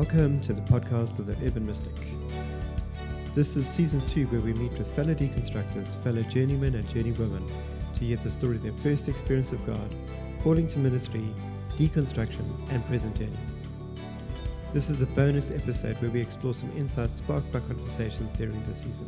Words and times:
Welcome 0.00 0.40
to 0.40 0.54
the 0.54 0.62
podcast 0.62 1.18
of 1.18 1.26
the 1.26 1.36
Urban 1.46 1.66
Mystic. 1.66 1.92
This 3.34 3.54
is 3.54 3.68
season 3.68 4.00
two, 4.06 4.26
where 4.28 4.40
we 4.40 4.54
meet 4.54 4.72
with 4.72 4.90
fellow 4.96 5.14
deconstructors, 5.14 6.02
fellow 6.02 6.22
journeymen 6.22 6.74
and 6.74 6.88
journeywomen 6.88 7.46
to 7.92 8.00
hear 8.00 8.16
the 8.16 8.30
story 8.30 8.56
of 8.56 8.62
their 8.62 8.72
first 8.72 9.10
experience 9.10 9.52
of 9.52 9.64
God, 9.66 9.94
calling 10.42 10.66
to 10.68 10.78
ministry, 10.78 11.22
deconstruction, 11.72 12.46
and 12.70 12.82
present 12.86 13.14
journey. 13.14 13.36
This 14.72 14.88
is 14.88 15.02
a 15.02 15.06
bonus 15.08 15.50
episode 15.50 16.00
where 16.00 16.10
we 16.10 16.22
explore 16.22 16.54
some 16.54 16.74
insights 16.78 17.16
sparked 17.16 17.52
by 17.52 17.60
conversations 17.60 18.32
during 18.32 18.64
the 18.64 18.74
season. 18.74 19.06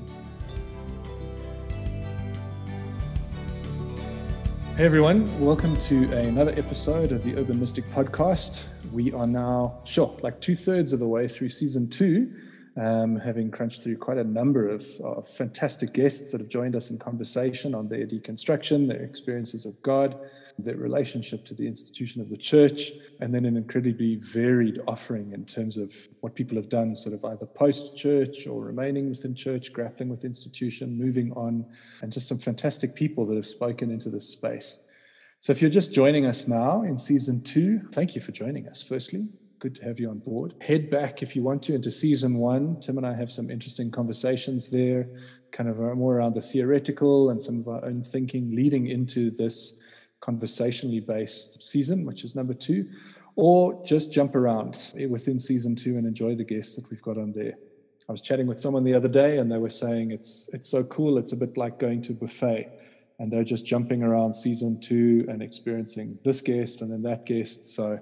Hey 4.77 4.85
everyone, 4.85 5.41
welcome 5.41 5.75
to 5.79 6.13
another 6.19 6.53
episode 6.59 7.13
of 7.13 7.23
the 7.23 7.35
Urban 7.37 7.59
Mystic 7.59 7.87
podcast 7.93 8.65
we 8.93 9.11
are 9.13 9.27
now, 9.27 9.81
sure, 9.85 10.15
like 10.23 10.41
two 10.41 10.55
thirds 10.55 10.93
of 10.93 11.01
the 11.01 11.09
way 11.09 11.27
through 11.27 11.49
season 11.49 11.89
two, 11.89 12.33
um, 12.77 13.17
having 13.17 13.51
crunched 13.51 13.83
through 13.83 13.97
quite 13.97 14.19
a 14.19 14.25
number 14.25 14.69
of, 14.69 14.87
of, 15.03 15.29
fantastic 15.29 15.93
guests 15.93 16.33
that 16.33 16.41
have 16.41 16.49
joined 16.49 16.75
us 16.75 16.91
in 16.91 16.99
conversation 16.99 17.75
on 17.75 17.89
their 17.89 18.07
deconstruction, 18.07 18.89
their 18.89 19.03
experiences 19.03 19.67
of 19.67 19.81
God, 19.83 20.19
their 20.59 20.77
relationship 20.77 21.45
to 21.47 21.55
the 21.55 21.67
institution 21.67 22.21
of 22.21 22.29
the 22.29 22.37
church, 22.37 22.93
and 23.21 23.35
then 23.35 23.45
an 23.45 23.57
incredibly 23.57 24.17
varied 24.17 24.81
offering 24.87 25.33
in 25.33 25.45
terms 25.45 25.77
of 25.77 25.95
what 26.21 26.35
people 26.35 26.57
have 26.57 26.69
done, 26.69 26.95
sort 26.95 27.15
of 27.15 27.25
either 27.25 27.47
post 27.47 27.97
church 27.97 28.47
or 28.47 28.63
remaining 28.63 29.09
within 29.09 29.35
church, 29.35 29.73
grappling 29.73 30.09
with 30.09 30.25
institution, 30.25 30.99
moving 30.99 31.33
on, 31.33 31.65
and 32.03 32.13
just 32.13 32.29
some 32.29 32.39
fantastic 32.39 32.95
people 32.95 33.27
that 33.27 33.37
have 33.37 33.47
spoken 33.47 33.91
into 33.91 34.09
this 34.09 34.29
space. 34.29 34.82
So, 35.43 35.51
if 35.51 35.61
you're 35.61 35.73
just 35.73 35.93
joining 35.93 36.25
us 36.25 36.47
now 36.47 36.83
in 36.83 36.97
season 36.97 37.43
two, 37.43 37.81
thank 37.91 38.15
you 38.15 38.21
for 38.21 38.31
joining 38.31 38.69
us, 38.69 38.81
firstly. 38.81 39.29
Good 39.59 39.75
to 39.75 39.85
have 39.85 39.99
you 39.99 40.09
on 40.09 40.21
board. 40.21 40.55
Head 40.61 40.89
back 40.89 41.21
if 41.21 41.35
you 41.35 41.43
want 41.43 41.65
to 41.65 41.75
into 41.75 41.91
season 41.91 42.35
one. 42.35 42.81
Tim 42.81 42.97
and 42.97 43.05
I 43.05 43.13
have 43.15 43.33
some 43.33 43.51
interesting 43.51 43.91
conversations 43.91 44.71
there, 44.71 45.09
kind 45.51 45.69
of 45.69 45.81
uh, 45.81 45.97
more 45.97 46.19
around 46.19 46.37
the 46.37 46.41
theoretical 46.41 47.31
and 47.31 47.43
some 47.43 47.59
of 47.59 47.67
our 47.67 47.85
own 47.85 48.05
thinking 48.05 48.55
leading 48.55 48.87
into 48.87 49.33
this 49.33 49.75
conversationally 50.21 51.01
based 51.01 51.61
season, 51.61 52.07
which 52.07 52.23
is 52.23 52.37
number 52.37 52.55
two. 52.55 52.89
Or 53.35 53.85
just 53.85 54.13
jump 54.13 54.37
around 54.37 54.93
within 55.09 55.41
season 55.41 55.75
two 55.75 55.97
and 55.97 56.07
enjoy 56.07 56.37
the 56.37 56.45
guests 56.45 56.77
that 56.77 56.89
we've 56.89 57.03
got 57.03 57.19
on 57.19 57.33
there. 57.33 57.55
I 58.09 58.13
was 58.13 58.21
chatting 58.21 58.47
with 58.47 58.61
someone 58.61 58.85
the 58.85 58.95
other 58.95 59.09
day 59.09 59.39
and 59.39 59.51
they 59.51 59.59
were 59.59 59.71
saying 59.71 60.13
it's 60.13 60.49
it's 60.53 60.69
so 60.69 60.85
cool. 60.85 61.19
It's 61.19 61.33
a 61.33 61.37
bit 61.37 61.57
like 61.57 61.81
going 61.81 62.01
to 62.03 62.13
a 62.13 62.15
buffet 62.15 62.71
and 63.23 63.31
they're 63.31 63.45
just 63.45 63.65
jumping 63.65 64.03
around 64.03 64.35
season 64.35 64.81
two 64.81 65.25
and 65.29 65.45
experiencing 65.45 66.19
this 66.25 66.41
guest 66.41 66.83
and 66.83 66.91
then 66.91 67.03
that 67.03 67.25
guest. 67.25 67.69
So 67.69 67.97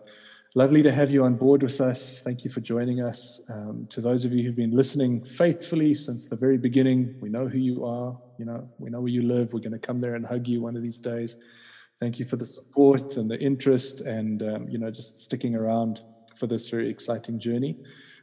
lovely 0.55 0.83
to 0.83 0.91
have 0.91 1.11
you 1.11 1.25
on 1.25 1.35
board 1.35 1.63
with 1.63 1.79
us. 1.83 2.23
Thank 2.23 2.43
you 2.43 2.51
for 2.51 2.61
joining 2.61 3.03
us. 3.03 3.43
Um, 3.51 3.87
to 3.91 4.01
those 4.01 4.25
of 4.25 4.33
you 4.33 4.43
who've 4.43 4.57
been 4.57 4.75
listening 4.75 5.23
faithfully 5.23 5.93
since 5.93 6.27
the 6.27 6.37
very 6.37 6.57
beginning, 6.57 7.17
we 7.21 7.29
know 7.29 7.47
who 7.47 7.59
you 7.59 7.85
are. 7.85 8.19
You 8.39 8.47
know, 8.47 8.67
we 8.79 8.89
know 8.89 9.03
where 9.03 9.13
you 9.13 9.21
live. 9.21 9.53
We're 9.53 9.61
going 9.61 9.73
to 9.73 9.79
come 9.79 10.01
there 10.01 10.15
and 10.15 10.27
hug 10.27 10.49
you 10.49 10.63
one 10.63 10.75
of 10.75 10.81
these 10.81 10.97
days. 10.97 11.37
Thank 12.01 12.19
you 12.19 12.25
for 12.25 12.37
the 12.37 12.47
support 12.47 13.19
and 13.19 13.31
the 13.31 13.39
interest, 13.39 14.01
and 14.01 14.43
um, 14.43 14.69
you 14.71 14.79
know, 14.79 14.91
just 14.91 15.19
sticking 15.19 15.55
around 15.55 16.01
for 16.35 16.47
this 16.47 16.71
very 16.71 16.89
exciting 16.89 17.39
journey. 17.39 17.77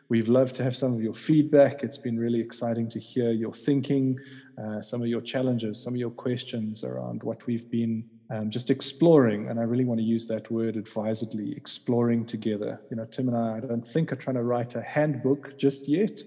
We've 0.09 0.30
loved 0.30 0.56
to 0.56 0.64
have 0.64 0.76
some 0.76 0.94
of 0.94 1.02
your 1.02 1.14
feedback. 1.14 1.84
It's 1.84 1.98
been 1.98 2.17
really 2.17 2.39
exciting 2.39 2.89
to 2.89 3.00
hear 3.00 3.32
your 3.32 3.54
thinking, 3.54 4.17
uh, 4.62 4.82
some 4.82 5.02
of 5.02 5.08
your 5.08 5.22
challenges, 5.22 5.82
some 5.82 5.94
of 5.94 6.00
your 6.00 6.10
questions 6.10 6.84
around 6.84 7.22
what 7.24 7.46
we've 7.46 7.70
been 7.70 8.04
um, 8.30 8.50
just 8.50 8.70
exploring. 8.72 9.50
And 9.50 9.60
I 9.60 9.64
really 9.64 9.86
want 9.86 10.00
to 10.00 10.06
use 10.06 10.28
that 10.28 10.50
word 10.50 10.76
advisedly 10.76 11.54
exploring 11.56 12.26
together. 12.26 12.82
You 12.90 12.98
know, 12.98 13.06
Tim 13.06 13.28
and 13.28 13.38
I, 13.38 13.58
I 13.58 13.60
don't 13.60 13.86
think 13.86 14.12
are 14.12 14.16
trying 14.16 14.36
to 14.36 14.44
write 14.44 14.76
a 14.76 14.82
handbook 14.82 15.58
just 15.58 15.88
yet. 15.88 16.22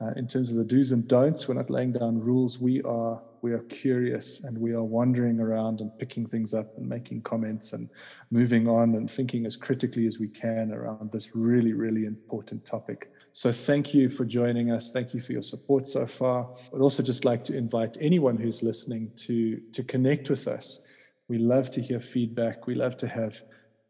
Uh, 0.00 0.10
in 0.16 0.26
terms 0.26 0.50
of 0.50 0.56
the 0.56 0.64
do's 0.64 0.92
and 0.92 1.06
don'ts, 1.06 1.46
we're 1.46 1.54
not 1.54 1.70
laying 1.70 1.92
down 1.92 2.20
rules. 2.20 2.58
We 2.58 2.82
are 2.82 3.20
we 3.42 3.52
are 3.52 3.62
curious 3.64 4.42
and 4.42 4.56
we 4.56 4.72
are 4.72 4.82
wandering 4.82 5.38
around 5.38 5.82
and 5.82 5.96
picking 5.98 6.26
things 6.26 6.54
up 6.54 6.78
and 6.78 6.88
making 6.88 7.20
comments 7.20 7.74
and 7.74 7.90
moving 8.30 8.66
on 8.66 8.94
and 8.94 9.08
thinking 9.08 9.44
as 9.44 9.54
critically 9.54 10.06
as 10.06 10.18
we 10.18 10.28
can 10.28 10.72
around 10.72 11.12
this 11.12 11.36
really, 11.36 11.74
really 11.74 12.06
important 12.06 12.64
topic. 12.64 13.12
So 13.36 13.50
thank 13.50 13.92
you 13.92 14.10
for 14.10 14.24
joining 14.24 14.70
us. 14.70 14.92
Thank 14.92 15.12
you 15.12 15.20
for 15.20 15.32
your 15.32 15.42
support 15.42 15.88
so 15.88 16.06
far. 16.06 16.48
I'd 16.72 16.80
also 16.80 17.02
just 17.02 17.24
like 17.24 17.42
to 17.44 17.56
invite 17.56 17.96
anyone 18.00 18.36
who's 18.36 18.62
listening 18.62 19.10
to, 19.26 19.60
to 19.72 19.82
connect 19.82 20.30
with 20.30 20.46
us. 20.46 20.82
We 21.26 21.38
love 21.38 21.68
to 21.72 21.82
hear 21.82 21.98
feedback. 21.98 22.68
We 22.68 22.76
love 22.76 22.96
to 22.98 23.08
have 23.08 23.42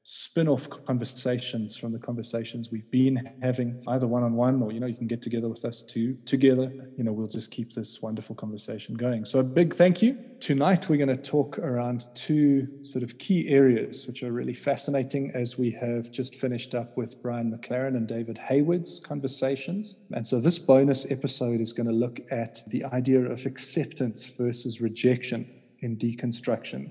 spin 0.07 0.49
off 0.49 0.69
conversations 0.85 1.79
from 1.79 1.91
the 1.91 1.99
conversations 1.99 2.71
we've 2.71 2.91
been 2.91 3.27
having, 3.41 3.83
either 3.89 4.07
one 4.07 4.23
on 4.23 4.35
one 4.35 4.61
or, 4.63 4.71
you 4.71 4.79
know, 4.79 4.87
you 4.87 4.95
can 4.95 5.07
get 5.07 5.23
together 5.23 5.49
with 5.49 5.65
us 5.65 5.83
too, 5.83 6.15
together. 6.27 6.71
You 6.99 7.05
know, 7.05 7.13
we'll 7.13 7.27
just 7.27 7.51
keep 7.51 7.73
this 7.73 8.03
wonderful 8.03 8.37
conversation 8.37 8.97
going. 8.97 9.25
So, 9.25 9.39
a 9.39 9.43
big 9.43 9.73
thank 9.73 10.03
you. 10.03 10.19
Tonight, 10.41 10.91
we're 10.91 10.99
going 10.99 11.09
to 11.09 11.17
talk 11.17 11.59
around 11.59 12.07
two 12.15 12.69
sort 12.83 13.03
of 13.03 13.17
key 13.17 13.49
areas, 13.49 14.07
which 14.07 14.23
are 14.23 14.31
really 14.31 14.53
fascinating 14.53 15.31
as 15.35 15.57
we 15.57 15.71
have 15.71 16.11
just 16.11 16.35
finished 16.35 16.75
up 16.75 16.95
with 16.99 17.23
Brian 17.23 17.51
McLaren 17.51 17.97
and 17.97 18.07
David 18.07 18.37
Hayward's 18.37 19.01
conversations. 19.01 19.97
And 20.13 20.27
so, 20.27 20.39
this 20.39 20.59
bonus 20.59 21.11
episode 21.11 21.63
is 21.63 21.73
going 21.73 21.89
to 21.89 21.95
look 21.95 22.21
at 22.31 22.61
the 22.67 22.85
idea 22.85 23.23
of 23.23 23.47
acceptance 23.47 24.27
versus 24.27 24.83
rejection 24.83 25.49
in 25.81 25.97
deconstruction 25.97 26.91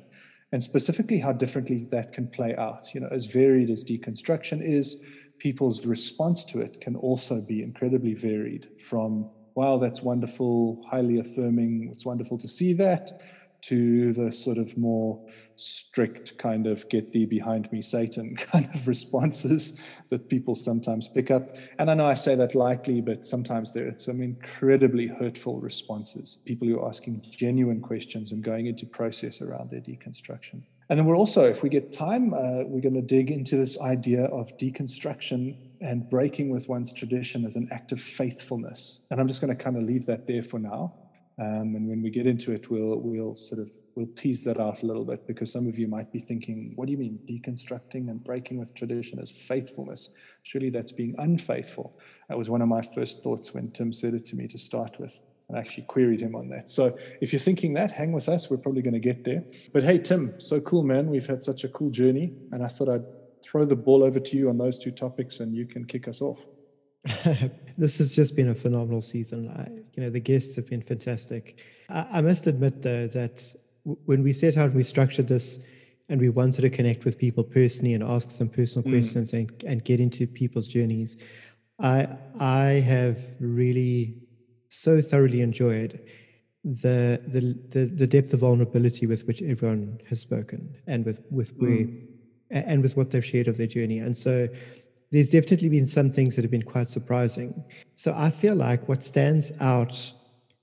and 0.53 0.63
specifically 0.63 1.17
how 1.17 1.33
differently 1.33 1.87
that 1.89 2.13
can 2.13 2.27
play 2.27 2.55
out. 2.55 2.93
You 2.93 3.01
know, 3.01 3.09
as 3.11 3.25
varied 3.25 3.71
as 3.71 3.83
deconstruction 3.83 4.61
is, 4.63 5.01
people's 5.39 5.83
response 5.87 6.45
to 6.45 6.61
it 6.61 6.79
can 6.79 6.95
also 6.95 7.41
be 7.41 7.63
incredibly 7.63 8.13
varied 8.13 8.69
from, 8.79 9.31
wow, 9.55 9.77
that's 9.77 10.03
wonderful, 10.03 10.79
highly 10.87 11.17
affirming, 11.19 11.89
it's 11.91 12.05
wonderful 12.05 12.37
to 12.37 12.47
see 12.47 12.71
that, 12.73 13.19
to 13.63 14.11
the 14.11 14.31
sort 14.31 14.57
of 14.57 14.77
more 14.77 15.25
strict 15.55 16.37
kind 16.37 16.67
of 16.67 16.87
get 16.89 17.11
thee 17.11 17.25
behind 17.25 17.71
me 17.71 17.81
satan 17.81 18.35
kind 18.51 18.67
of 18.73 18.87
responses 18.87 19.79
that 20.09 20.29
people 20.29 20.55
sometimes 20.55 21.07
pick 21.07 21.31
up. 21.31 21.57
And 21.79 21.89
i 21.89 21.93
know 21.93 22.05
i 22.07 22.13
say 22.13 22.35
that 22.35 22.55
lightly 22.55 23.01
but 23.01 23.25
sometimes 23.25 23.73
there 23.73 23.87
are 23.87 23.97
some 23.97 24.21
incredibly 24.21 25.07
hurtful 25.07 25.59
responses. 25.59 26.39
People 26.45 26.67
who 26.67 26.79
are 26.79 26.87
asking 26.87 27.25
genuine 27.29 27.81
questions 27.81 28.31
and 28.31 28.43
going 28.43 28.67
into 28.67 28.85
process 28.85 29.41
around 29.41 29.71
their 29.71 29.81
deconstruction. 29.81 30.63
And 30.89 30.99
then 30.99 31.05
we're 31.05 31.17
also 31.17 31.43
if 31.45 31.63
we 31.63 31.69
get 31.69 31.91
time 31.91 32.33
uh, 32.33 32.63
we're 32.65 32.81
going 32.81 32.95
to 32.95 33.01
dig 33.01 33.31
into 33.31 33.55
this 33.55 33.79
idea 33.79 34.25
of 34.25 34.57
deconstruction 34.57 35.55
and 35.81 36.09
breaking 36.09 36.49
with 36.49 36.67
one's 36.67 36.93
tradition 36.93 37.45
as 37.45 37.55
an 37.55 37.69
act 37.71 37.91
of 37.91 38.01
faithfulness. 38.01 39.01
And 39.09 39.21
i'm 39.21 39.27
just 39.27 39.41
going 39.41 39.55
to 39.55 39.63
kind 39.63 39.77
of 39.77 39.83
leave 39.83 40.05
that 40.07 40.27
there 40.27 40.43
for 40.43 40.59
now 40.59 40.93
um, 41.39 41.75
and 41.75 41.87
when 41.87 42.01
we 42.01 42.09
get 42.09 42.27
into 42.27 42.51
it, 42.51 42.69
we'll 42.69 42.97
we'll 42.97 43.35
sort 43.35 43.61
of 43.61 43.71
we'll 43.95 44.07
tease 44.15 44.43
that 44.43 44.59
out 44.59 44.83
a 44.83 44.85
little 44.85 45.05
bit 45.05 45.25
because 45.27 45.51
some 45.51 45.67
of 45.67 45.77
you 45.77 45.87
might 45.87 46.11
be 46.11 46.19
thinking, 46.19 46.73
what 46.75 46.85
do 46.85 46.91
you 46.91 46.97
mean 46.97 47.19
deconstructing 47.27 48.09
and 48.09 48.23
breaking 48.23 48.57
with 48.59 48.73
tradition 48.73 49.19
as 49.19 49.29
faithfulness? 49.29 50.09
Surely 50.43 50.69
that's 50.69 50.91
being 50.91 51.15
unfaithful. 51.19 51.99
That 52.29 52.37
was 52.37 52.49
one 52.49 52.61
of 52.61 52.67
my 52.67 52.81
first 52.81 53.23
thoughts 53.23 53.53
when 53.53 53.71
Tim 53.71 53.93
said 53.93 54.13
it 54.13 54.25
to 54.27 54.35
me 54.35 54.47
to 54.47 54.57
start 54.57 54.99
with. 54.99 55.19
And 55.47 55.57
I 55.57 55.61
actually 55.61 55.83
queried 55.83 56.21
him 56.21 56.35
on 56.35 56.49
that. 56.49 56.69
So 56.69 56.97
if 57.21 57.33
you're 57.33 57.39
thinking 57.39 57.73
that, 57.73 57.91
hang 57.91 58.13
with 58.13 58.29
us. 58.29 58.49
We're 58.49 58.57
probably 58.57 58.81
going 58.81 58.93
to 58.93 58.99
get 58.99 59.23
there. 59.23 59.43
But 59.73 59.83
hey, 59.83 59.99
Tim, 59.99 60.39
so 60.39 60.59
cool, 60.61 60.83
man. 60.83 61.07
We've 61.07 61.27
had 61.27 61.43
such 61.43 61.63
a 61.63 61.67
cool 61.67 61.89
journey. 61.89 62.33
And 62.51 62.63
I 62.63 62.69
thought 62.69 62.89
I'd 62.89 63.05
throw 63.43 63.65
the 63.65 63.75
ball 63.75 64.03
over 64.03 64.19
to 64.19 64.37
you 64.37 64.49
on 64.49 64.57
those 64.57 64.79
two 64.79 64.91
topics 64.91 65.39
and 65.39 65.53
you 65.53 65.65
can 65.65 65.85
kick 65.85 66.07
us 66.07 66.21
off. 66.21 66.39
this 67.77 67.97
has 67.97 68.15
just 68.15 68.35
been 68.35 68.49
a 68.49 68.55
phenomenal 68.55 69.01
season. 69.01 69.49
I, 69.49 69.69
you 69.93 70.03
know, 70.03 70.09
the 70.09 70.21
guests 70.21 70.55
have 70.55 70.69
been 70.69 70.81
fantastic. 70.81 71.59
I, 71.89 72.07
I 72.13 72.21
must 72.21 72.47
admit, 72.47 72.81
though, 72.81 73.07
that 73.07 73.43
w- 73.83 73.99
when 74.05 74.23
we 74.23 74.31
set 74.31 74.57
out 74.57 74.67
and 74.67 74.75
we 74.75 74.83
structured 74.83 75.27
this 75.27 75.59
and 76.09 76.19
we 76.19 76.29
wanted 76.29 76.61
to 76.61 76.69
connect 76.69 77.03
with 77.03 77.17
people 77.17 77.43
personally 77.43 77.93
and 77.93 78.03
ask 78.03 78.31
some 78.31 78.47
personal 78.47 78.87
mm. 78.87 78.91
questions 78.91 79.33
and, 79.33 79.51
and 79.67 79.83
get 79.83 79.99
into 79.99 80.27
people's 80.27 80.67
journeys, 80.67 81.17
I, 81.79 82.07
I 82.39 82.65
have 82.85 83.19
really 83.39 84.21
so 84.69 85.01
thoroughly 85.01 85.41
enjoyed 85.41 85.99
the, 86.63 87.21
the, 87.27 87.59
the, 87.77 87.85
the 87.85 88.07
depth 88.07 88.33
of 88.33 88.39
vulnerability 88.39 89.07
with 89.07 89.27
which 89.27 89.41
everyone 89.41 89.99
has 90.07 90.21
spoken 90.21 90.73
and 90.87 91.05
with, 91.05 91.19
with 91.29 91.53
where, 91.57 91.69
mm. 91.71 92.07
and 92.49 92.81
with 92.81 92.95
what 92.95 93.11
they've 93.11 93.25
shared 93.25 93.49
of 93.49 93.57
their 93.57 93.67
journey. 93.67 93.99
And 93.99 94.15
so, 94.15 94.47
there's 95.13 95.29
definitely 95.29 95.69
been 95.69 95.85
some 95.85 96.09
things 96.09 96.35
that 96.35 96.41
have 96.43 96.49
been 96.49 96.63
quite 96.63 96.87
surprising. 96.87 97.63
So 97.93 98.15
I 98.17 98.31
feel 98.31 98.55
like 98.55 98.89
what 98.89 99.03
stands 99.03 99.51
out 99.61 99.95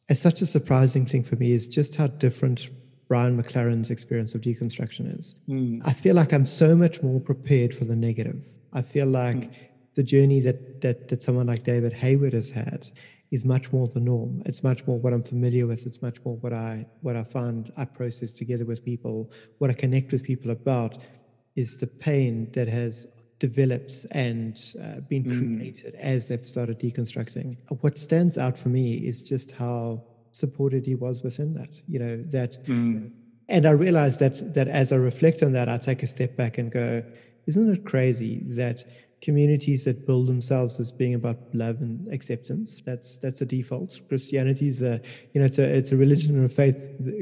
as 0.08 0.20
such 0.20 0.42
a 0.42 0.46
surprising 0.46 1.06
thing 1.06 1.22
for 1.22 1.36
me 1.36 1.52
is 1.52 1.68
just 1.68 1.94
how 1.94 2.08
different 2.08 2.68
Brian 3.06 3.40
McLaren's 3.40 3.90
experience 3.92 4.34
of 4.34 4.40
deconstruction 4.40 5.16
is. 5.16 5.36
Mm. 5.48 5.82
I 5.84 5.92
feel 5.92 6.16
like 6.16 6.32
I'm 6.32 6.46
so 6.46 6.74
much 6.74 7.00
more 7.00 7.20
prepared 7.20 7.72
for 7.72 7.84
the 7.84 7.94
negative. 7.94 8.44
I 8.72 8.82
feel 8.82 9.06
like 9.06 9.36
mm. 9.36 9.54
the 9.94 10.02
journey 10.02 10.40
that, 10.40 10.80
that 10.80 11.06
that 11.08 11.22
someone 11.22 11.46
like 11.46 11.62
David 11.62 11.92
Hayward 11.92 12.32
has 12.32 12.50
had 12.50 12.88
is 13.30 13.44
much 13.44 13.72
more 13.72 13.86
the 13.86 14.00
norm. 14.00 14.42
It's 14.46 14.64
much 14.64 14.84
more 14.84 14.98
what 14.98 15.12
I'm 15.12 15.22
familiar 15.22 15.68
with. 15.68 15.86
It's 15.86 16.02
much 16.02 16.18
more 16.24 16.36
what 16.38 16.52
I 16.52 16.86
what 17.02 17.14
I 17.14 17.22
find 17.22 17.72
I 17.76 17.84
process 17.84 18.32
together 18.32 18.64
with 18.64 18.84
people. 18.84 19.30
What 19.58 19.70
I 19.70 19.74
connect 19.74 20.10
with 20.10 20.24
people 20.24 20.50
about 20.50 20.98
is 21.54 21.76
the 21.76 21.86
pain 21.86 22.50
that 22.52 22.66
has 22.66 23.06
developed 23.40 24.06
and 24.12 24.74
uh, 24.80 25.00
been 25.00 25.24
mm. 25.24 25.34
created 25.34 25.96
as 25.96 26.28
they've 26.28 26.46
started 26.46 26.78
deconstructing. 26.78 27.56
What 27.80 27.98
stands 27.98 28.38
out 28.38 28.56
for 28.56 28.68
me 28.68 28.94
is 28.94 29.22
just 29.22 29.50
how 29.50 30.04
supported 30.30 30.86
he 30.86 30.94
was 30.94 31.24
within 31.24 31.54
that. 31.54 31.70
You 31.88 31.98
know 31.98 32.22
that, 32.28 32.64
mm. 32.66 33.10
and 33.48 33.66
I 33.66 33.72
realize 33.72 34.18
that 34.18 34.54
that 34.54 34.68
as 34.68 34.92
I 34.92 34.96
reflect 34.96 35.42
on 35.42 35.52
that, 35.54 35.68
I 35.68 35.78
take 35.78 36.04
a 36.04 36.06
step 36.06 36.36
back 36.36 36.58
and 36.58 36.70
go, 36.70 37.02
isn't 37.46 37.72
it 37.72 37.84
crazy 37.84 38.44
that 38.50 38.84
communities 39.22 39.84
that 39.84 40.06
build 40.06 40.26
themselves 40.26 40.80
as 40.80 40.90
being 40.90 41.14
about 41.14 41.36
love 41.52 41.80
and 41.80 42.10
acceptance. 42.12 42.82
That's 42.86 43.18
that's 43.18 43.42
a 43.42 43.46
default. 43.46 44.00
Christianity 44.08 44.68
is 44.68 44.82
a 44.82 45.00
you 45.32 45.40
know 45.40 45.46
it's 45.46 45.58
a 45.58 45.64
it's 45.64 45.92
a 45.92 45.96
religion 45.96 46.42
a 46.44 46.48
faith 46.48 46.76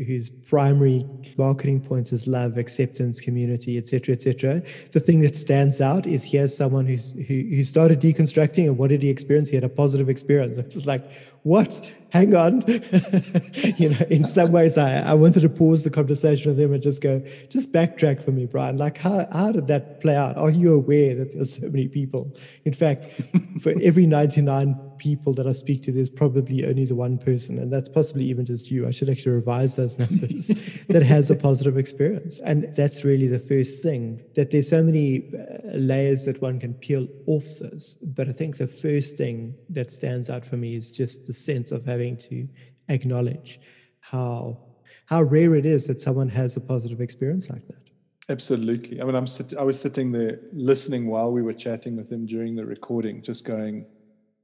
whose 0.07 0.31
primary 0.31 1.05
marketing 1.37 1.81
point 1.81 2.13
is 2.13 2.29
love, 2.29 2.57
acceptance, 2.57 3.21
community, 3.21 3.79
etc., 3.79 4.15
etc. 4.15 4.63
The 4.93 5.01
thing 5.01 5.21
that 5.21 5.37
stands 5.37 5.81
out 5.81 6.07
is 6.07 6.25
here's 6.25 6.57
someone 6.57 6.87
who's 6.87 7.13
who, 7.13 7.35
who 7.35 7.65
started 7.65 8.01
deconstructing 8.01 8.67
and 8.67 8.79
what 8.79 8.91
did 8.91 9.03
he 9.03 9.11
experience? 9.11 9.49
He 9.49 9.57
had 9.57 9.65
a 9.65 9.69
positive 9.69 10.09
experience. 10.09 10.57
It's 10.57 10.75
just 10.75 10.87
like 10.87 11.11
what 11.49 11.81
hang 12.11 12.35
on. 12.35 12.61
you 13.77 13.91
know, 13.91 14.07
in 14.11 14.25
some 14.25 14.53
ways, 14.53 14.79
I, 14.79 14.99
I 15.01 15.15
wanted 15.15 15.41
to 15.41 15.49
pause 15.49 15.85
the 15.85 15.91
conversation 15.91 16.51
with 16.51 16.61
him 16.61 16.73
and 16.73 16.83
just 16.83 17.03
go, 17.03 17.21
just 17.51 17.73
backtrack 17.73 18.25
for 18.25 18.33
me, 18.33 18.47
Brian. 18.47 18.77
Like, 18.77 18.99
how, 18.99 19.27
how 19.33 19.53
did 19.53 19.67
that 19.69 20.01
play 20.01 20.17
out? 20.17 20.37
Are 20.37 20.51
you 20.51 20.75
aware 20.75 21.15
that 21.15 21.33
there's 21.33 21.61
so 21.61 21.69
many 21.69 21.89
people? 21.89 22.35
In 22.65 22.73
fact, 22.73 23.07
for 23.61 23.75
every 23.83 24.07
99 24.07 24.79
people 24.99 25.33
that 25.35 25.47
I 25.47 25.53
speak 25.53 25.83
to, 25.85 25.93
there's 25.93 26.11
probably 26.11 26.67
only 26.67 26.85
the 26.85 26.95
one 26.95 27.19
person, 27.19 27.59
and 27.59 27.73
that's 27.73 27.89
possibly 27.89 28.25
even 28.25 28.47
just 28.47 28.71
you. 28.71 28.87
I 28.87 28.91
should 28.91 29.09
actually 29.09 29.33
revise 29.33 29.77
those 29.77 29.99
numbers 29.99 30.49
that 30.89 31.03
has 31.03 31.31
a 31.31 31.37
positive 31.37 31.77
experience. 31.77 32.41
And 32.41 32.73
that's 32.75 33.05
really 33.05 33.29
the 33.29 33.39
first 33.39 33.83
thing 33.83 34.23
that 34.35 34.51
there's 34.51 34.69
so 34.69 34.83
many 34.83 35.31
uh, 35.35 35.58
layers 35.75 36.25
that 36.25 36.41
one 36.41 36.59
can 36.59 36.75
peel 36.75 37.07
off 37.27 37.45
this. 37.61 37.95
But 37.95 38.29
I 38.29 38.33
think 38.33 38.57
the 38.57 38.67
first 38.67 39.17
thing 39.17 39.55
that 39.71 39.91
stands 39.91 40.31
out 40.31 40.45
for 40.45 40.57
me 40.57 40.75
is 40.75 40.91
just 40.91 41.27
the 41.27 41.33
sense 41.33 41.71
of 41.73 41.85
having 41.85 42.17
to 42.29 42.49
acknowledge 42.89 43.61
how 44.01 44.59
how 45.07 45.23
rare 45.23 45.55
it 45.55 45.65
is 45.65 45.87
that 45.87 46.01
someone 46.01 46.29
has 46.29 46.57
a 46.57 46.61
positive 46.61 47.01
experience 47.01 47.49
like 47.49 47.67
that. 47.67 47.81
Absolutely. 48.29 49.01
I 49.01 49.05
mean, 49.05 49.15
I'm 49.15 49.27
sit- 49.27 49.57
I 49.57 49.63
was 49.63 49.81
sitting 49.81 50.13
there 50.13 50.39
listening 50.53 51.07
while 51.07 51.33
we 51.33 51.41
were 51.41 51.55
chatting 51.55 51.97
with 51.97 52.13
him 52.13 52.27
during 52.27 52.57
the 52.57 52.67
recording, 52.67 53.23
just 53.23 53.45
going, 53.45 53.87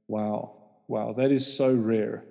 Wow, 0.07 0.55
wow, 0.87 1.11
that 1.13 1.31
is 1.31 1.45
so 1.45 1.73
rare. 1.73 2.25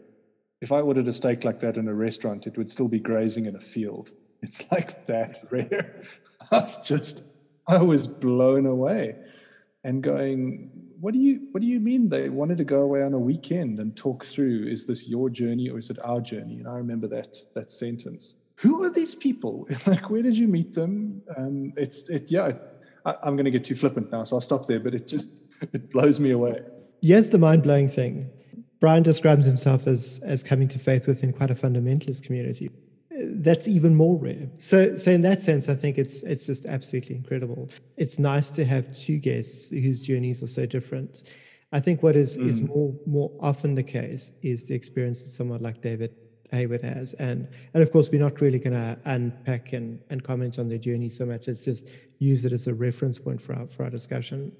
If 0.60 0.72
I 0.72 0.80
ordered 0.80 1.08
a 1.08 1.12
steak 1.12 1.44
like 1.44 1.60
that 1.60 1.76
in 1.76 1.86
a 1.88 1.94
restaurant, 1.94 2.46
it 2.46 2.56
would 2.56 2.70
still 2.70 2.88
be 2.88 3.00
grazing 3.00 3.46
in 3.46 3.56
a 3.56 3.60
field. 3.60 4.10
It's 4.42 4.70
like 4.70 5.06
that 5.06 5.44
rare. 5.50 6.02
I 6.50 6.58
was 6.58 6.76
just, 6.84 7.22
I 7.66 7.78
was 7.78 8.06
blown 8.06 8.66
away 8.66 9.16
and 9.82 10.02
going, 10.02 10.70
what 11.00 11.12
do 11.12 11.20
you 11.20 11.48
what 11.52 11.60
do 11.60 11.66
you 11.66 11.80
mean 11.80 12.08
they 12.08 12.28
wanted 12.28 12.58
to 12.58 12.64
go 12.64 12.80
away 12.80 13.02
on 13.02 13.12
a 13.12 13.18
weekend 13.18 13.78
and 13.78 13.94
talk 13.96 14.24
through 14.24 14.66
is 14.66 14.86
this 14.86 15.06
your 15.06 15.28
journey 15.28 15.68
or 15.68 15.78
is 15.78 15.90
it 15.90 15.98
our 16.02 16.20
journey? 16.20 16.58
And 16.58 16.68
i 16.68 16.76
remember 16.76 17.06
that 17.08 17.36
that 17.54 17.70
sentence. 17.70 18.34
Who 18.56 18.84
are 18.84 18.90
these 18.90 19.14
people? 19.14 19.68
Like 19.86 20.08
where 20.08 20.22
did 20.22 20.38
you 20.38 20.48
meet 20.48 20.72
them? 20.72 21.22
Um, 21.36 21.72
it's 21.76 22.08
it 22.08 22.30
yeah 22.30 22.52
I, 23.04 23.14
i'm 23.22 23.36
going 23.36 23.44
to 23.44 23.50
get 23.50 23.66
too 23.66 23.74
flippant 23.74 24.10
now 24.10 24.24
so 24.24 24.36
i'll 24.36 24.40
stop 24.40 24.66
there 24.66 24.80
but 24.80 24.94
it 24.94 25.06
just 25.06 25.28
it 25.72 25.90
blows 25.90 26.18
me 26.20 26.30
away. 26.30 26.62
Yes, 27.00 27.28
the 27.28 27.38
mind 27.38 27.62
blowing 27.62 27.88
thing. 27.88 28.30
Brian 28.80 29.02
describes 29.02 29.46
himself 29.46 29.86
as 29.86 30.20
as 30.24 30.42
coming 30.42 30.68
to 30.68 30.78
faith 30.78 31.06
within 31.06 31.32
quite 31.32 31.50
a 31.50 31.54
fundamentalist 31.54 32.22
community. 32.22 32.70
That's 33.16 33.68
even 33.68 33.94
more 33.94 34.18
rare. 34.18 34.48
So, 34.58 34.96
so 34.96 35.10
in 35.10 35.20
that 35.22 35.40
sense, 35.40 35.68
I 35.68 35.74
think 35.74 35.98
it's 35.98 36.22
it's 36.22 36.46
just 36.46 36.66
absolutely 36.66 37.16
incredible. 37.16 37.70
It's 37.96 38.18
nice 38.18 38.50
to 38.50 38.64
have 38.64 38.94
two 38.96 39.18
guests 39.18 39.70
whose 39.70 40.00
journeys 40.00 40.42
are 40.42 40.48
so 40.48 40.66
different. 40.66 41.24
I 41.72 41.80
think 41.80 42.02
what 42.02 42.16
is 42.16 42.36
mm. 42.36 42.48
is 42.48 42.62
more 42.62 42.94
more 43.06 43.30
often 43.40 43.74
the 43.74 43.82
case 43.82 44.32
is 44.42 44.64
the 44.64 44.74
experience 44.74 45.22
that 45.22 45.30
someone 45.30 45.62
like 45.62 45.80
David 45.80 46.14
Hayward 46.50 46.82
has, 46.82 47.14
and 47.14 47.48
and 47.72 47.82
of 47.82 47.92
course 47.92 48.10
we're 48.10 48.20
not 48.20 48.40
really 48.40 48.58
going 48.58 48.74
to 48.74 48.98
unpack 49.04 49.72
and 49.72 50.00
and 50.10 50.22
comment 50.22 50.58
on 50.58 50.68
their 50.68 50.78
journey 50.78 51.08
so 51.08 51.24
much 51.24 51.46
as 51.48 51.60
just 51.60 51.90
use 52.18 52.44
it 52.44 52.52
as 52.52 52.66
a 52.66 52.74
reference 52.74 53.18
point 53.18 53.40
for 53.40 53.54
our 53.54 53.66
for 53.68 53.84
our 53.84 53.90
discussion 53.90 54.52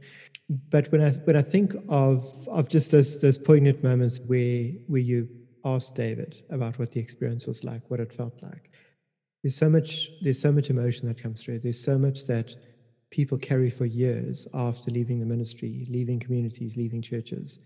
but 0.48 0.90
when 0.92 1.00
I 1.00 1.10
when 1.10 1.36
I 1.36 1.42
think 1.42 1.74
of 1.88 2.46
of 2.48 2.68
just 2.68 2.90
those 2.90 3.20
those 3.20 3.38
poignant 3.38 3.82
moments 3.82 4.20
where 4.26 4.64
where 4.86 5.00
you 5.00 5.28
asked 5.64 5.94
David 5.94 6.42
about 6.50 6.78
what 6.78 6.92
the 6.92 7.00
experience 7.00 7.46
was 7.46 7.64
like, 7.64 7.82
what 7.90 8.00
it 8.00 8.12
felt 8.12 8.42
like, 8.42 8.70
there's 9.42 9.56
so 9.56 9.68
much 9.68 10.10
there's 10.22 10.40
so 10.40 10.50
much 10.50 10.70
emotion 10.70 11.06
that 11.06 11.22
comes 11.22 11.42
through. 11.42 11.58
There's 11.60 11.82
so 11.82 11.98
much 11.98 12.26
that 12.26 12.56
people 13.10 13.36
carry 13.38 13.70
for 13.70 13.84
years 13.84 14.48
after 14.54 14.90
leaving 14.90 15.20
the 15.20 15.26
ministry, 15.26 15.86
leaving 15.90 16.18
communities, 16.18 16.76
leaving 16.76 17.02
churches, 17.02 17.60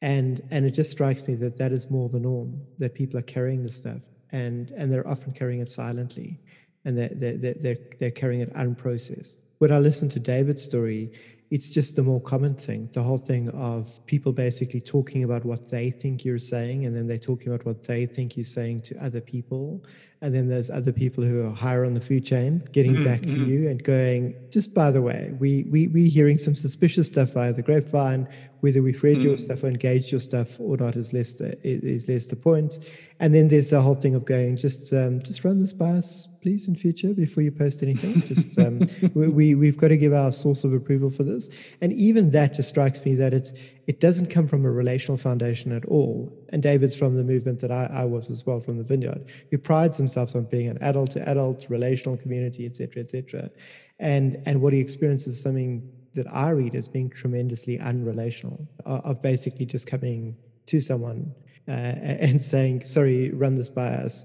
and 0.00 0.40
and 0.52 0.64
it 0.64 0.70
just 0.70 0.92
strikes 0.92 1.26
me 1.26 1.34
that 1.34 1.58
that 1.58 1.72
is 1.72 1.90
more 1.90 2.08
the 2.08 2.20
norm. 2.20 2.60
That 2.78 2.94
people 2.94 3.18
are 3.18 3.22
carrying 3.22 3.64
this 3.64 3.76
stuff, 3.76 4.02
and 4.30 4.70
and 4.70 4.92
they're 4.92 5.06
often 5.08 5.32
carrying 5.32 5.60
it 5.60 5.68
silently, 5.68 6.40
and 6.84 6.96
they're 6.96 7.10
they're 7.12 7.54
they're, 7.54 7.78
they're 7.98 8.10
carrying 8.12 8.40
it 8.40 8.54
unprocessed. 8.54 9.38
When 9.58 9.72
I 9.72 9.78
listen 9.78 10.08
to 10.10 10.20
David's 10.20 10.62
story, 10.62 11.10
it's 11.50 11.68
just 11.68 11.96
the 11.96 12.02
more 12.02 12.20
common 12.20 12.54
thing 12.54 12.88
the 12.92 13.02
whole 13.02 13.18
thing 13.18 13.48
of 13.50 14.04
people 14.06 14.32
basically 14.32 14.80
talking 14.80 15.24
about 15.24 15.44
what 15.44 15.68
they 15.68 15.90
think 15.90 16.24
you're 16.24 16.38
saying 16.38 16.84
and 16.84 16.96
then 16.96 17.06
they're 17.06 17.16
talking 17.18 17.48
about 17.48 17.64
what 17.64 17.82
they 17.84 18.04
think 18.04 18.36
you're 18.36 18.44
saying 18.44 18.80
to 18.80 18.94
other 19.02 19.20
people 19.20 19.82
and 20.20 20.34
then 20.34 20.48
there's 20.48 20.68
other 20.68 20.92
people 20.92 21.24
who 21.24 21.46
are 21.46 21.50
higher 21.50 21.84
on 21.84 21.94
the 21.94 22.00
food 22.00 22.24
chain 22.24 22.62
getting 22.72 22.92
mm-hmm. 22.92 23.04
back 23.04 23.20
to 23.20 23.28
mm-hmm. 23.28 23.50
you 23.50 23.68
and 23.68 23.82
going 23.82 24.34
just 24.50 24.74
by 24.74 24.90
the 24.90 25.00
way 25.00 25.34
we 25.38 25.64
we 25.70 25.88
we're 25.88 26.10
hearing 26.10 26.36
some 26.36 26.54
suspicious 26.54 27.06
stuff 27.08 27.32
via 27.32 27.52
the 27.52 27.62
grapevine 27.62 28.28
whether 28.60 28.82
we've 28.82 29.02
read 29.02 29.18
mm-hmm. 29.18 29.28
your 29.28 29.38
stuff 29.38 29.62
or 29.62 29.68
engaged 29.68 30.10
your 30.10 30.20
stuff 30.20 30.58
or 30.58 30.76
not 30.76 30.96
is 30.96 31.12
less 31.12 31.34
the, 31.34 31.58
is 31.66 32.08
less 32.08 32.26
the 32.26 32.36
point. 32.36 32.78
and 33.20 33.34
then 33.34 33.48
there's 33.48 33.70
the 33.70 33.80
whole 33.80 33.94
thing 33.94 34.14
of 34.14 34.24
going 34.24 34.56
just 34.56 34.92
um, 34.92 35.22
just 35.22 35.44
run 35.44 35.60
this 35.60 35.72
by 35.72 35.90
us 35.90 36.28
please 36.42 36.68
in 36.68 36.74
future 36.74 37.12
before 37.14 37.42
you 37.42 37.50
post 37.50 37.82
anything 37.82 38.20
just 38.26 38.58
um, 38.58 38.80
we, 39.14 39.28
we 39.28 39.54
we've 39.54 39.78
got 39.78 39.88
to 39.88 39.96
give 39.96 40.12
our 40.12 40.32
source 40.32 40.64
of 40.64 40.72
approval 40.72 41.10
for 41.10 41.22
this 41.22 41.50
and 41.80 41.92
even 41.92 42.30
that 42.30 42.54
just 42.54 42.68
strikes 42.68 43.04
me 43.04 43.14
that 43.14 43.32
it's 43.34 43.52
it 43.88 44.00
doesn't 44.00 44.26
come 44.26 44.46
from 44.46 44.66
a 44.66 44.70
relational 44.70 45.16
foundation 45.16 45.72
at 45.72 45.86
all. 45.86 46.30
And 46.50 46.62
David's 46.62 46.94
from 46.94 47.16
the 47.16 47.24
movement 47.24 47.58
that 47.60 47.72
I, 47.72 47.86
I, 47.86 48.04
was 48.04 48.28
as 48.28 48.44
well 48.44 48.60
from 48.60 48.76
the 48.76 48.84
Vineyard, 48.84 49.30
who 49.50 49.56
prides 49.56 49.96
himself 49.96 50.36
on 50.36 50.44
being 50.44 50.68
an 50.68 50.76
adult 50.82 51.12
to 51.12 51.26
adult, 51.26 51.64
relational 51.70 52.18
community, 52.18 52.66
etc., 52.66 53.02
etc. 53.02 53.50
And 53.98 54.42
and 54.44 54.60
what 54.60 54.74
he 54.74 54.80
experiences 54.80 55.36
is 55.36 55.42
something 55.42 55.90
that 56.18 56.32
I 56.32 56.50
read 56.50 56.74
as 56.74 56.88
being 56.88 57.10
tremendously 57.10 57.78
unrelational, 57.78 58.66
of 58.84 59.22
basically 59.22 59.66
just 59.66 59.86
coming 59.86 60.36
to 60.66 60.80
someone 60.80 61.34
uh, 61.66 61.96
and 62.26 62.40
saying, 62.40 62.84
"Sorry, 62.84 63.30
run 63.30 63.54
this 63.54 63.70
by 63.70 63.88
us," 63.88 64.24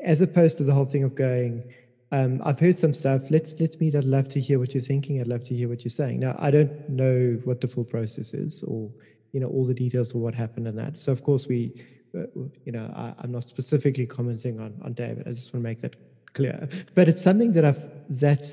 as 0.00 0.20
opposed 0.20 0.56
to 0.58 0.64
the 0.64 0.72
whole 0.72 0.86
thing 0.86 1.04
of 1.04 1.14
going 1.14 1.64
um, 2.12 2.40
I've 2.44 2.58
heard 2.58 2.76
some 2.76 2.92
stuff. 2.92 3.22
Let's 3.30 3.58
let's 3.60 3.78
meet. 3.78 3.94
I'd 3.94 4.04
love 4.04 4.28
to 4.28 4.40
hear 4.40 4.58
what 4.58 4.74
you're 4.74 4.82
thinking. 4.82 5.20
I'd 5.20 5.28
love 5.28 5.44
to 5.44 5.54
hear 5.54 5.68
what 5.68 5.84
you're 5.84 5.90
saying. 5.90 6.20
Now, 6.20 6.34
I 6.38 6.50
don't 6.50 6.88
know 6.88 7.40
what 7.44 7.60
the 7.60 7.68
full 7.68 7.84
process 7.84 8.34
is, 8.34 8.64
or 8.64 8.90
you 9.32 9.38
know, 9.38 9.46
all 9.46 9.64
the 9.64 9.74
details 9.74 10.12
of 10.12 10.20
what 10.20 10.34
happened 10.34 10.66
in 10.66 10.74
that. 10.76 10.98
So, 10.98 11.12
of 11.12 11.22
course, 11.22 11.46
we, 11.46 11.72
uh, 12.18 12.22
you 12.64 12.72
know, 12.72 12.92
I, 12.96 13.14
am 13.22 13.30
not 13.30 13.44
specifically 13.44 14.06
commenting 14.06 14.58
on 14.58 14.74
on 14.82 14.92
David. 14.94 15.28
I 15.28 15.32
just 15.32 15.54
want 15.54 15.62
to 15.62 15.68
make 15.68 15.80
that 15.82 15.94
clear. 16.32 16.68
But 16.96 17.08
it's 17.08 17.22
something 17.22 17.52
that 17.52 17.64
I've 17.64 17.80
that 18.08 18.44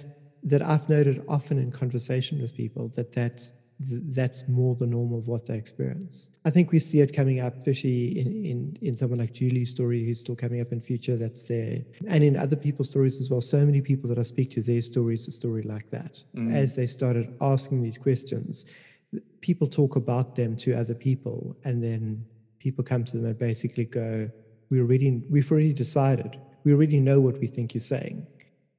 that 0.44 0.62
I've 0.62 0.88
noted 0.89 1.24
often 1.27 1.58
in 1.58 1.72
conversation 1.72 2.41
with 2.41 2.56
people 2.56 2.89
that 2.89 3.13
that 3.13 3.51
that's 3.79 4.48
more 4.48 4.74
the 4.74 4.88
norm 4.88 5.13
of 5.13 5.27
what 5.27 5.46
they 5.46 5.56
experience. 5.56 6.29
I 6.46 6.50
think 6.50 6.72
we 6.72 6.79
see 6.79 7.01
it 7.01 7.15
coming 7.15 7.39
up, 7.39 7.56
especially 7.58 8.20
in, 8.20 8.44
in, 8.44 8.77
in 8.82 8.96
someone 8.96 9.20
like 9.20 9.34
Julie's 9.34 9.70
story, 9.70 10.03
who's 10.03 10.20
still 10.20 10.36
coming 10.36 10.62
up 10.62 10.72
in 10.72 10.82
future, 10.82 11.15
that's 11.15 11.44
there. 11.44 11.82
And 12.08 12.24
in 12.24 12.36
other 12.36 12.56
people's 12.56 12.89
stories 12.89 13.22
as 13.22 13.29
well. 13.29 13.39
So 13.41 13.63
many 13.65 13.82
people 13.82 14.10
that 14.10 14.17
I 14.17 14.24
speak 14.24 14.50
to, 14.51 14.62
their 14.62 14.82
stories, 14.82 15.27
a 15.27 15.32
story 15.32 15.62
like 15.62 15.91
that. 15.91 16.24
Mm. 16.36 16.56
As 16.56 16.75
they 16.75 16.88
started 16.88 17.36
asking 17.39 17.84
these 17.84 18.00
questions, 18.00 18.65
people 19.41 19.67
talk 19.67 19.96
about 19.96 20.36
them 20.36 20.58
to 20.58 20.74
other 20.74 20.96
people, 20.96 21.56
and 21.63 21.84
then 21.84 22.25
people 22.58 22.84
come 22.84 23.06
to 23.06 23.17
them 23.17 23.25
and 23.27 23.38
basically 23.38 23.86
go, 23.86 24.29
we 24.70 24.82
already, 24.82 25.22
we've 25.29 25.51
already 25.51 25.74
decided. 25.74 26.39
We 26.63 26.74
already 26.74 27.00
know 27.00 27.22
what 27.22 27.39
we 27.39 27.48
think 27.48 27.75
you're 27.75 27.82
saying. 27.82 28.25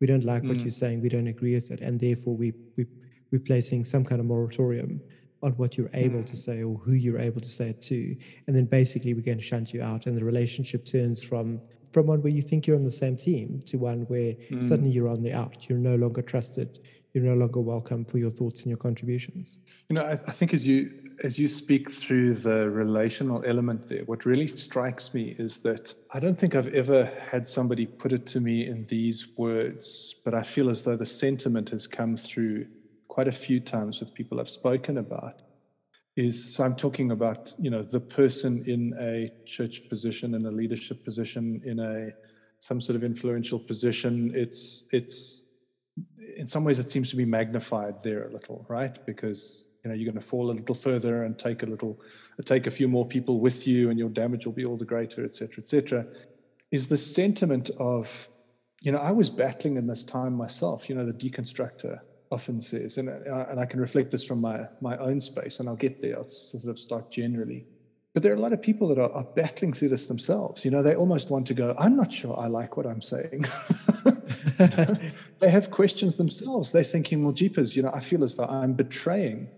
We 0.01 0.07
don't 0.07 0.25
like 0.25 0.43
mm. 0.43 0.49
what 0.49 0.61
you're 0.61 0.71
saying. 0.71 1.03
We 1.03 1.09
don't 1.09 1.27
agree 1.27 1.55
with 1.55 1.71
it. 1.71 1.81
And 1.81 1.99
therefore, 1.99 2.37
we, 2.37 2.53
we 2.77 2.87
we're 3.31 3.41
placing 3.41 3.85
some 3.85 4.05
kind 4.05 4.21
of 4.21 4.27
moratorium 4.27 5.01
on 5.43 5.53
what 5.53 5.77
you're 5.77 5.91
able 5.95 6.21
mm. 6.21 6.27
to 6.27 6.37
say 6.37 6.63
or 6.63 6.77
who 6.79 6.93
you're 6.93 7.19
able 7.19 7.41
to 7.41 7.49
say 7.49 7.71
it 7.71 7.83
to. 7.83 8.17
And 8.47 8.57
then 8.57 8.65
basically 8.65 9.15
we're 9.15 9.23
going 9.23 9.39
to 9.39 9.45
shunt 9.45 9.73
you 9.73 9.83
out. 9.83 10.07
And 10.07 10.17
the 10.17 10.25
relationship 10.25 10.85
turns 10.85 11.23
from 11.23 11.61
from 11.93 12.07
one 12.07 12.21
where 12.21 12.33
you 12.33 12.43
think 12.43 12.67
you're 12.67 12.77
on 12.77 12.85
the 12.85 12.93
same 12.93 13.17
team 13.17 13.63
to 13.65 13.79
one 13.79 14.03
where 14.09 14.35
mm. 14.35 14.63
suddenly 14.65 14.91
you're 14.91 15.09
on 15.09 15.23
the 15.23 15.33
out. 15.33 15.69
You're 15.69 15.79
no 15.79 15.95
longer 15.95 16.21
trusted. 16.21 16.81
You're 17.15 17.25
no 17.25 17.35
longer 17.35 17.61
welcome 17.61 18.05
for 18.05 18.19
your 18.19 18.31
thoughts 18.31 18.61
and 18.61 18.69
your 18.69 18.77
contributions. 18.77 19.61
You 19.89 19.95
know, 19.95 20.03
I, 20.03 20.13
I 20.13 20.17
think 20.17 20.53
as 20.53 20.67
you 20.67 21.08
as 21.25 21.39
you 21.39 21.49
speak 21.49 21.91
through 21.91 22.35
the 22.35 22.71
relational 22.71 23.43
element 23.45 23.89
there, 23.89 24.05
what 24.05 24.25
really 24.25 24.47
strikes 24.47 25.13
me 25.15 25.35
is 25.39 25.61
that 25.61 25.95
I 26.13 26.21
don't 26.21 26.39
think 26.39 26.55
I've 26.55 26.75
ever 26.75 27.11
had 27.31 27.47
somebody 27.47 27.87
put 27.87 28.13
it 28.13 28.27
to 28.29 28.41
me 28.41 28.67
in 28.67 28.87
these 28.87 29.29
words, 29.37 30.15
but 30.25 30.35
I 30.35 30.43
feel 30.43 30.71
as 30.71 30.85
though 30.85 30.97
the 30.97 31.07
sentiment 31.07 31.71
has 31.71 31.87
come 31.87 32.17
through 32.17 32.67
quite 33.09 33.29
a 33.29 33.33
few 33.33 33.59
times 33.61 34.01
with 34.01 34.15
people 34.15 34.39
I've 34.39 34.51
spoken 34.51 34.99
about 34.99 35.43
is 36.17 36.55
so 36.55 36.65
I'm 36.65 36.75
talking 36.75 37.13
about, 37.13 37.55
you 37.59 37.71
know, 37.71 37.83
the 37.83 38.01
person 38.01 38.65
in 38.67 38.95
a 39.01 39.31
church 39.47 39.89
position, 39.89 40.35
in 40.35 40.47
a 40.47 40.51
leadership 40.51 41.05
position, 41.05 41.63
in 41.65 41.79
a 41.79 42.11
some 42.61 42.81
sort 42.81 42.97
of 42.97 43.05
influential 43.05 43.59
position. 43.59 44.33
It's 44.35 44.85
it's 44.91 45.43
in 46.37 46.47
some 46.47 46.65
ways 46.65 46.79
it 46.79 46.91
seems 46.91 47.11
to 47.11 47.17
be 47.17 47.25
magnified 47.25 48.03
there 48.03 48.27
a 48.29 48.33
little, 48.33 48.67
right? 48.69 48.99
Because 49.07 49.65
you 49.89 49.95
know 49.95 49.99
you're 49.99 50.13
going 50.13 50.23
to 50.23 50.29
fall 50.29 50.51
a 50.51 50.53
little 50.53 50.75
further 50.75 51.25
and 51.25 51.39
take 51.39 51.63
a 51.63 51.67
little 51.67 51.99
take 52.45 52.67
a 52.67 52.71
few 52.71 52.89
more 52.89 53.07
people 53.07 53.41
with 53.41 53.67
you 53.67 53.89
and 53.89 53.99
your 53.99 54.11
damage 54.11 54.45
will 54.45 54.53
be 54.53 54.65
all 54.65 54.77
the 54.77 54.85
greater 54.85 55.25
etc 55.25 55.33
cetera, 55.33 55.63
etc 55.63 55.89
cetera, 55.89 56.07
is 56.71 56.89
the 56.89 56.99
sentiment 56.99 57.71
of 57.79 58.29
you 58.83 58.93
know 58.93 58.99
i 58.99 59.11
was 59.11 59.31
battling 59.31 59.77
in 59.77 59.87
this 59.87 60.05
time 60.05 60.35
myself 60.35 60.89
you 60.89 60.95
know 60.95 61.07
the 61.07 61.13
deconstructor 61.13 62.01
often 62.31 62.61
says 62.61 62.99
and, 62.99 63.09
and 63.09 63.59
i 63.59 63.65
can 63.65 63.81
reflect 63.81 64.11
this 64.11 64.25
from 64.25 64.41
my 64.41 64.67
my 64.83 64.97
own 64.99 65.21
space 65.21 65.61
and 65.61 65.69
i'll 65.69 65.77
get 65.77 66.03
there 66.03 66.19
i'll 66.19 66.29
sort 66.29 66.65
of 66.65 66.79
start 66.79 67.11
generally. 67.11 67.67
But 68.15 68.23
there 68.25 68.33
are 68.33 68.37
a 68.37 68.41
lot 68.41 68.53
of 68.53 68.61
people 68.61 68.89
that 68.89 68.99
are, 68.99 69.13
are 69.13 69.23
battling 69.23 69.73
through 69.73 69.91
this 69.91 70.07
themselves 70.07 70.65
you 70.65 70.71
know 70.71 70.83
they 70.83 70.95
almost 70.95 71.31
want 71.31 71.47
to 71.47 71.55
go 71.55 71.75
i'm 71.79 71.97
not 71.97 72.13
sure 72.13 72.39
i 72.39 72.47
like 72.47 72.77
what 72.77 72.87
i'm 72.87 73.03
saying. 73.03 73.45
They 75.41 75.51
have 75.51 75.71
questions 75.71 76.17
themselves. 76.17 76.73
They're 76.73 76.85
thinking 76.85 77.23
well 77.23 77.33
jeepers 77.33 77.77
you 77.77 77.83
know 77.83 77.93
i 77.95 78.01
feel 78.01 78.25
as 78.25 78.37
though 78.37 78.45
i'm 78.45 78.73
betraying 78.73 79.49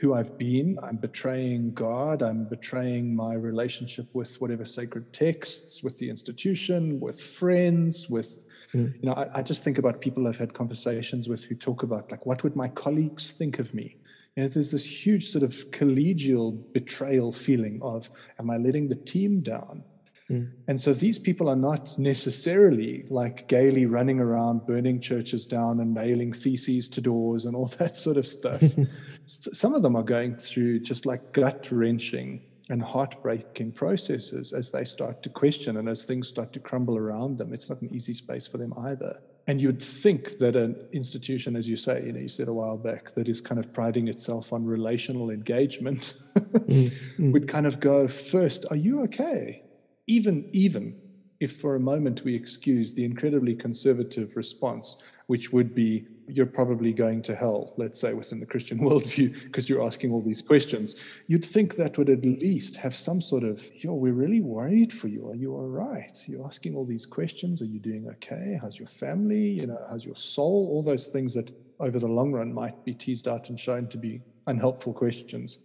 who 0.00 0.14
I've 0.14 0.38
been. 0.38 0.78
I'm 0.82 0.96
betraying 0.96 1.74
God. 1.74 2.22
I'm 2.22 2.44
betraying 2.44 3.14
my 3.14 3.34
relationship 3.34 4.06
with 4.14 4.40
whatever 4.40 4.64
sacred 4.64 5.12
texts, 5.12 5.82
with 5.82 5.98
the 5.98 6.08
institution, 6.08 6.98
with 6.98 7.20
friends, 7.20 8.08
with, 8.08 8.42
mm. 8.72 8.94
you 8.94 9.08
know, 9.08 9.12
I, 9.12 9.40
I, 9.40 9.42
just 9.42 9.62
think 9.62 9.76
about 9.76 10.00
people 10.00 10.26
I've 10.26 10.38
had 10.38 10.54
conversations 10.54 11.28
with 11.28 11.44
who 11.44 11.54
talk 11.54 11.82
about, 11.82 12.10
like, 12.10 12.24
what 12.24 12.42
would 12.42 12.56
my 12.56 12.68
colleagues 12.68 13.32
think 13.32 13.58
of 13.58 13.74
me? 13.74 13.98
You 14.36 14.44
know, 14.44 14.48
there's 14.48 14.70
this 14.70 14.86
huge 14.86 15.28
sort 15.28 15.44
of 15.44 15.52
collegial 15.70 16.58
betrayal 16.72 17.30
feeling 17.30 17.78
of, 17.82 18.10
am 18.38 18.48
I 18.48 18.56
letting 18.56 18.88
the 18.88 18.96
team 18.96 19.40
down? 19.40 19.84
Mm. 20.30 20.52
And 20.68 20.80
so 20.80 20.94
these 20.94 21.18
people 21.18 21.48
are 21.48 21.56
not 21.56 21.98
necessarily 21.98 23.04
like 23.10 23.48
gaily 23.48 23.86
running 23.86 24.20
around 24.20 24.66
burning 24.66 25.00
churches 25.00 25.46
down 25.46 25.80
and 25.80 25.92
nailing 25.92 26.32
theses 26.32 26.88
to 26.90 27.00
doors 27.00 27.44
and 27.44 27.56
all 27.56 27.66
that 27.78 27.96
sort 27.96 28.16
of 28.16 28.26
stuff. 28.26 28.62
Some 29.26 29.74
of 29.74 29.82
them 29.82 29.96
are 29.96 30.02
going 30.02 30.36
through 30.36 30.80
just 30.80 31.06
like 31.06 31.32
gut 31.32 31.68
wrenching 31.70 32.42
and 32.68 32.82
heartbreaking 32.82 33.72
processes 33.72 34.52
as 34.52 34.70
they 34.70 34.84
start 34.84 35.22
to 35.24 35.28
question 35.28 35.76
and 35.76 35.88
as 35.88 36.04
things 36.04 36.28
start 36.28 36.52
to 36.52 36.60
crumble 36.60 36.96
around 36.96 37.38
them. 37.38 37.52
It's 37.52 37.68
not 37.68 37.82
an 37.82 37.92
easy 37.92 38.14
space 38.14 38.46
for 38.46 38.58
them 38.58 38.72
either. 38.78 39.20
And 39.48 39.60
you'd 39.60 39.82
think 39.82 40.38
that 40.38 40.54
an 40.54 40.76
institution, 40.92 41.56
as 41.56 41.68
you 41.68 41.76
say, 41.76 42.04
you 42.06 42.12
know, 42.12 42.20
you 42.20 42.28
said 42.28 42.46
a 42.46 42.52
while 42.52 42.76
back, 42.76 43.10
that 43.14 43.28
is 43.28 43.40
kind 43.40 43.58
of 43.58 43.72
priding 43.72 44.06
itself 44.06 44.52
on 44.52 44.64
relational 44.64 45.30
engagement 45.30 46.14
mm, 46.36 46.92
mm. 47.18 47.32
would 47.32 47.48
kind 47.48 47.66
of 47.66 47.80
go 47.80 48.06
first, 48.06 48.66
are 48.70 48.76
you 48.76 49.02
okay? 49.02 49.64
Even 50.10 50.48
even 50.52 51.00
if 51.38 51.56
for 51.56 51.74
a 51.74 51.80
moment 51.80 52.24
we 52.24 52.34
excuse 52.34 52.92
the 52.92 53.04
incredibly 53.04 53.54
conservative 53.54 54.36
response, 54.36 54.96
which 55.28 55.52
would 55.52 55.74
be 55.74 56.04
you're 56.26 56.54
probably 56.60 56.92
going 56.92 57.22
to 57.22 57.34
hell, 57.34 57.72
let's 57.76 57.98
say 57.98 58.12
within 58.12 58.40
the 58.40 58.46
Christian 58.46 58.78
worldview, 58.86 59.28
because 59.44 59.68
you're 59.68 59.86
asking 59.90 60.12
all 60.12 60.20
these 60.20 60.42
questions, 60.42 60.96
you'd 61.28 61.44
think 61.44 61.76
that 61.76 61.96
would 61.96 62.10
at 62.10 62.24
least 62.24 62.76
have 62.76 62.94
some 62.94 63.20
sort 63.20 63.42
of, 63.42 63.64
yo, 63.82 63.94
we're 63.94 64.12
really 64.12 64.40
worried 64.40 64.92
for 64.92 65.08
you. 65.08 65.30
Are 65.30 65.34
you 65.34 65.54
all 65.54 65.68
right? 65.68 66.22
You're 66.26 66.44
asking 66.44 66.74
all 66.76 66.84
these 66.84 67.06
questions. 67.06 67.62
Are 67.62 67.72
you 67.74 67.80
doing 67.80 68.06
okay? 68.14 68.58
How's 68.60 68.78
your 68.78 68.88
family? 68.88 69.48
You 69.60 69.66
know, 69.68 69.80
how's 69.88 70.04
your 70.04 70.16
soul? 70.16 70.68
All 70.70 70.82
those 70.82 71.06
things 71.08 71.32
that 71.34 71.50
over 71.78 71.98
the 71.98 72.14
long 72.18 72.32
run 72.32 72.52
might 72.52 72.84
be 72.84 72.92
teased 72.92 73.26
out 73.26 73.48
and 73.48 73.58
shown 73.58 73.88
to 73.88 73.96
be 73.96 74.20
unhelpful 74.46 74.92
questions. 74.92 75.58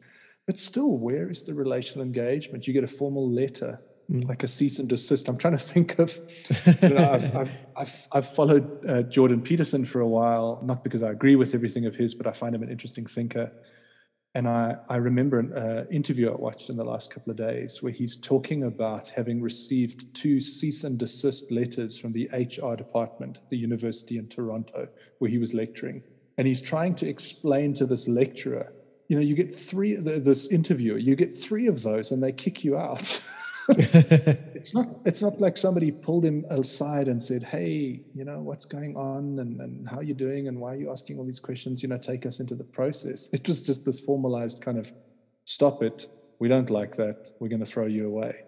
But 0.46 0.60
still, 0.60 0.98
where 0.98 1.30
is 1.30 1.44
the 1.44 1.54
relational 1.54 2.06
engagement? 2.06 2.66
You 2.66 2.74
get 2.74 2.84
a 2.84 3.00
formal 3.02 3.30
letter 3.30 3.82
Mm. 4.12 4.28
like 4.28 4.44
a 4.44 4.48
cease 4.48 4.78
and 4.78 4.88
desist. 4.88 5.28
I'm 5.28 5.38
trying 5.38 5.58
to 5.58 5.64
think 5.74 5.98
of, 5.98 6.20
you 6.82 6.90
know, 6.90 7.10
I've, 7.10 7.36
I've, 7.42 7.58
I've, 7.76 8.08
I've, 8.12 8.36
followed 8.36 8.86
uh, 8.88 9.02
Jordan 9.04 9.42
Peterson 9.42 9.84
for 9.84 10.00
a 10.00 10.08
while, 10.08 10.62
not 10.64 10.84
because 10.84 11.02
I 11.02 11.10
agree 11.10 11.36
with 11.36 11.56
everything 11.56 11.88
of 11.88 11.96
his, 11.96 12.14
but 12.14 12.28
I 12.28 12.32
find 12.32 12.54
him 12.54 12.62
an 12.62 12.70
interesting 12.70 13.08
thinker. 13.08 13.52
And 14.36 14.48
I, 14.48 14.76
I 14.90 14.98
remember 14.98 15.40
an 15.40 15.54
uh, 15.54 15.86
interview 15.90 16.30
I 16.30 16.36
watched 16.36 16.70
in 16.70 16.76
the 16.76 16.84
last 16.84 17.10
couple 17.10 17.32
of 17.32 17.38
days 17.38 17.82
where 17.82 17.92
he's 17.92 18.18
talking 18.18 18.64
about 18.64 19.10
having 19.10 19.42
received 19.42 20.14
two 20.14 20.40
cease 20.42 20.84
and 20.84 21.00
desist 21.00 21.50
letters 21.52 21.98
from 21.98 22.12
the 22.12 22.30
HR 22.34 22.76
department 22.76 23.38
at 23.38 23.50
the 23.50 23.58
university 23.58 24.18
in 24.18 24.28
Toronto, 24.28 24.90
where 25.20 25.32
he 25.32 25.38
was 25.38 25.54
lecturing. 25.54 26.04
And 26.38 26.48
he's 26.48 26.62
trying 26.62 26.96
to 26.96 27.08
explain 27.08 27.74
to 27.76 27.86
this 27.86 28.08
lecturer, 28.10 28.74
you 29.08 29.16
know, 29.16 29.22
you 29.22 29.36
get 29.36 29.56
three, 29.56 29.96
this 29.96 30.50
interviewer, 30.50 30.98
you 30.98 31.16
get 31.16 31.34
three 31.34 31.68
of 31.68 31.82
those 31.82 32.12
and 32.12 32.22
they 32.22 32.34
kick 32.34 32.64
you 32.64 32.78
out. 32.78 33.26
it's 33.70 34.74
not 34.74 34.88
it's 35.06 35.22
not 35.22 35.42
like 35.42 35.58
somebody 35.58 35.92
pulled 35.92 36.24
him 36.24 36.46
aside 36.50 37.08
and 37.08 37.22
said 37.22 37.44
hey 37.44 38.02
you 38.14 38.24
know 38.24 38.40
what's 38.40 38.66
going 38.66 38.96
on 38.96 39.40
and, 39.40 39.60
and 39.60 39.90
how 39.90 39.98
are 39.98 40.04
you 40.04 40.14
doing 40.14 40.48
and 40.48 40.60
why 40.60 40.74
are 40.74 40.78
you 40.78 40.92
asking 40.92 41.18
all 41.18 41.26
these 41.26 41.40
questions? 41.40 41.82
You 41.82 41.90
know 41.90 41.98
take 41.98 42.26
us 42.26 42.40
into 42.40 42.56
the 42.56 42.64
process. 42.64 43.30
It 43.34 43.48
was 43.48 43.62
just 43.62 43.86
this 43.86 44.00
formalized 44.00 44.62
kind 44.62 44.78
of 44.78 44.92
stop 45.46 45.82
it. 45.82 46.08
We 46.40 46.48
don't 46.48 46.70
like 46.70 46.96
that. 46.98 47.34
We're 47.40 47.48
going 47.48 47.62
to 47.62 47.66
throw 47.66 47.86
you 47.86 48.08
away. 48.08 48.44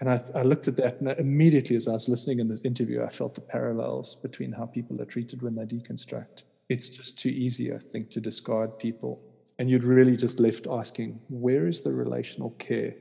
And 0.00 0.08
I, 0.08 0.22
I 0.34 0.42
looked 0.42 0.68
at 0.68 0.76
that 0.76 1.00
and 1.00 1.08
immediately 1.18 1.76
as 1.76 1.86
i 1.86 1.92
was 1.92 2.08
listening 2.08 2.40
in 2.40 2.48
this 2.48 2.60
interview 2.64 3.04
i 3.04 3.08
felt 3.08 3.34
the 3.34 3.40
parallels 3.40 4.16
between 4.16 4.52
how 4.52 4.66
people 4.66 5.00
are 5.00 5.04
treated 5.04 5.42
when 5.42 5.54
they 5.54 5.64
deconstruct. 5.64 6.44
It's 6.68 6.88
just 6.88 7.18
too 7.18 7.28
easy 7.28 7.74
i 7.74 7.78
think 7.78 8.10
to 8.10 8.20
discard 8.20 8.78
people. 8.78 9.20
And 9.58 9.70
you'd 9.70 9.84
really 9.84 10.16
just 10.16 10.40
left 10.40 10.66
asking 10.66 11.20
where 11.28 11.68
is 11.68 11.82
the 11.82 11.92
relational 11.92 12.50
care 12.52 12.94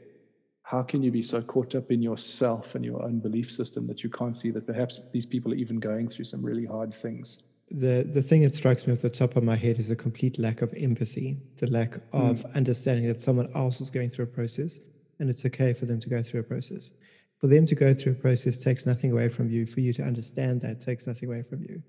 how 0.72 0.82
can 0.82 1.04
you 1.04 1.12
be 1.12 1.22
so 1.22 1.42
caught 1.42 1.76
up 1.76 1.92
in 1.92 2.02
yourself 2.02 2.76
and 2.76 2.86
your 2.86 3.04
own 3.04 3.20
belief 3.20 3.52
system 3.52 3.86
that 3.88 4.06
you 4.06 4.10
can't 4.10 4.38
see 4.38 4.52
that 4.52 4.66
perhaps 4.66 5.02
these 5.12 5.26
people 5.26 5.52
are 5.52 5.58
even 5.64 5.78
going 5.80 6.08
through 6.08 6.24
some 6.24 6.42
really 6.42 6.66
hard 6.66 6.94
things? 6.94 7.44
The 7.72 8.10
the 8.18 8.22
thing 8.22 8.42
that 8.44 8.56
strikes 8.56 8.88
me 8.88 8.94
off 8.94 9.02
the 9.02 9.10
top 9.10 9.36
of 9.36 9.44
my 9.44 9.58
head 9.58 9.80
is 9.80 9.90
a 9.90 9.98
complete 9.98 10.40
lack 10.40 10.62
of 10.62 10.74
empathy, 10.78 11.30
the 11.58 11.68
lack 11.68 11.96
of 12.14 12.36
mm. 12.40 12.56
understanding 12.56 13.06
that 13.08 13.22
someone 13.22 13.50
else 13.54 13.82
is 13.82 13.92
going 13.92 14.10
through 14.10 14.26
a 14.32 14.34
process 14.40 14.80
and 15.20 15.30
it's 15.30 15.46
okay 15.46 15.74
for 15.74 15.86
them 15.86 16.00
to 16.00 16.10
go 16.10 16.24
through 16.24 16.40
a 16.40 16.44
process. 16.54 16.94
For 17.42 17.48
them 17.48 17.66
to 17.66 17.76
go 17.76 17.94
through 17.94 18.14
a 18.14 18.22
process 18.28 18.58
takes 18.58 18.86
nothing 18.86 19.12
away 19.12 19.28
from 19.28 19.50
you. 19.50 19.66
For 19.66 19.82
you 19.82 19.92
to 20.00 20.04
understand 20.04 20.62
that 20.62 20.80
takes 20.80 21.06
nothing 21.06 21.28
away 21.28 21.44
from 21.44 21.64
you. 21.64 21.84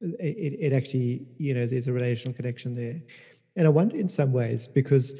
It, 0.00 0.52
it 0.66 0.72
actually, 0.72 1.26
you 1.36 1.52
know, 1.52 1.66
there's 1.66 1.88
a 1.88 1.92
relational 1.92 2.34
connection 2.34 2.74
there. 2.74 2.98
And 3.56 3.66
I 3.66 3.70
wonder 3.70 3.96
in 3.96 4.08
some 4.08 4.32
ways, 4.32 4.66
because 4.66 5.14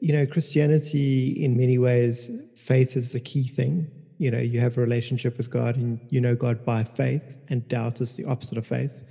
you 0.00 0.12
know, 0.12 0.26
Christianity 0.26 1.30
in 1.44 1.56
many 1.56 1.78
ways, 1.78 2.30
faith 2.56 2.96
is 2.96 3.12
the 3.12 3.20
key 3.20 3.44
thing. 3.44 3.90
You 4.18 4.30
know, 4.30 4.38
you 4.38 4.60
have 4.60 4.78
a 4.78 4.80
relationship 4.80 5.36
with 5.36 5.50
God 5.50 5.76
and 5.76 5.98
you 6.10 6.20
know 6.20 6.36
God 6.36 6.64
by 6.64 6.84
faith, 6.84 7.38
and 7.48 7.66
doubt 7.68 8.00
is 8.00 8.16
the 8.16 8.24
opposite 8.24 8.58
of 8.58 8.66
faith. 8.66 9.02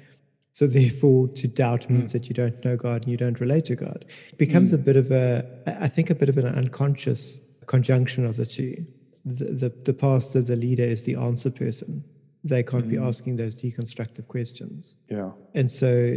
So 0.53 0.67
therefore, 0.67 1.29
to 1.29 1.47
doubt 1.47 1.89
means 1.89 2.09
mm. 2.09 2.13
that 2.13 2.27
you 2.27 2.35
don't 2.35 2.63
know 2.63 2.75
God 2.75 3.03
and 3.03 3.11
you 3.11 3.17
don't 3.17 3.39
relate 3.39 3.65
to 3.65 3.75
God. 3.75 4.05
It 4.29 4.37
becomes 4.37 4.71
mm. 4.71 4.75
a 4.75 4.77
bit 4.77 4.97
of 4.97 5.11
a, 5.11 5.45
I 5.65 5.87
think, 5.87 6.09
a 6.09 6.15
bit 6.15 6.29
of 6.29 6.37
an 6.37 6.45
unconscious 6.45 7.39
conjunction 7.67 8.25
of 8.25 8.35
the 8.35 8.45
two. 8.45 8.85
The, 9.23 9.45
the, 9.45 9.69
the 9.85 9.93
pastor, 9.93 10.41
the 10.41 10.55
leader, 10.55 10.83
is 10.83 11.03
the 11.03 11.15
answer 11.15 11.51
person. 11.51 12.03
They 12.43 12.63
can't 12.63 12.85
mm. 12.85 12.91
be 12.91 12.97
asking 12.97 13.37
those 13.37 13.61
deconstructive 13.61 14.27
questions. 14.27 14.97
Yeah. 15.09 15.31
And 15.53 15.71
so 15.71 16.11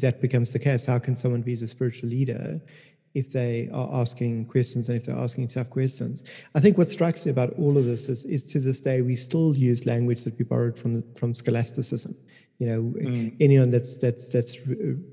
that 0.00 0.20
becomes 0.20 0.52
the 0.52 0.58
case. 0.58 0.84
How 0.84 0.98
can 0.98 1.16
someone 1.16 1.42
be 1.42 1.54
the 1.54 1.68
spiritual 1.68 2.10
leader 2.10 2.60
if 3.18 3.30
they 3.30 3.68
are 3.72 3.88
asking 3.92 4.46
questions 4.46 4.88
and 4.88 4.96
if 4.96 5.04
they're 5.06 5.16
asking 5.16 5.48
tough 5.48 5.70
questions. 5.70 6.24
I 6.54 6.60
think 6.60 6.78
what 6.78 6.88
strikes 6.88 7.24
me 7.26 7.30
about 7.30 7.52
all 7.58 7.76
of 7.76 7.84
this 7.84 8.08
is, 8.08 8.24
is 8.24 8.42
to 8.52 8.60
this 8.60 8.80
day 8.80 9.02
we 9.02 9.16
still 9.16 9.54
use 9.56 9.86
language 9.86 10.24
that 10.24 10.38
we 10.38 10.44
borrowed 10.44 10.78
from 10.78 11.02
from 11.14 11.34
scholasticism. 11.34 12.16
You 12.58 12.66
know, 12.66 12.82
mm. 12.82 13.36
anyone 13.38 13.70
that's 13.70 13.98
that's 13.98 14.32
that's 14.32 14.56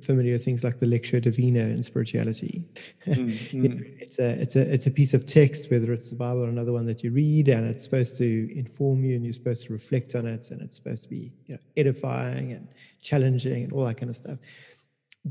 familiar 0.04 0.34
with 0.34 0.44
things 0.44 0.64
like 0.64 0.80
the 0.80 0.88
Lectio 0.88 1.22
Divina 1.22 1.60
in 1.60 1.84
spirituality. 1.84 2.66
Mm. 3.06 3.54
you 3.54 3.70
know, 3.70 3.76
mm. 3.76 4.02
it's 4.02 4.18
a 4.18 4.30
it's 4.42 4.56
a 4.56 4.74
it's 4.74 4.88
a 4.88 4.92
piece 4.92 5.14
of 5.14 5.28
text, 5.28 5.70
whether 5.70 5.94
it's 5.94 6.10
the 6.10 6.16
Bible 6.16 6.44
or 6.44 6.50
another 6.50 6.74
one 6.74 6.88
that 6.88 7.04
you 7.04 7.12
read, 7.12 7.50
and 7.50 7.68
it's 7.70 7.84
supposed 7.84 8.18
to 8.18 8.58
inform 8.58 9.04
you, 9.06 9.16
and 9.16 9.24
you're 9.24 9.40
supposed 9.42 9.68
to 9.68 9.74
reflect 9.74 10.16
on 10.16 10.26
it, 10.26 10.50
and 10.50 10.60
it's 10.64 10.76
supposed 10.76 11.04
to 11.04 11.10
be 11.10 11.32
you 11.46 11.54
know 11.54 11.62
edifying 11.78 12.54
and 12.54 12.68
challenging 13.04 13.64
and 13.66 13.74
all 13.74 13.86
that 13.86 13.98
kind 13.98 14.10
of 14.10 14.16
stuff. 14.16 14.40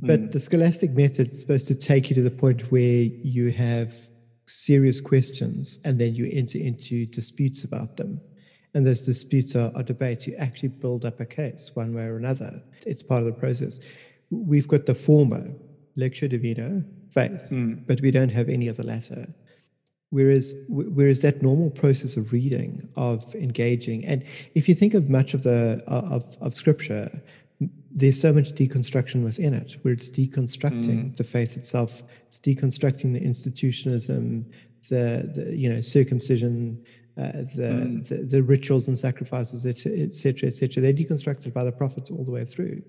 But 0.03 0.21
mm. 0.21 0.33
the 0.33 0.41
scholastic 0.41 0.91
method 0.91 1.29
is 1.29 1.41
supposed 1.41 1.69
to 1.69 1.75
take 1.75 2.11
you 2.11 2.17
to 2.17 2.23
the 2.23 2.31
point 2.31 2.73
where 2.73 3.03
you 3.03 3.51
have 3.53 3.95
serious 4.47 5.01
questions 5.01 5.79
and 5.85 6.01
then 6.01 6.15
you 6.15 6.29
enter 6.33 6.59
into 6.59 7.07
disputes 7.07 7.65
about 7.65 7.97
them. 7.97 8.21
And 8.75 8.85
those 8.85 9.03
disputes 9.03 9.55
are, 9.55 9.71
are 9.77 9.85
debates. 9.85 10.27
You 10.27 10.35
actually 10.37 10.71
build 10.71 11.05
up 11.05 11.21
a 11.21 11.27
case 11.27 11.71
one 11.75 11.95
way 11.95 12.05
or 12.05 12.17
another. 12.17 12.61
It's 12.85 13.05
part 13.05 13.21
of 13.21 13.27
the 13.27 13.33
process. 13.33 13.79
We've 14.31 14.67
got 14.67 14.87
the 14.87 14.97
former, 14.97 15.55
Lectio 15.97 16.29
Divina, 16.29 16.85
faith, 17.11 17.47
mm. 17.51 17.87
but 17.87 18.01
we 18.01 18.11
don't 18.11 18.31
have 18.31 18.49
any 18.49 18.67
of 18.67 18.77
the 18.77 18.83
latter. 18.83 19.27
Whereas, 20.11 20.55
whereas 20.69 21.21
that 21.21 21.43
normal 21.43 21.71
process 21.71 22.17
of 22.17 22.33
reading, 22.33 22.89
of 22.97 23.35
engaging, 23.35 24.05
and 24.05 24.25
if 24.55 24.69
you 24.69 24.75
think 24.75 24.95
of 24.95 25.11
much 25.11 25.35
of 25.35 25.43
the 25.43 25.83
of, 25.89 26.37
of 26.41 26.55
scripture, 26.55 27.11
there's 27.95 28.21
so 28.21 28.33
much 28.33 28.53
deconstruction 28.53 29.23
within 29.23 29.55
it, 29.55 29.77
where 29.83 29.95
it's 29.95 30.11
deconstructing 30.11 31.07
mm. 31.07 31.17
the 31.17 31.23
faith 31.25 31.57
itself, 31.57 32.03
it's 32.27 32.41
deconstructing 32.41 33.13
the 33.13 33.23
institutionalism, 33.23 34.51
the, 34.89 35.31
the 35.33 35.57
you 35.57 35.71
know 35.71 35.81
circumcision, 35.81 36.85
uh, 37.17 37.31
the, 37.55 37.63
mm. 37.63 38.09
the, 38.09 38.17
the 38.17 38.43
rituals 38.43 38.89
and 38.89 38.99
sacrifices, 38.99 39.65
etc., 39.65 40.49
etc. 40.49 40.83
They're 40.83 40.93
deconstructed 40.93 41.53
by 41.53 41.63
the 41.63 41.71
prophets 41.71 42.11
all 42.11 42.25
the 42.25 42.33
way 42.33 42.45
through. 42.45 42.83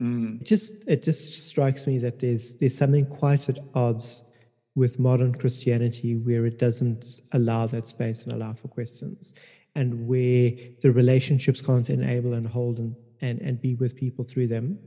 Mm. 0.00 0.40
It 0.40 0.46
just 0.46 0.84
it 0.86 1.02
just 1.02 1.48
strikes 1.48 1.88
me 1.88 1.98
that 1.98 2.20
there's 2.20 2.54
there's 2.54 2.78
something 2.78 3.06
quite 3.06 3.48
at 3.48 3.58
odds 3.74 4.30
with 4.76 5.00
modern 5.00 5.34
Christianity 5.34 6.16
where 6.16 6.46
it 6.46 6.58
doesn't 6.58 7.20
allow 7.32 7.66
that 7.66 7.88
space 7.88 8.22
and 8.22 8.32
allow 8.32 8.52
for 8.52 8.68
questions, 8.68 9.34
and 9.74 10.06
where 10.06 10.52
the 10.82 10.92
relationships 10.92 11.60
can't 11.60 11.90
enable 11.90 12.34
and 12.34 12.46
hold 12.46 12.78
and 12.78 12.94
and, 13.22 13.40
and 13.40 13.60
be 13.60 13.74
with 13.76 13.96
people 13.96 14.24
through 14.24 14.48
them, 14.48 14.78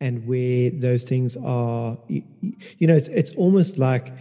and 0.00 0.26
where 0.26 0.70
those 0.70 1.04
things 1.04 1.36
are, 1.36 1.96
you, 2.08 2.22
you 2.78 2.86
know, 2.86 2.96
it's 2.96 3.08
it's 3.08 3.34
almost 3.36 3.78
like 3.78 4.12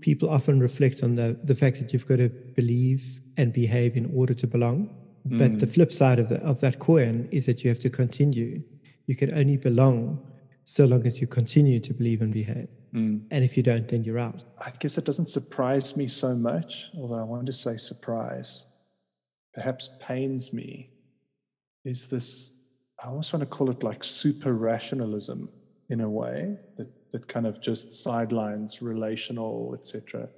people 0.00 0.28
often 0.28 0.60
reflect 0.60 1.02
on 1.02 1.14
the, 1.14 1.38
the 1.44 1.54
fact 1.54 1.78
that 1.78 1.92
you've 1.92 2.06
got 2.06 2.16
to 2.16 2.28
believe 2.28 3.20
and 3.36 3.52
behave 3.52 3.96
in 3.96 4.10
order 4.14 4.34
to 4.34 4.46
belong. 4.46 4.90
Mm. 5.28 5.38
But 5.38 5.58
the 5.60 5.66
flip 5.66 5.92
side 5.92 6.18
of, 6.18 6.28
the, 6.28 6.42
of 6.42 6.60
that 6.60 6.80
coin 6.80 7.28
is 7.30 7.46
that 7.46 7.62
you 7.62 7.70
have 7.70 7.78
to 7.78 7.90
continue. 7.90 8.62
You 9.06 9.14
can 9.14 9.32
only 9.32 9.56
belong 9.56 10.20
so 10.64 10.86
long 10.86 11.06
as 11.06 11.20
you 11.20 11.26
continue 11.26 11.78
to 11.78 11.94
believe 11.94 12.20
and 12.20 12.32
behave. 12.32 12.68
Mm. 12.92 13.26
And 13.30 13.44
if 13.44 13.56
you 13.56 13.62
don't, 13.62 13.86
then 13.86 14.02
you're 14.02 14.18
out. 14.18 14.44
I 14.58 14.72
guess 14.80 14.98
it 14.98 15.04
doesn't 15.04 15.26
surprise 15.26 15.96
me 15.96 16.08
so 16.08 16.34
much, 16.34 16.90
although 16.96 17.20
I 17.20 17.24
want 17.24 17.46
to 17.46 17.52
say 17.52 17.76
surprise, 17.76 18.64
perhaps 19.52 19.90
pains 20.00 20.52
me, 20.52 20.90
is 21.84 22.08
this, 22.08 22.53
I 23.02 23.08
almost 23.08 23.32
want 23.32 23.40
to 23.40 23.46
call 23.46 23.70
it 23.70 23.82
like 23.82 24.04
super 24.04 24.54
rationalism 24.54 25.48
in 25.88 26.00
a 26.00 26.08
way 26.08 26.56
that 26.76 26.88
that 27.14 27.28
kind 27.28 27.46
of 27.46 27.60
just 27.60 27.92
sidelines 28.02 28.82
relational, 28.82 29.72
etc. 29.78 30.28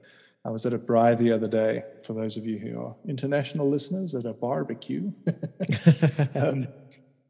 I 0.45 0.51
was 0.51 0.67
at 0.67 0.75
a 0.75 0.79
braai 0.79 1.17
the 1.17 1.33
other 1.33 1.49
day, 1.49 1.83
for 2.05 2.13
those 2.13 2.37
of 2.37 2.45
you 2.45 2.59
who 2.59 2.79
are 2.79 2.95
international 3.09 3.69
listeners, 3.69 4.15
at 4.15 4.27
a 4.27 4.35
barbecue, 4.35 5.11
um, 6.35 6.69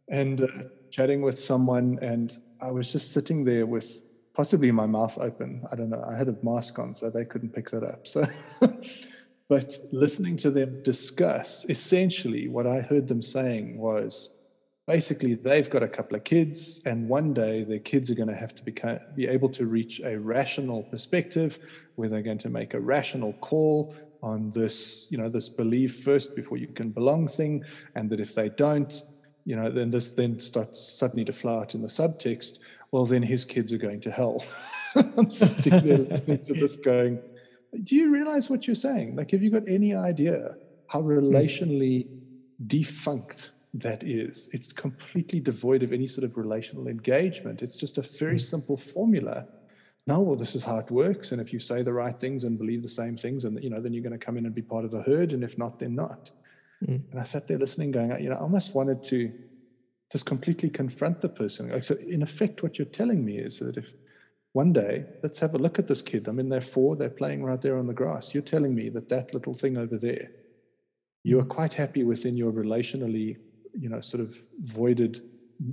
and 0.08 0.40
uh, 0.40 0.48
chatting 0.90 1.22
with 1.22 1.40
someone, 1.40 1.98
and 2.02 2.36
I 2.60 2.72
was 2.72 2.90
just 2.90 3.12
sitting 3.12 3.44
there 3.44 3.66
with 3.66 4.02
possibly 4.34 4.72
my 4.72 4.86
mouth 4.86 5.16
open. 5.18 5.62
I 5.70 5.76
don't 5.76 5.90
know. 5.90 6.04
I 6.06 6.16
had 6.16 6.28
a 6.28 6.36
mask 6.42 6.80
on, 6.80 6.92
so 6.92 7.08
they 7.08 7.24
couldn't 7.24 7.50
pick 7.50 7.70
that 7.70 7.84
up. 7.84 8.08
So, 8.08 8.24
but 9.48 9.76
listening 9.92 10.36
to 10.38 10.50
them 10.50 10.82
discuss, 10.82 11.64
essentially, 11.68 12.48
what 12.48 12.66
I 12.66 12.80
heard 12.80 13.06
them 13.06 13.22
saying 13.22 13.78
was 13.78 14.35
basically 14.86 15.34
they've 15.34 15.68
got 15.68 15.82
a 15.82 15.88
couple 15.88 16.16
of 16.16 16.24
kids 16.24 16.80
and 16.86 17.08
one 17.08 17.34
day 17.34 17.64
their 17.64 17.80
kids 17.80 18.10
are 18.10 18.14
going 18.14 18.28
to 18.28 18.36
have 18.36 18.54
to 18.54 18.64
become, 18.64 18.98
be 19.14 19.26
able 19.26 19.48
to 19.48 19.66
reach 19.66 20.00
a 20.00 20.18
rational 20.18 20.84
perspective 20.84 21.58
where 21.96 22.08
they're 22.08 22.22
going 22.22 22.38
to 22.38 22.48
make 22.48 22.74
a 22.74 22.80
rational 22.80 23.32
call 23.34 23.94
on 24.22 24.50
this 24.52 25.06
you 25.10 25.18
know 25.18 25.28
this 25.28 25.48
believe 25.48 25.94
first 25.94 26.34
before 26.34 26.56
you 26.56 26.66
can 26.68 26.90
belong 26.90 27.28
thing 27.28 27.62
and 27.94 28.08
that 28.10 28.18
if 28.18 28.34
they 28.34 28.48
don't 28.48 29.02
you 29.44 29.54
know 29.54 29.70
then 29.70 29.90
this 29.90 30.14
then 30.14 30.40
starts 30.40 30.80
suddenly 30.80 31.24
to 31.24 31.32
fly 31.32 31.56
out 31.56 31.74
in 31.74 31.82
the 31.82 31.88
subtext 31.88 32.58
well 32.92 33.04
then 33.04 33.22
his 33.22 33.44
kids 33.44 33.72
are 33.72 33.78
going 33.78 34.00
to 34.00 34.10
hell 34.10 34.42
i'm 35.16 35.30
sitting 35.30 35.80
there 35.82 35.98
listening 35.98 36.44
to 36.44 36.54
this 36.54 36.76
going 36.78 37.20
do 37.84 37.94
you 37.94 38.10
realize 38.10 38.48
what 38.48 38.66
you're 38.66 38.74
saying 38.74 39.14
like 39.16 39.30
have 39.32 39.42
you 39.42 39.50
got 39.50 39.68
any 39.68 39.94
idea 39.94 40.54
how 40.88 41.02
hmm. 41.02 41.08
relationally 41.08 42.08
defunct 42.66 43.50
that 43.80 44.02
is. 44.04 44.48
It's 44.52 44.72
completely 44.72 45.40
devoid 45.40 45.82
of 45.82 45.92
any 45.92 46.06
sort 46.06 46.24
of 46.24 46.36
relational 46.36 46.88
engagement. 46.88 47.62
It's 47.62 47.76
just 47.76 47.98
a 47.98 48.02
very 48.02 48.36
mm. 48.36 48.40
simple 48.40 48.76
formula. 48.76 49.46
No, 50.06 50.20
well, 50.20 50.36
this 50.36 50.54
is 50.54 50.64
how 50.64 50.78
it 50.78 50.90
works. 50.90 51.32
And 51.32 51.40
if 51.40 51.52
you 51.52 51.58
say 51.58 51.82
the 51.82 51.92
right 51.92 52.18
things 52.18 52.44
and 52.44 52.58
believe 52.58 52.82
the 52.82 52.88
same 52.88 53.16
things, 53.16 53.44
and 53.44 53.62
you 53.62 53.70
know, 53.70 53.80
then 53.80 53.92
you're 53.92 54.02
going 54.02 54.18
to 54.18 54.24
come 54.24 54.36
in 54.36 54.46
and 54.46 54.54
be 54.54 54.62
part 54.62 54.84
of 54.84 54.90
the 54.90 55.02
herd. 55.02 55.32
And 55.32 55.42
if 55.42 55.58
not, 55.58 55.78
then 55.78 55.94
not. 55.94 56.30
Mm. 56.84 57.02
And 57.10 57.20
I 57.20 57.24
sat 57.24 57.48
there 57.48 57.58
listening, 57.58 57.90
going, 57.90 58.10
you 58.22 58.30
know, 58.30 58.36
I 58.36 58.40
almost 58.40 58.74
wanted 58.74 59.02
to 59.04 59.32
just 60.10 60.26
completely 60.26 60.70
confront 60.70 61.20
the 61.20 61.28
person. 61.28 61.70
Like, 61.70 61.82
So, 61.82 61.96
in 61.96 62.22
effect, 62.22 62.62
what 62.62 62.78
you're 62.78 62.86
telling 62.86 63.24
me 63.24 63.38
is 63.38 63.58
that 63.58 63.76
if 63.76 63.94
one 64.52 64.72
day, 64.72 65.04
let's 65.22 65.38
have 65.40 65.54
a 65.54 65.58
look 65.58 65.78
at 65.78 65.88
this 65.88 66.00
kid. 66.00 66.28
I 66.28 66.32
mean, 66.32 66.48
they're 66.48 66.60
four, 66.60 66.96
they're 66.96 67.10
playing 67.10 67.42
right 67.42 67.60
there 67.60 67.76
on 67.76 67.86
the 67.86 67.92
grass. 67.92 68.32
You're 68.32 68.42
telling 68.42 68.74
me 68.74 68.88
that 68.90 69.08
that 69.08 69.34
little 69.34 69.54
thing 69.54 69.76
over 69.76 69.98
there, 69.98 70.30
you 71.24 71.38
are 71.40 71.44
mm. 71.44 71.48
quite 71.48 71.74
happy 71.74 72.04
within 72.04 72.36
your 72.36 72.52
relationally 72.52 73.36
you 73.78 73.88
know, 73.88 74.00
sort 74.00 74.22
of 74.22 74.36
voided 74.60 75.22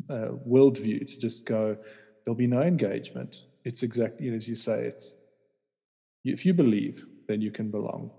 uh, 0.09 0.29
worldview 0.47 1.07
to 1.07 1.19
just 1.19 1.45
go, 1.45 1.77
there'll 2.23 2.37
be 2.37 2.47
no 2.47 2.61
engagement. 2.61 3.35
It's 3.63 3.83
exactly 3.83 4.29
as 4.29 4.47
you 4.47 4.55
say. 4.55 4.85
It's 4.85 5.17
if 6.23 6.45
you 6.45 6.53
believe, 6.53 7.05
then 7.27 7.41
you 7.41 7.51
can 7.51 7.69
belong. 7.69 8.11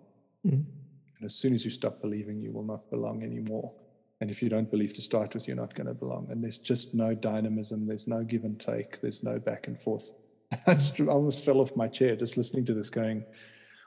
Mm-hmm. 0.46 0.56
And 0.56 1.24
as 1.24 1.34
soon 1.34 1.54
as 1.54 1.64
you 1.64 1.70
stop 1.70 2.00
believing, 2.00 2.40
you 2.40 2.52
will 2.52 2.64
not 2.64 2.90
belong 2.90 3.22
anymore. 3.22 3.72
And 4.20 4.30
if 4.30 4.42
you 4.42 4.48
don't 4.48 4.70
believe 4.70 4.94
to 4.94 5.02
start 5.02 5.34
with, 5.34 5.46
you're 5.46 5.56
not 5.56 5.74
going 5.74 5.86
to 5.86 5.94
belong. 5.94 6.28
And 6.30 6.42
there's 6.42 6.58
just 6.58 6.94
no 6.94 7.14
dynamism. 7.14 7.86
There's 7.86 8.06
no 8.06 8.22
give 8.22 8.44
and 8.44 8.58
take. 8.58 9.00
There's 9.00 9.22
no 9.22 9.38
back 9.38 9.66
and 9.66 9.80
forth. 9.80 10.12
I 10.66 10.78
almost 11.08 11.44
fell 11.44 11.60
off 11.60 11.74
my 11.76 11.88
chair 11.88 12.16
just 12.16 12.36
listening 12.36 12.64
to 12.66 12.74
this, 12.74 12.90
going, 12.90 13.24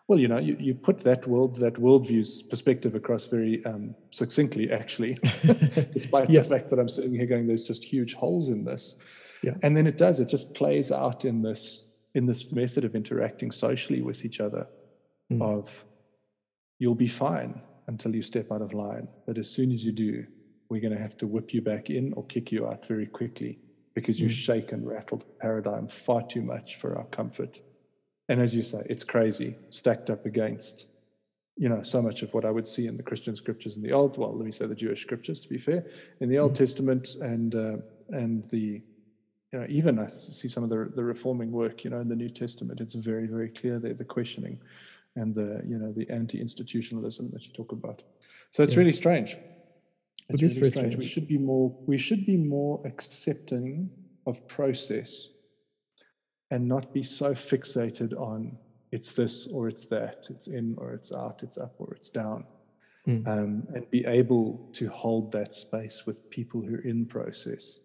well, 0.08 0.20
you 0.20 0.28
know, 0.28 0.38
you, 0.38 0.56
you 0.60 0.74
put 0.74 1.02
that 1.02 1.28
world, 1.28 1.58
that 1.58 1.74
worldview's 1.76 2.42
perspective 2.42 2.96
across 2.96 3.26
very 3.26 3.64
um, 3.66 3.94
succinctly, 4.12 4.72
actually, 4.72 5.14
despite 5.94 6.30
yeah. 6.30 6.40
the 6.40 6.48
fact 6.48 6.70
that 6.70 6.80
I'm 6.80 6.88
sitting 6.88 7.14
here 7.14 7.26
going, 7.26 7.46
there's 7.46 7.64
just 7.64 7.84
huge 7.84 8.14
holes 8.14 8.48
in 8.48 8.64
this. 8.64 8.96
Yeah. 9.44 9.56
And 9.64 9.76
then 9.76 9.86
it 9.86 9.98
does, 9.98 10.20
it 10.20 10.30
just 10.30 10.54
plays 10.54 10.92
out 10.92 11.26
in 11.26 11.42
this 11.42 11.86
in 12.16 12.26
this 12.26 12.52
method 12.52 12.84
of 12.84 12.96
interacting 12.96 13.52
socially 13.52 14.02
with 14.02 14.26
each 14.26 14.40
other 14.40 14.66
mm. 15.32 15.40
of 15.40 15.86
you'll 16.80 16.96
be 16.96 17.08
fine 17.08 17.62
until 17.88 18.16
you 18.16 18.24
step 18.24 18.52
out 18.52 18.62
of 18.62 18.74
line. 18.74 19.08
But 19.28 19.38
as 19.38 19.48
soon 19.48 19.72
as 19.72 19.86
you 19.86 19.92
do, 19.92 20.26
we're 20.70 20.82
going 20.82 20.96
to 20.96 21.02
have 21.02 21.18
to 21.18 21.28
whip 21.28 21.54
you 21.54 21.62
back 21.62 21.92
in 21.92 22.14
or 22.14 22.26
kick 22.26 22.52
you 22.52 22.66
out 22.66 22.88
very 22.88 23.06
quickly 23.06 23.60
because 23.94 24.20
you 24.20 24.30
mm. 24.30 24.32
shake 24.32 24.72
and 24.72 24.88
rattle 24.88 25.20
the 25.20 25.26
paradigm 25.40 25.88
far 25.88 26.24
too 26.24 26.42
much 26.42 26.78
for 26.78 26.98
our 26.98 27.06
comfort. 27.06 27.62
And 28.30 28.42
as 28.42 28.54
you 28.54 28.64
say, 28.64 28.86
it's 28.90 29.04
crazy 29.04 29.56
stacked 29.70 30.10
up 30.10 30.26
against, 30.26 30.86
you 31.56 31.70
know, 31.70 31.82
so 31.82 32.02
much 32.02 32.22
of 32.24 32.34
what 32.34 32.46
I 32.46 32.52
would 32.52 32.68
see 32.68 32.88
in 32.88 32.98
the 32.98 33.04
Christian 33.04 33.36
scriptures 33.36 33.78
in 33.78 33.84
the 33.84 33.94
Old, 33.94 34.18
well, 34.18 34.36
let 34.36 34.46
me 34.46 34.52
say 34.52 34.66
the 34.66 34.76
Jewish 34.76 35.02
scriptures 35.02 35.42
to 35.42 35.50
be 35.50 35.58
fair, 35.58 35.86
in 36.20 36.30
the 36.30 36.38
Old 36.38 36.54
mm-hmm. 36.54 36.64
Testament 36.64 37.16
and 37.22 37.56
uh, 37.56 37.78
and 38.10 38.46
the, 38.46 38.82
you 39.52 39.60
know, 39.60 39.66
even 39.70 40.00
I 40.00 40.08
see 40.08 40.50
some 40.50 40.64
of 40.64 40.70
the 40.70 40.92
the 40.96 41.04
reforming 41.04 41.52
work, 41.52 41.84
you 41.84 41.90
know, 41.90 42.00
in 42.00 42.10
the 42.10 42.16
New 42.16 42.30
Testament. 42.30 42.82
It's 42.82 42.96
very 42.96 43.28
very 43.28 43.50
clear 43.50 43.80
there 43.80 43.94
the 43.94 44.06
questioning, 44.06 44.60
and 45.16 45.34
the 45.34 45.62
you 45.66 45.78
know 45.78 45.92
the 45.92 46.10
anti-institutionalism 46.10 47.32
that 47.32 47.48
you 47.48 47.54
talk 47.54 47.72
about. 47.72 48.04
So 48.52 48.64
it's 48.64 48.74
yeah. 48.74 48.80
really 48.80 48.94
strange. 48.94 49.38
It's 50.30 50.42
it 50.42 50.46
really 50.46 50.70
strange. 50.70 50.94
strange. 50.94 50.96
We 50.98 51.06
should 51.06 51.28
be 51.28 51.38
more 51.38 51.74
we 51.86 51.98
should 51.98 52.26
be 52.26 52.38
more 52.38 52.82
accepting 52.86 53.90
of 54.26 54.46
process 54.48 55.30
and 56.52 56.68
not 56.68 56.94
be 56.94 57.04
so 57.04 57.34
fixated 57.34 58.14
on 58.20 58.58
it's 58.92 59.12
this 59.12 59.48
or 59.48 59.68
it's 59.68 59.86
that, 59.88 60.28
it's 60.30 60.48
in 60.48 60.76
or 60.78 60.94
it's 60.94 61.12
out, 61.12 61.44
it's 61.44 61.58
up 61.58 61.76
or 61.78 61.94
it's 61.94 62.10
down. 62.10 62.46
Mm. 63.08 63.28
Um, 63.28 63.68
and 63.74 63.90
be 63.90 64.06
able 64.06 64.70
to 64.74 64.90
hold 64.90 65.32
that 65.32 65.54
space 65.54 66.06
with 66.06 66.30
people 66.30 66.62
who 66.62 66.76
are 66.76 66.82
in 66.82 67.06
process. 67.06 67.80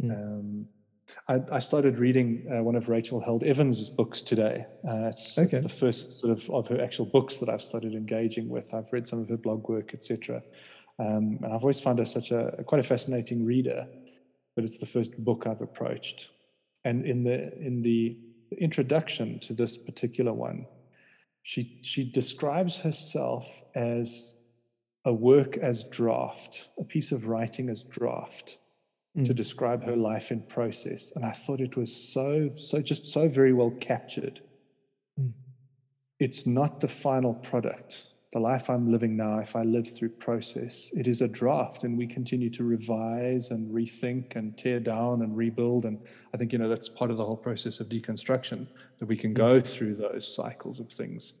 Mm. 0.00 0.10
Um, 0.12 0.66
I, 1.28 1.40
I, 1.56 1.58
started 1.58 1.98
reading 1.98 2.46
uh, 2.48 2.62
one 2.62 2.76
of 2.76 2.88
Rachel 2.88 3.20
Held 3.20 3.42
Evans' 3.42 3.90
books 3.90 4.22
today. 4.22 4.64
Uh, 4.88 5.08
it's, 5.08 5.36
okay. 5.36 5.56
it's, 5.56 5.66
the 5.66 5.68
first 5.68 6.20
sort 6.20 6.38
of 6.38 6.48
of 6.50 6.68
her 6.68 6.80
actual 6.80 7.06
books 7.06 7.38
that 7.38 7.48
I've 7.48 7.62
started 7.62 7.94
engaging 7.94 8.48
with. 8.48 8.72
I've 8.72 8.92
read 8.92 9.08
some 9.08 9.20
of 9.20 9.28
her 9.28 9.36
blog 9.36 9.68
work, 9.68 9.92
etc. 9.92 10.40
Um, 11.00 11.40
and 11.42 11.46
I've 11.46 11.62
always 11.62 11.80
found 11.80 11.98
her 11.98 12.04
such 12.04 12.30
a 12.30 12.62
quite 12.64 12.80
a 12.80 12.84
fascinating 12.84 13.44
reader. 13.44 13.88
But 14.54 14.64
it's 14.64 14.78
the 14.78 14.86
first 14.86 15.18
book 15.18 15.46
I've 15.48 15.62
approached 15.62 16.28
and 16.84 17.04
in 17.04 17.24
the 17.24 17.56
in 17.58 17.82
the 17.82 18.18
introduction 18.58 19.38
to 19.40 19.52
this 19.52 19.76
particular 19.78 20.32
one, 20.32 20.66
she 21.42 21.78
she 21.82 22.10
describes 22.10 22.78
herself 22.78 23.62
as 23.74 24.36
a 25.04 25.12
work 25.12 25.56
as 25.56 25.84
draft, 25.84 26.68
a 26.78 26.84
piece 26.84 27.12
of 27.12 27.26
writing 27.26 27.70
as 27.70 27.84
draft, 27.84 28.58
mm. 29.16 29.26
to 29.26 29.32
describe 29.32 29.84
her 29.84 29.96
life 29.96 30.30
in 30.30 30.42
process. 30.42 31.12
And 31.14 31.24
I 31.24 31.32
thought 31.32 31.60
it 31.60 31.76
was 31.76 31.94
so 31.94 32.50
so 32.56 32.80
just 32.80 33.06
so 33.06 33.28
very 33.28 33.52
well 33.52 33.72
captured. 33.80 34.40
Mm. 35.18 35.32
It's 36.18 36.46
not 36.46 36.80
the 36.80 36.88
final 36.88 37.34
product 37.34 38.09
the 38.32 38.38
life 38.38 38.70
I'm 38.70 38.90
living 38.90 39.16
now, 39.16 39.38
if 39.38 39.56
I 39.56 39.62
live 39.62 39.92
through 39.92 40.10
process, 40.10 40.90
it 40.94 41.08
is 41.08 41.20
a 41.20 41.26
draft 41.26 41.82
and 41.82 41.98
we 41.98 42.06
continue 42.06 42.48
to 42.50 42.62
revise 42.62 43.50
and 43.50 43.74
rethink 43.74 44.36
and 44.36 44.56
tear 44.56 44.78
down 44.78 45.22
and 45.22 45.36
rebuild. 45.36 45.84
And 45.84 45.98
I 46.32 46.36
think, 46.36 46.52
you 46.52 46.58
know, 46.58 46.68
that's 46.68 46.88
part 46.88 47.10
of 47.10 47.16
the 47.16 47.24
whole 47.24 47.36
process 47.36 47.80
of 47.80 47.88
deconstruction, 47.88 48.68
that 48.98 49.06
we 49.06 49.16
can 49.16 49.34
go 49.34 49.60
through 49.60 49.96
those 49.96 50.32
cycles 50.32 50.78
of 50.78 50.92
things. 50.92 51.34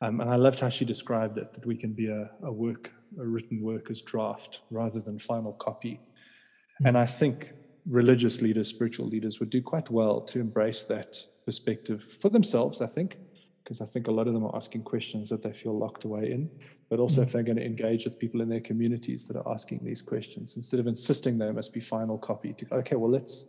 Um, 0.00 0.20
and 0.20 0.28
I 0.28 0.34
loved 0.34 0.58
how 0.58 0.68
she 0.68 0.84
described 0.84 1.38
it, 1.38 1.54
that 1.54 1.64
we 1.64 1.76
can 1.76 1.92
be 1.92 2.08
a, 2.08 2.28
a 2.42 2.50
work, 2.50 2.90
a 3.20 3.24
written 3.24 3.62
work 3.62 3.88
as 3.88 4.02
draft 4.02 4.60
rather 4.70 4.98
than 4.98 5.20
final 5.20 5.52
copy. 5.52 6.00
Mm-hmm. 6.00 6.86
And 6.88 6.98
I 6.98 7.06
think 7.06 7.52
religious 7.86 8.42
leaders, 8.42 8.66
spiritual 8.66 9.06
leaders 9.06 9.38
would 9.38 9.50
do 9.50 9.62
quite 9.62 9.90
well 9.90 10.20
to 10.22 10.40
embrace 10.40 10.82
that 10.84 11.18
perspective 11.46 12.02
for 12.02 12.30
themselves, 12.30 12.80
I 12.80 12.86
think, 12.86 13.16
because 13.62 13.80
I 13.80 13.84
think 13.84 14.08
a 14.08 14.10
lot 14.10 14.26
of 14.26 14.34
them 14.34 14.44
are 14.44 14.54
asking 14.56 14.82
questions 14.82 15.28
that 15.28 15.42
they 15.42 15.52
feel 15.52 15.76
locked 15.76 16.04
away 16.04 16.32
in. 16.32 16.50
But 16.88 16.98
also, 16.98 17.16
mm-hmm. 17.16 17.22
if 17.22 17.32
they're 17.32 17.42
going 17.42 17.56
to 17.56 17.64
engage 17.64 18.04
with 18.04 18.18
people 18.18 18.40
in 18.42 18.48
their 18.48 18.60
communities 18.60 19.26
that 19.26 19.36
are 19.36 19.52
asking 19.52 19.80
these 19.82 20.02
questions, 20.02 20.56
instead 20.56 20.80
of 20.80 20.86
insisting 20.86 21.38
there 21.38 21.52
must 21.52 21.72
be 21.72 21.80
final 21.80 22.18
copy, 22.18 22.52
to 22.54 22.74
okay, 22.74 22.96
well 22.96 23.10
let's 23.10 23.46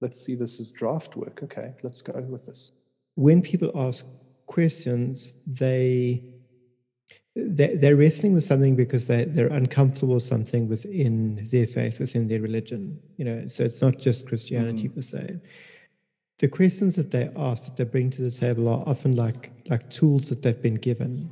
let's 0.00 0.20
see 0.20 0.34
this 0.34 0.60
as 0.60 0.70
draft 0.70 1.16
work. 1.16 1.42
Okay, 1.42 1.74
let's 1.82 2.00
go 2.02 2.12
with 2.20 2.46
this. 2.46 2.72
When 3.14 3.42
people 3.42 3.70
ask 3.74 4.06
questions, 4.46 5.34
they 5.46 6.22
they're 7.36 7.96
wrestling 7.96 8.34
with 8.34 8.42
something 8.42 8.74
because 8.74 9.06
they, 9.06 9.24
they're 9.24 9.52
uncomfortable 9.52 10.14
with 10.14 10.24
something 10.24 10.68
within 10.68 11.46
their 11.52 11.66
faith, 11.66 12.00
within 12.00 12.26
their 12.26 12.40
religion. 12.40 12.98
You 13.16 13.24
know, 13.24 13.46
so 13.46 13.64
it's 13.64 13.80
not 13.80 13.98
just 13.98 14.26
Christianity 14.26 14.88
mm. 14.88 14.94
per 14.94 15.02
se. 15.02 15.40
The 16.38 16.48
questions 16.48 16.94
that 16.96 17.10
they 17.10 17.30
ask, 17.36 17.64
that 17.64 17.76
they 17.76 17.84
bring 17.84 18.10
to 18.10 18.22
the 18.22 18.30
table, 18.30 18.68
are 18.68 18.88
often 18.88 19.12
like 19.16 19.50
like 19.68 19.90
tools 19.90 20.28
that 20.28 20.42
they've 20.42 20.62
been 20.62 20.76
given 20.76 21.30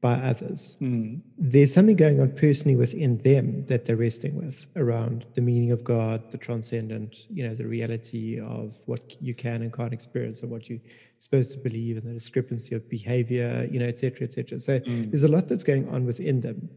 by 0.00 0.14
others. 0.16 0.76
Mm. 0.82 1.22
There's 1.38 1.72
something 1.72 1.96
going 1.96 2.20
on 2.20 2.30
personally 2.32 2.76
within 2.76 3.16
them 3.18 3.64
that 3.66 3.86
they're 3.86 3.96
wrestling 3.96 4.36
with 4.36 4.66
around 4.76 5.26
the 5.34 5.40
meaning 5.40 5.72
of 5.72 5.82
God, 5.82 6.30
the 6.30 6.36
transcendent, 6.36 7.16
you 7.30 7.48
know, 7.48 7.54
the 7.54 7.66
reality 7.66 8.38
of 8.38 8.80
what 8.84 9.16
you 9.20 9.34
can 9.34 9.62
and 9.62 9.72
can't 9.72 9.94
experience 9.94 10.42
and 10.42 10.50
what 10.50 10.68
you're 10.68 10.80
supposed 11.18 11.52
to 11.52 11.58
believe 11.58 11.96
and 11.96 12.06
the 12.06 12.12
discrepancy 12.12 12.74
of 12.74 12.86
behavior, 12.90 13.66
you 13.72 13.78
know, 13.80 13.86
et 13.86 13.98
cetera, 13.98 14.24
et 14.24 14.32
cetera. 14.32 14.60
So 14.60 14.80
mm. 14.80 15.10
there's 15.10 15.22
a 15.22 15.28
lot 15.28 15.48
that's 15.48 15.64
going 15.64 15.88
on 15.88 16.04
within 16.04 16.42
them. 16.42 16.68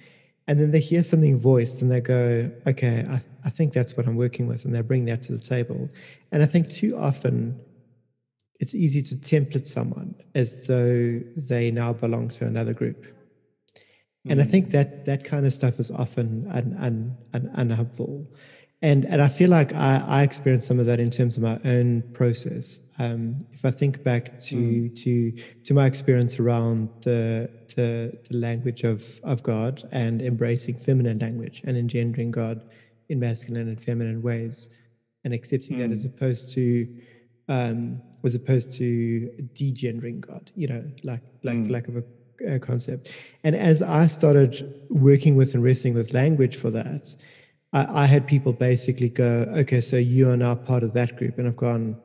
And 0.47 0.57
then 0.57 0.71
they 0.71 0.79
hear 0.79 1.03
something 1.03 1.37
voiced 1.37 1.81
and 1.81 1.91
they 1.91 1.99
go, 1.99 2.49
okay, 2.65 3.05
I, 3.09 3.21
I 3.43 3.49
think 3.49 3.73
that's 3.73 3.97
what 3.97 4.07
I'm 4.07 4.15
working 4.15 4.47
with. 4.47 4.63
And 4.63 4.73
they 4.73 4.79
bring 4.79 5.03
that 5.05 5.21
to 5.23 5.33
the 5.33 5.43
table. 5.55 5.89
And 6.31 6.41
I 6.41 6.45
think 6.45 6.69
too 6.69 6.97
often 6.97 7.59
it's 8.59 8.73
easy 8.73 9.01
to 9.03 9.15
template 9.15 9.67
someone 9.67 10.15
as 10.35 10.65
though 10.67 11.19
they 11.35 11.71
now 11.71 11.93
belong 11.93 12.29
to 12.29 12.45
another 12.45 12.73
group 12.73 13.05
and 14.29 14.41
I 14.41 14.45
mm. 14.45 14.49
think 14.49 14.71
that 14.71 15.05
that 15.05 15.23
kind 15.23 15.45
of 15.45 15.53
stuff 15.53 15.79
is 15.79 15.91
often 15.91 16.47
un, 16.51 16.75
un, 16.79 17.17
un, 17.33 17.51
unhelpful. 17.53 18.27
And, 18.81 19.05
and 19.05 19.21
I 19.21 19.27
feel 19.27 19.49
like 19.49 19.73
I, 19.73 20.03
I 20.07 20.23
experienced 20.23 20.67
some 20.67 20.79
of 20.79 20.85
that 20.85 20.99
in 20.99 21.09
terms 21.09 21.35
of 21.35 21.43
my 21.43 21.59
own 21.65 22.03
process. 22.13 22.79
Um, 22.99 23.39
if 23.51 23.65
I 23.65 23.71
think 23.71 24.03
back 24.03 24.37
to, 24.39 24.55
mm. 24.55 24.95
to, 25.03 25.31
to 25.63 25.73
my 25.73 25.87
experience 25.87 26.39
around 26.39 26.89
the, 27.01 27.49
the, 27.75 28.19
the 28.29 28.37
language 28.37 28.83
of, 28.83 29.19
of 29.23 29.41
God 29.41 29.87
and 29.91 30.21
embracing 30.21 30.75
feminine 30.75 31.17
language 31.17 31.63
and 31.65 31.75
engendering 31.75 32.29
God 32.29 32.69
in 33.09 33.19
masculine 33.19 33.67
and 33.67 33.81
feminine 33.81 34.21
ways 34.21 34.69
and 35.23 35.33
accepting 35.33 35.77
mm. 35.77 35.79
that 35.79 35.91
as 35.91 36.05
mm. 36.05 36.13
opposed 36.13 36.53
to 36.53 36.87
um, 37.49 38.01
as 38.23 38.35
opposed 38.35 38.71
to 38.73 39.29
degendering 39.53 40.19
God, 40.19 40.51
you 40.55 40.67
know, 40.67 40.83
like 41.03 41.21
like 41.43 41.57
mm. 41.57 41.69
lack 41.69 41.87
of 41.87 41.97
a 41.97 42.03
uh, 42.45 42.59
concept. 42.59 43.11
And 43.43 43.55
as 43.55 43.81
I 43.81 44.07
started 44.07 44.81
working 44.89 45.35
with 45.35 45.53
and 45.53 45.63
wrestling 45.63 45.93
with 45.93 46.13
language 46.13 46.55
for 46.55 46.69
that, 46.71 47.15
I, 47.73 48.03
I, 48.03 48.05
had 48.05 48.27
people 48.27 48.53
basically 48.53 49.09
go, 49.09 49.51
okay, 49.57 49.81
so 49.81 49.97
you 49.97 50.29
are 50.29 50.37
now 50.37 50.55
part 50.55 50.83
of 50.83 50.93
that 50.93 51.17
group. 51.17 51.37
And 51.37 51.47
I've 51.47 51.55
gone, 51.55 51.97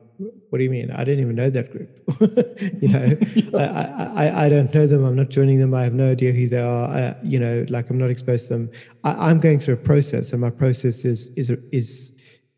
what 0.49 0.57
do 0.57 0.63
you 0.63 0.69
mean? 0.69 0.91
I 0.91 1.03
didn't 1.03 1.23
even 1.23 1.35
know 1.35 1.49
that 1.49 1.71
group. 1.71 1.89
you 2.81 2.89
know, 2.89 3.17
I, 3.59 4.25
I, 4.25 4.45
I, 4.45 4.49
don't 4.49 4.73
know 4.73 4.87
them. 4.87 5.03
I'm 5.03 5.15
not 5.15 5.29
joining 5.29 5.59
them. 5.59 5.73
I 5.73 5.83
have 5.83 5.93
no 5.93 6.11
idea 6.11 6.31
who 6.31 6.47
they 6.47 6.59
are. 6.61 6.87
I, 6.87 7.15
you 7.23 7.39
know, 7.39 7.65
like 7.69 7.89
I'm 7.89 7.97
not 7.97 8.09
exposed 8.09 8.47
to 8.47 8.53
them. 8.53 8.71
I, 9.03 9.31
am 9.31 9.39
going 9.39 9.59
through 9.59 9.75
a 9.75 9.77
process, 9.77 10.31
and 10.31 10.41
my 10.41 10.49
process 10.49 11.05
is 11.05 11.29
is 11.29 11.51
is 11.71 12.12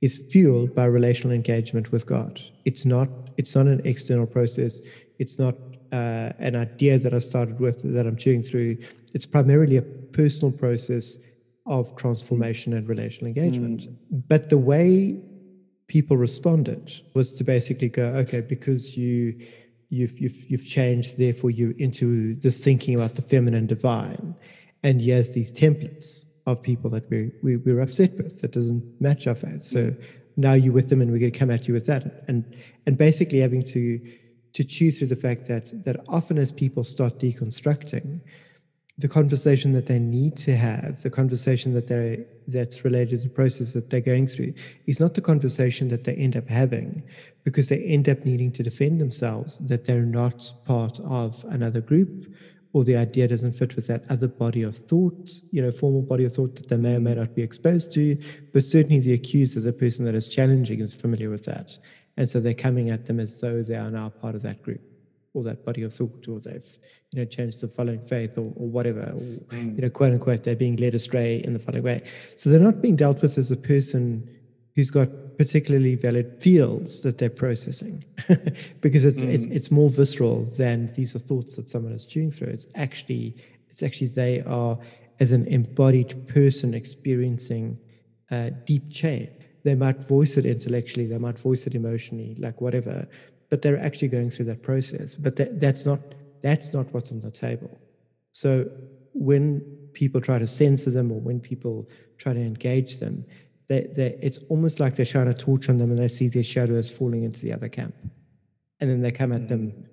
is 0.05 0.21
fueled 0.31 0.75
by 0.75 0.85
relational 0.85 1.33
engagement 1.41 1.91
with 1.91 2.05
God. 2.05 2.33
It's 2.69 2.85
not 2.85 3.09
it's 3.39 3.53
not 3.57 3.65
an 3.75 3.81
external 3.91 4.27
process. 4.37 4.73
It's 5.21 5.37
not 5.39 5.55
uh, 5.91 6.29
an 6.49 6.55
idea 6.67 6.93
that 7.03 7.13
I 7.13 7.19
started 7.31 7.59
with 7.59 7.77
that 7.95 8.05
I'm 8.07 8.17
chewing 8.23 8.43
through. 8.49 8.77
It's 9.15 9.25
primarily 9.25 9.77
a 9.77 9.81
personal 10.21 10.51
process 10.63 11.17
of 11.65 11.83
transformation 11.95 12.73
and 12.73 12.87
relational 12.87 13.27
engagement. 13.33 13.81
Mm. 13.81 14.23
But 14.31 14.49
the 14.49 14.61
way 14.71 15.19
people 15.87 16.17
responded 16.17 16.85
was 17.15 17.33
to 17.37 17.43
basically 17.43 17.89
go, 17.89 18.05
okay, 18.23 18.41
because 18.41 18.95
you 18.95 19.17
you've 19.89 20.15
you've 20.21 20.39
you've 20.49 20.67
changed, 20.77 21.17
therefore 21.17 21.49
you're 21.57 21.77
into 21.85 22.35
this 22.35 22.57
thinking 22.63 22.93
about 22.93 23.15
the 23.15 23.23
feminine 23.33 23.67
divine, 23.75 24.35
and 24.83 25.01
here's 25.01 25.33
these 25.33 25.51
templates 25.51 26.25
of 26.45 26.61
people 26.61 26.89
that 26.91 27.09
we, 27.09 27.31
we 27.41 27.57
we're 27.57 27.81
upset 27.81 28.15
with 28.17 28.41
that 28.41 28.51
doesn't 28.51 28.83
match 29.01 29.27
our 29.27 29.35
faith. 29.35 29.63
So 29.63 29.93
now 30.37 30.53
you're 30.53 30.73
with 30.73 30.89
them, 30.89 31.01
and 31.01 31.11
we're 31.11 31.19
going 31.19 31.31
to 31.31 31.39
come 31.39 31.51
at 31.51 31.67
you 31.67 31.73
with 31.73 31.85
that, 31.87 32.23
and 32.27 32.55
and 32.85 32.97
basically 32.97 33.39
having 33.39 33.63
to 33.63 33.99
to 34.53 34.63
chew 34.63 34.91
through 34.91 35.07
the 35.07 35.15
fact 35.15 35.47
that 35.47 35.71
that 35.83 35.97
often 36.07 36.37
as 36.37 36.51
people 36.51 36.83
start 36.83 37.19
deconstructing, 37.19 38.21
the 38.97 39.07
conversation 39.07 39.73
that 39.73 39.87
they 39.87 39.99
need 39.99 40.37
to 40.37 40.55
have, 40.55 41.01
the 41.01 41.09
conversation 41.09 41.73
that 41.73 41.87
they 41.87 42.25
that's 42.47 42.85
related 42.85 43.21
to 43.21 43.27
the 43.27 43.33
process 43.33 43.73
that 43.73 43.89
they're 43.89 43.99
going 44.01 44.27
through, 44.27 44.53
is 44.87 44.99
not 44.99 45.15
the 45.15 45.21
conversation 45.21 45.87
that 45.89 46.03
they 46.03 46.13
end 46.13 46.37
up 46.37 46.47
having, 46.47 47.03
because 47.43 47.69
they 47.69 47.81
end 47.83 48.07
up 48.07 48.23
needing 48.23 48.51
to 48.51 48.63
defend 48.63 49.01
themselves 49.01 49.57
that 49.67 49.85
they're 49.85 50.03
not 50.03 50.51
part 50.65 50.99
of 51.01 51.43
another 51.49 51.81
group, 51.81 52.27
or 52.75 52.83
the 52.83 52.97
idea 52.97 53.25
doesn't 53.25 53.53
fit 53.53 53.73
with 53.77 53.87
that 53.87 54.03
other 54.09 54.27
body 54.27 54.61
of 54.61 54.75
thought, 54.75 55.31
you 55.49 55.61
know, 55.61 55.71
formal 55.71 56.01
body 56.01 56.25
of 56.25 56.35
thought 56.35 56.53
that 56.55 56.67
they 56.67 56.75
may 56.75 56.95
or 56.95 56.99
may 56.99 57.15
not 57.15 57.33
be 57.33 57.41
exposed 57.41 57.89
to. 57.89 58.17
But 58.51 58.65
certainly 58.65 58.99
the 58.99 59.13
accuser, 59.13 59.65
a 59.69 59.71
person 59.71 60.03
that 60.03 60.13
is 60.13 60.27
challenging, 60.27 60.81
is 60.81 60.93
familiar 60.93 61.29
with 61.29 61.45
that. 61.45 61.77
And 62.17 62.29
so 62.29 62.41
they're 62.41 62.53
coming 62.53 62.89
at 62.89 63.05
them 63.05 63.21
as 63.21 63.39
though 63.39 63.63
they 63.63 63.77
are 63.77 63.89
now 63.89 64.09
part 64.09 64.35
of 64.35 64.41
that 64.41 64.61
group 64.61 64.81
or 65.33 65.41
that 65.43 65.63
body 65.63 65.83
of 65.83 65.93
thought, 65.93 66.27
or 66.27 66.41
they've, 66.41 66.77
you 67.13 67.21
know, 67.21 67.25
changed 67.25 67.61
the 67.61 67.69
following 67.69 68.05
faith 68.07 68.37
or, 68.37 68.51
or 68.57 68.67
whatever, 68.67 69.03
or, 69.03 69.21
mm. 69.21 69.75
you 69.77 69.81
know, 69.81 69.89
quote 69.89 70.11
unquote, 70.11 70.43
they're 70.43 70.53
being 70.53 70.75
led 70.75 70.95
astray 70.95 71.41
in 71.45 71.53
the 71.53 71.59
following 71.59 71.83
way. 71.83 72.03
So 72.35 72.49
they're 72.49 72.59
not 72.59 72.81
being 72.81 72.97
dealt 72.97 73.21
with 73.21 73.37
as 73.37 73.51
a 73.51 73.57
person 73.57 74.29
who's 74.75 74.91
got 74.91 75.07
particularly 75.37 75.95
valid 75.95 76.41
fields 76.41 77.01
that 77.03 77.17
they're 77.17 77.29
processing 77.29 78.03
because 78.81 79.05
it's, 79.05 79.21
mm. 79.21 79.33
it's, 79.33 79.45
it's 79.47 79.71
more 79.71 79.89
visceral 79.89 80.43
than 80.57 80.91
these 80.93 81.15
are 81.15 81.19
thoughts 81.19 81.55
that 81.55 81.69
someone 81.69 81.93
is 81.93 82.05
chewing 82.05 82.31
through. 82.31 82.49
It's 82.49 82.67
actually, 82.75 83.35
it's 83.69 83.83
actually, 83.83 84.07
they 84.07 84.41
are 84.41 84.77
as 85.19 85.31
an 85.31 85.45
embodied 85.47 86.27
person 86.27 86.73
experiencing 86.73 87.77
uh, 88.31 88.49
deep 88.65 88.91
change 88.91 89.29
they 89.65 89.75
might 89.75 89.97
voice 90.07 90.37
it 90.37 90.45
intellectually, 90.45 91.07
they 91.07 91.17
might 91.17 91.39
voice 91.39 91.65
it 91.65 91.73
emotionally, 91.73 92.35
like 92.37 92.61
whatever, 92.61 93.07
but 93.49 93.63
they're 93.63 93.79
actually 93.79 94.09
going 94.09 94.29
through 94.29 94.45
that 94.45 94.61
process. 94.61 95.15
But 95.15 95.35
that, 95.37 95.59
that's 95.59 95.85
not 95.87 95.99
that's 96.43 96.71
not 96.71 96.85
what's 96.93 97.11
on 97.11 97.19
the 97.19 97.31
table. 97.31 97.75
So 98.31 98.69
when 99.13 99.61
people 99.93 100.21
try 100.21 100.37
to 100.37 100.45
censor 100.45 100.91
them 100.91 101.11
or 101.11 101.19
when 101.19 101.39
people 101.39 101.89
try 102.19 102.33
to 102.33 102.39
engage 102.39 102.99
them, 102.99 103.25
they, 103.67 103.87
they, 103.95 104.17
it's 104.21 104.39
almost 104.49 104.79
like 104.79 104.95
they're 104.95 105.05
shining 105.05 105.33
a 105.33 105.37
torch 105.37 105.69
on 105.69 105.77
them 105.77 105.89
and 105.89 105.99
they 105.99 106.07
see 106.07 106.27
their 106.27 106.43
shadows 106.43 106.89
falling 106.89 107.23
into 107.23 107.41
the 107.41 107.53
other 107.53 107.69
camp. 107.69 107.95
And 108.79 108.89
then 108.89 109.01
they 109.01 109.11
come 109.11 109.31
at 109.31 109.47
them 109.49 109.71
mm. 109.71 109.85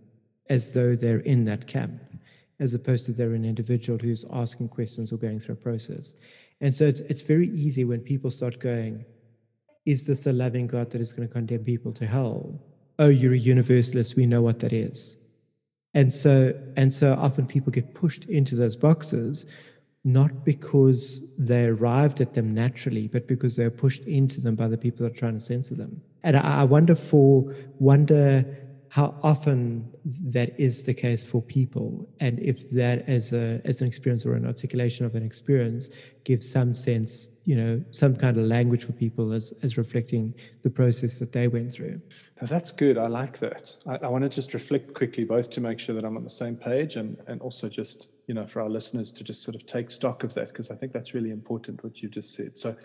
as 0.51 0.73
though 0.73 0.95
they're 0.95 1.21
in 1.21 1.45
that 1.47 1.67
camp, 1.67 2.01
as 2.61 2.75
opposed 2.75 3.07
to 3.07 3.13
they're 3.13 3.35
an 3.35 3.45
individual 3.45 3.99
who's 3.99 4.25
asking 4.33 4.69
questions 4.69 5.13
or 5.13 5.17
going 5.17 5.41
through 5.41 5.55
a 5.55 5.59
process. 5.59 6.15
And 6.61 6.75
so 6.75 6.87
it's, 6.87 7.01
it's 7.01 7.23
very 7.23 7.49
easy 7.49 7.85
when 7.85 8.01
people 8.01 8.31
start 8.31 8.61
going, 8.61 9.05
is 9.87 10.07
this 10.07 10.27
a 10.27 10.33
loving 10.33 10.67
God 10.67 10.91
that 10.91 11.01
is 11.01 11.13
going 11.13 11.27
to 11.27 11.33
condemn 11.33 11.65
people 11.65 11.93
to 11.95 12.07
hell? 12.07 12.61
Oh, 12.99 13.09
you're 13.09 13.35
a 13.35 13.39
universalist. 13.39 14.17
We 14.17 14.27
know 14.27 14.43
what 14.43 14.61
that 14.61 14.73
is. 14.73 15.17
And 15.95 16.13
so, 16.13 16.55
and 16.77 16.93
so 16.93 17.15
often 17.15 17.47
people 17.47 17.73
get 17.73 17.95
pushed 17.95 18.25
into 18.25 18.55
those 18.55 18.77
boxes, 18.77 19.47
not 20.05 20.45
because 20.45 21.35
they 21.39 21.67
arrived 21.67 22.21
at 22.21 22.35
them 22.35 22.53
naturally, 22.53 23.07
but 23.07 23.29
because 23.29 23.55
they're 23.55 23.71
pushed 23.71 24.03
into 24.05 24.41
them 24.41 24.57
by 24.57 24.67
the 24.67 24.77
people 24.77 25.05
that 25.05 25.13
are 25.13 25.19
trying 25.19 25.35
to 25.35 25.41
censor 25.41 25.75
them. 25.75 26.03
And 26.25 26.37
I, 26.37 26.63
I 26.63 26.65
wonder 26.65 26.97
for 26.97 27.55
wonder 27.79 28.45
how 28.89 29.15
often 29.23 29.91
that 30.05 30.53
is 30.61 30.85
the 30.85 30.93
case 30.93 31.25
for 31.25 31.41
people 31.41 32.07
and 32.21 32.39
if 32.41 32.69
that 32.71 33.09
as 33.09 33.33
a 33.33 33.59
as 33.65 33.81
an 33.81 33.87
experience 33.87 34.27
or 34.27 34.35
an 34.35 34.45
articulation 34.45 35.07
of 35.07 35.15
an 35.15 35.23
experience 35.23 35.89
gives 36.25 36.47
some 36.47 36.75
sense 36.75 37.31
you 37.47 37.57
know 37.57 37.83
some 37.91 38.15
kind 38.15 38.37
of 38.37 38.45
language 38.45 38.85
for 38.85 38.93
people 38.93 39.33
as 39.33 39.55
as 39.63 39.79
reflecting 39.79 40.35
the 40.63 40.69
process 40.69 41.19
that 41.19 41.33
they 41.33 41.49
went 41.49 41.73
through. 41.73 41.99
Now 42.39 42.49
that's 42.49 42.71
good. 42.71 42.99
I 42.99 43.07
like 43.07 43.39
that. 43.39 43.75
I, 43.87 43.97
I 43.97 44.09
want 44.09 44.25
to 44.25 44.29
just 44.29 44.53
reflect 44.53 44.93
quickly 44.93 45.25
both 45.25 45.49
to 45.51 45.61
make 45.63 45.79
sure 45.79 45.95
that 45.95 46.05
i'm 46.05 46.17
on 46.17 46.25
the 46.25 46.37
same 46.43 46.57
page 46.57 46.97
and 46.97 47.17
and 47.27 47.41
also 47.41 47.71
just 47.71 48.09
you 48.27 48.35
know 48.35 48.47
for 48.47 48.61
our 48.61 48.69
listeners 48.69 49.11
to 49.13 49.25
just 49.25 49.43
sort 49.43 49.55
of 49.55 49.67
take 49.67 49.91
stock 49.91 50.25
of 50.25 50.33
that 50.35 50.49
because 50.49 50.71
i 50.71 50.75
think 50.75 50.93
that's 50.93 51.15
really 51.15 51.31
important 51.31 51.83
what 51.83 52.03
you 52.03 52.09
just 52.09 52.35
said. 52.35 52.57
So 52.57 52.77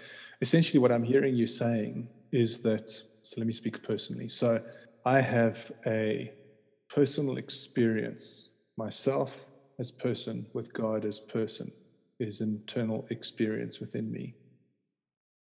essentially 0.42 0.80
what 0.80 0.92
i'm 0.92 1.04
hearing 1.04 1.36
you 1.36 1.48
saying 1.48 2.10
is 2.32 2.60
that 2.60 2.90
so 3.28 3.42
let 3.42 3.48
me 3.48 3.52
speak 3.52 3.84
personally. 3.84 4.30
So 4.30 4.62
I 5.06 5.20
have 5.20 5.70
a 5.86 6.32
personal 6.90 7.36
experience 7.36 8.50
myself 8.78 9.46
as 9.80 9.92
person 9.92 10.46
with 10.54 10.74
God 10.74 11.04
as 11.04 11.20
person 11.20 11.72
is 12.20 12.40
internal 12.40 13.06
experience 13.10 13.82
within 13.82 14.10
me, 14.10 14.36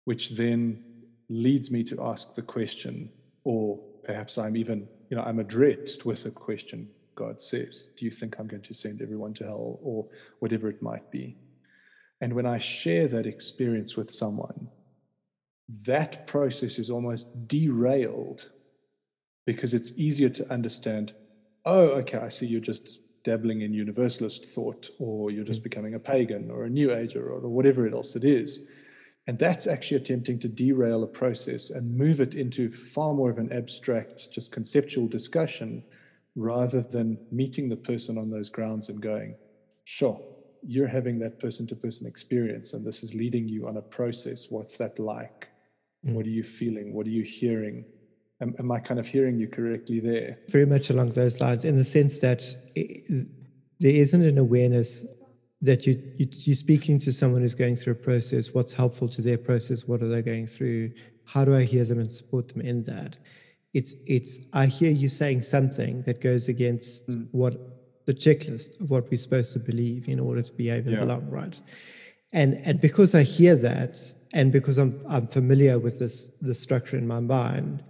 which 0.04 0.32
then 0.32 0.84
leads 1.30 1.71
me 1.71 1.84
to 1.86 2.04
ask 2.04 2.36
the 2.36 2.41
question, 2.41 3.10
or 3.45 3.80
perhaps 4.04 4.38
I'm 4.38 4.58
even, 4.58 4.88
you 5.10 5.15
know, 5.15 5.23
I'm 5.23 5.39
addressed 5.39 6.06
with 6.06 6.25
a 6.25 6.32
question, 6.32 6.89
God 7.20 7.42
says, 7.42 7.90
Do 7.98 8.06
you 8.06 8.12
think 8.12 8.40
I'm 8.40 8.48
going 8.48 8.64
to 8.64 8.74
send 8.74 9.02
everyone 9.02 9.34
to 9.36 9.44
hell, 9.44 9.78
or 9.84 10.08
whatever 10.40 10.70
it 10.70 10.82
might 10.82 11.12
be? 11.12 11.38
And 12.22 12.34
when 12.34 12.46
I 12.46 12.58
share 12.58 13.08
that 13.10 13.26
experience 13.26 13.98
with 13.98 14.10
someone, 14.10 14.70
that 15.86 16.26
process 16.28 16.80
is 16.80 16.90
almost 16.90 17.48
derailed 17.48 18.50
because 19.46 19.74
it's 19.74 19.92
easier 19.98 20.30
to 20.30 20.52
understand 20.52 21.14
oh, 21.66 21.90
okay, 21.90 22.18
I 22.18 22.30
see 22.30 22.48
you're 22.48 22.62
just 22.62 23.00
dabbling 23.24 23.62
in 23.62 23.74
universalist 23.74 24.46
thought, 24.46 24.90
or 24.98 25.30
you're 25.30 25.44
just 25.44 25.60
mm. 25.60 25.66
becoming 25.70 25.94
a 25.94 26.00
pagan 26.00 26.50
or 26.50 26.64
a 26.64 26.70
new 26.70 26.92
ager 26.92 27.28
or, 27.28 27.42
or 27.42 27.50
whatever 27.50 27.88
else 27.88 28.16
it 28.16 28.24
is. 28.24 28.62
And 29.28 29.38
that's 29.38 29.68
actually 29.68 29.98
attempting 29.98 30.40
to 30.40 30.48
derail 30.48 31.04
a 31.04 31.08
process 31.08 31.70
and 31.70 31.96
move 31.96 32.22
it 32.22 32.34
into 32.34 32.72
far 32.72 33.14
more 33.14 33.30
of 33.30 33.38
an 33.38 33.52
abstract, 33.52 34.32
just 34.32 34.52
conceptual 34.52 35.08
discussion 35.08 35.84
rather 36.39 36.82
than 36.82 37.17
meeting 37.32 37.67
the 37.67 37.75
person 37.75 38.17
on 38.17 38.30
those 38.30 38.49
grounds 38.49 38.88
and 38.88 39.02
going, 39.02 39.36
sure, 39.84 40.19
you're 40.65 40.88
having 40.88 41.19
that 41.19 41.38
person 41.39 41.67
to 41.67 41.75
person 41.75 42.08
experience, 42.08 42.73
and 42.73 42.86
this 42.86 43.04
is 43.04 43.13
leading 43.13 43.47
you 43.47 43.67
on 43.67 43.78
a 43.78 43.82
process. 43.82 44.47
What's 44.49 44.78
that 44.78 44.97
like? 44.99 45.49
Mm. 46.06 46.13
What 46.13 46.25
are 46.25 46.30
you 46.30 46.43
feeling? 46.43 46.93
What 46.93 47.06
are 47.08 47.12
you 47.12 47.23
hearing? 47.23 47.84
Am, 48.41 48.56
am, 48.58 48.71
I 48.71 48.80
kind 48.80 48.99
of 49.02 49.08
hearing 49.08 49.38
you 49.38 49.47
correctly 49.47 49.99
there? 49.99 50.39
Very 50.47 50.65
much 50.65 50.89
along 50.89 51.10
those 51.10 51.41
lines, 51.41 51.65
in 51.65 51.75
the 51.75 51.84
sense 51.84 52.19
that 52.19 52.41
it, 52.73 53.28
there 53.80 53.95
isn't 53.95 54.23
an 54.23 54.38
awareness 54.38 55.06
that 55.62 55.86
you, 55.86 56.02
you 56.15 56.28
you're 56.32 56.56
speaking 56.56 56.99
to 56.99 57.12
someone 57.12 57.41
who's 57.41 57.56
going 57.56 57.75
through 57.75 57.93
a 57.93 57.97
process. 57.97 58.54
What's 58.54 58.73
helpful 58.73 59.10
to 59.10 59.21
their 59.21 59.38
process? 59.38 59.88
What 59.89 60.02
are 60.02 60.08
they 60.08 60.21
going 60.21 60.47
through? 60.47 60.91
How 61.25 61.43
do 61.43 61.54
I 61.54 61.63
hear 61.63 61.84
them 61.84 61.99
and 61.99 62.10
support 62.10 62.47
them 62.47 62.62
in 62.62 62.84
that? 62.86 63.17
It's 63.74 63.94
it's 64.08 64.40
I 64.54 64.66
hear 64.66 64.92
you 64.92 65.10
saying 65.10 65.44
something 65.44 66.02
that 66.04 66.22
goes 66.22 66.48
against 66.48 67.08
mm. 67.08 67.28
what 67.32 67.54
the 68.06 68.14
checklist 68.14 68.80
of 68.82 68.90
what 68.90 69.10
we're 69.12 69.18
supposed 69.18 69.54
to 69.54 69.60
believe 69.60 70.08
in 70.08 70.20
order 70.20 70.42
to 70.42 70.54
be 70.54 70.70
able 70.70 70.92
yeah. 70.92 71.00
belong, 71.00 71.30
right? 71.30 71.60
And 72.34 72.60
and 72.66 72.82
because 72.82 73.14
I 73.14 73.24
hear 73.24 73.56
that, 73.58 73.98
and 74.34 74.52
because 74.52 74.78
I'm 74.78 75.00
I'm 75.08 75.28
familiar 75.28 75.78
with 75.78 76.00
this 76.00 76.30
the 76.42 76.56
structure 76.56 76.98
in 76.98 77.08
my 77.08 77.20
mind, 77.20 77.84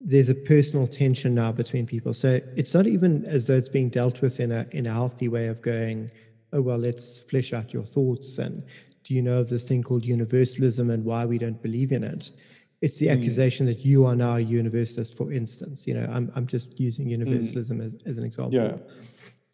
there's 0.00 0.30
a 0.30 0.34
personal 0.34 0.86
tension 0.86 1.34
now 1.34 1.52
between 1.52 1.86
people. 1.86 2.14
So 2.14 2.40
it's 2.56 2.74
not 2.74 2.86
even 2.86 3.24
as 3.26 3.46
though 3.46 3.56
it's 3.56 3.68
being 3.68 3.88
dealt 3.88 4.22
with 4.22 4.40
in 4.40 4.52
a 4.52 4.66
in 4.72 4.86
a 4.86 4.92
healthy 4.92 5.28
way 5.28 5.48
of 5.48 5.60
going, 5.60 6.10
oh 6.52 6.62
well, 6.62 6.78
let's 6.78 7.20
flesh 7.20 7.52
out 7.52 7.74
your 7.74 7.84
thoughts 7.84 8.38
and 8.38 8.62
do 9.08 9.14
you 9.14 9.22
know 9.22 9.40
of 9.40 9.48
this 9.48 9.64
thing 9.64 9.82
called 9.82 10.04
universalism 10.04 10.90
and 10.90 11.02
why 11.02 11.24
we 11.24 11.38
don't 11.38 11.62
believe 11.62 11.92
in 11.92 12.04
it? 12.04 12.30
It's 12.80 12.98
the 12.98 13.08
mm. 13.08 13.12
accusation 13.12 13.66
that 13.66 13.84
you 13.84 14.06
are 14.06 14.14
now 14.14 14.36
a 14.36 14.40
universalist, 14.40 15.16
for 15.16 15.32
instance. 15.32 15.86
You 15.86 15.94
know, 15.94 16.08
I'm 16.10 16.30
I'm 16.34 16.46
just 16.46 16.78
using 16.78 17.08
universalism 17.08 17.78
mm. 17.78 17.86
as, 17.86 17.96
as 18.06 18.18
an 18.18 18.24
example. 18.24 18.54
Yeah. 18.54 18.76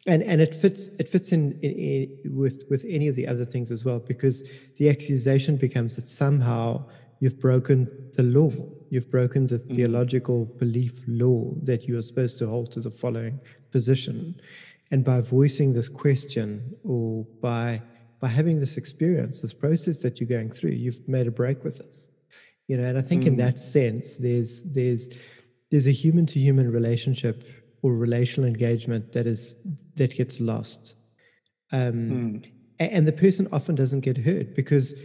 And 0.07 0.21
and 0.21 0.39
it 0.41 0.55
fits 0.55 0.89
it 0.99 1.09
fits 1.09 1.31
in, 1.31 1.53
in, 1.63 1.71
in 1.71 2.35
with 2.35 2.63
with 2.69 2.85
any 2.87 3.07
of 3.07 3.15
the 3.15 3.27
other 3.27 3.45
things 3.45 3.71
as 3.71 3.83
well 3.83 3.99
because 3.99 4.47
the 4.77 4.89
accusation 4.89 5.57
becomes 5.57 5.95
that 5.95 6.07
somehow 6.07 6.85
you've 7.19 7.39
broken 7.39 7.89
the 8.13 8.23
law. 8.23 8.51
You've 8.91 9.09
broken 9.09 9.47
the 9.47 9.57
mm. 9.57 9.75
theological 9.75 10.45
belief 10.45 10.93
law 11.07 11.53
that 11.63 11.83
you 11.87 11.97
are 11.97 12.03
supposed 12.03 12.37
to 12.39 12.47
hold 12.47 12.71
to 12.73 12.79
the 12.79 12.91
following 12.91 13.39
position. 13.71 14.39
And 14.91 15.03
by 15.03 15.21
voicing 15.21 15.73
this 15.73 15.89
question 15.89 16.75
or 16.83 17.25
by 17.41 17.81
by 18.19 18.27
having 18.27 18.59
this 18.59 18.77
experience, 18.77 19.41
this 19.41 19.53
process 19.53 19.97
that 19.99 20.19
you're 20.19 20.29
going 20.29 20.51
through, 20.51 20.71
you've 20.71 21.07
made 21.07 21.25
a 21.25 21.31
break 21.31 21.63
with 21.63 21.79
this. 21.79 22.09
You 22.67 22.77
know, 22.77 22.83
and 22.83 22.97
I 22.97 23.01
think 23.01 23.23
mm. 23.23 23.27
in 23.27 23.37
that 23.37 23.59
sense, 23.59 24.17
there's 24.17 24.63
there's 24.63 25.09
there's 25.71 25.87
a 25.87 25.91
human 25.91 26.25
to 26.27 26.39
human 26.39 26.71
relationship 26.71 27.43
or 27.81 27.93
relational 27.93 28.47
engagement 28.47 29.13
that 29.13 29.27
is 29.27 29.55
that 29.95 30.15
gets 30.15 30.39
lost. 30.39 30.95
Um, 31.71 31.93
mm. 31.93 32.51
and 32.79 33.07
the 33.07 33.11
person 33.11 33.47
often 33.51 33.75
doesn't 33.75 34.01
get 34.01 34.17
hurt 34.17 34.55
because 34.55 34.95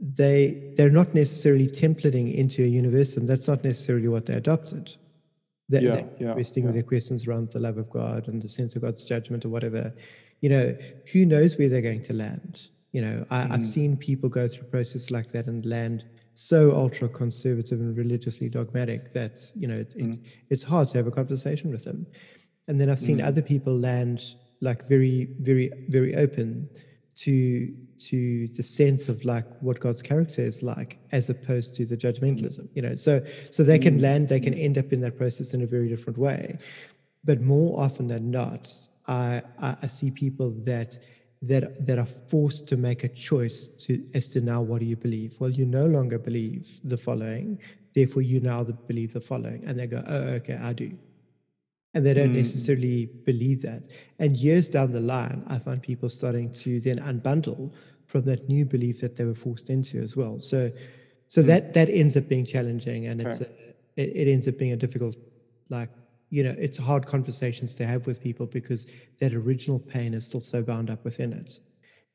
they 0.00 0.72
they're 0.76 0.90
not 0.90 1.14
necessarily 1.14 1.66
templating 1.66 2.34
into 2.34 2.62
a 2.62 2.66
universalism. 2.66 3.26
That's 3.26 3.48
not 3.48 3.64
necessarily 3.64 4.08
what 4.08 4.26
they 4.26 4.34
adopted. 4.34 4.94
They, 5.68 5.82
yeah, 5.82 5.92
they're 5.92 6.08
yeah, 6.18 6.34
resting 6.34 6.64
yeah. 6.64 6.68
with 6.68 6.74
their 6.74 6.82
questions 6.82 7.26
around 7.26 7.50
the 7.50 7.60
love 7.60 7.78
of 7.78 7.88
God 7.90 8.26
and 8.28 8.42
the 8.42 8.48
sense 8.48 8.74
of 8.74 8.82
God's 8.82 9.04
judgment 9.04 9.44
or 9.44 9.50
whatever. 9.50 9.92
You 10.40 10.48
know, 10.48 10.76
who 11.12 11.24
knows 11.24 11.56
where 11.56 11.68
they're 11.68 11.80
going 11.80 12.02
to 12.02 12.12
land? 12.12 12.68
You 12.92 13.02
know, 13.02 13.26
I, 13.30 13.42
have 13.42 13.60
mm. 13.60 13.66
seen 13.66 13.96
people 13.96 14.28
go 14.28 14.48
through 14.48 14.66
a 14.66 14.70
process 14.70 15.10
like 15.10 15.30
that 15.30 15.46
and 15.46 15.64
land 15.64 16.06
so 16.40 16.74
ultra 16.74 17.06
conservative 17.06 17.80
and 17.80 17.94
religiously 17.94 18.48
dogmatic 18.48 19.12
that 19.12 19.38
you 19.54 19.68
know 19.68 19.74
it, 19.74 19.90
mm. 19.90 20.14
it, 20.14 20.20
it's 20.48 20.62
hard 20.62 20.88
to 20.88 20.96
have 20.96 21.06
a 21.06 21.10
conversation 21.10 21.70
with 21.70 21.84
them. 21.84 22.06
And 22.66 22.80
then 22.80 22.88
I've 22.88 22.98
seen 23.00 23.18
mm. 23.18 23.26
other 23.26 23.42
people 23.42 23.76
land 23.76 24.22
like 24.62 24.88
very, 24.88 25.28
very, 25.40 25.70
very 25.88 26.16
open 26.16 26.70
to 27.16 27.74
to 28.08 28.48
the 28.56 28.62
sense 28.62 29.10
of 29.10 29.22
like 29.26 29.44
what 29.60 29.80
God's 29.80 30.00
character 30.00 30.40
is 30.40 30.62
like, 30.62 30.98
as 31.12 31.28
opposed 31.28 31.74
to 31.74 31.84
the 31.84 31.96
judgmentalism. 31.96 32.70
You 32.72 32.82
know, 32.86 32.94
so 32.94 33.22
so 33.50 33.62
they 33.62 33.78
can 33.78 33.98
mm. 33.98 34.02
land, 34.02 34.30
they 34.30 34.40
can 34.40 34.54
end 34.54 34.78
up 34.78 34.94
in 34.94 35.02
that 35.02 35.18
process 35.18 35.52
in 35.52 35.60
a 35.60 35.66
very 35.66 35.90
different 35.90 36.18
way. 36.18 36.56
But 37.22 37.42
more 37.42 37.78
often 37.78 38.06
than 38.06 38.30
not, 38.30 38.66
I 39.06 39.42
I, 39.58 39.76
I 39.82 39.86
see 39.88 40.10
people 40.10 40.52
that 40.64 40.98
that 41.42 41.86
that 41.86 41.98
are 41.98 42.06
forced 42.06 42.68
to 42.68 42.76
make 42.76 43.04
a 43.04 43.08
choice 43.08 43.66
to 43.66 44.04
as 44.14 44.28
to 44.28 44.40
now 44.40 44.60
what 44.60 44.80
do 44.80 44.86
you 44.86 44.96
believe? 44.96 45.36
Well, 45.40 45.50
you 45.50 45.66
no 45.66 45.86
longer 45.86 46.18
believe 46.18 46.80
the 46.84 46.96
following, 46.96 47.60
therefore 47.94 48.22
you 48.22 48.40
now 48.40 48.62
believe 48.64 49.12
the 49.12 49.20
following, 49.20 49.64
and 49.64 49.78
they 49.78 49.86
go, 49.86 50.02
oh, 50.06 50.22
okay, 50.38 50.56
I 50.56 50.72
do 50.72 50.96
and 51.94 52.06
they 52.06 52.14
don't 52.14 52.32
mm. 52.32 52.36
necessarily 52.36 53.06
believe 53.24 53.62
that. 53.62 53.88
And 54.18 54.36
years 54.36 54.68
down 54.68 54.92
the 54.92 55.00
line, 55.00 55.42
I 55.48 55.58
find 55.58 55.82
people 55.82 56.08
starting 56.08 56.52
to 56.52 56.80
then 56.80 56.98
unbundle 56.98 57.72
from 58.06 58.22
that 58.22 58.48
new 58.48 58.64
belief 58.64 59.00
that 59.00 59.16
they 59.16 59.24
were 59.24 59.34
forced 59.34 59.70
into 59.70 60.00
as 60.00 60.16
well. 60.16 60.38
So, 60.38 60.70
so 61.26 61.42
mm. 61.42 61.46
that 61.46 61.74
that 61.74 61.88
ends 61.88 62.16
up 62.16 62.28
being 62.28 62.44
challenging, 62.44 63.06
and 63.06 63.20
it's 63.20 63.40
a, 63.40 63.46
it, 63.96 64.16
it 64.16 64.30
ends 64.30 64.46
up 64.46 64.56
being 64.58 64.72
a 64.72 64.76
difficult, 64.76 65.16
like 65.68 65.90
you 66.30 66.44
know, 66.44 66.54
it's 66.58 66.78
hard 66.78 67.06
conversations 67.06 67.74
to 67.74 67.86
have 67.86 68.06
with 68.06 68.20
people 68.20 68.46
because 68.46 68.86
that 69.18 69.34
original 69.34 69.78
pain 69.78 70.14
is 70.14 70.24
still 70.26 70.40
so 70.40 70.62
bound 70.62 70.88
up 70.88 71.04
within 71.04 71.32
it. 71.32 71.60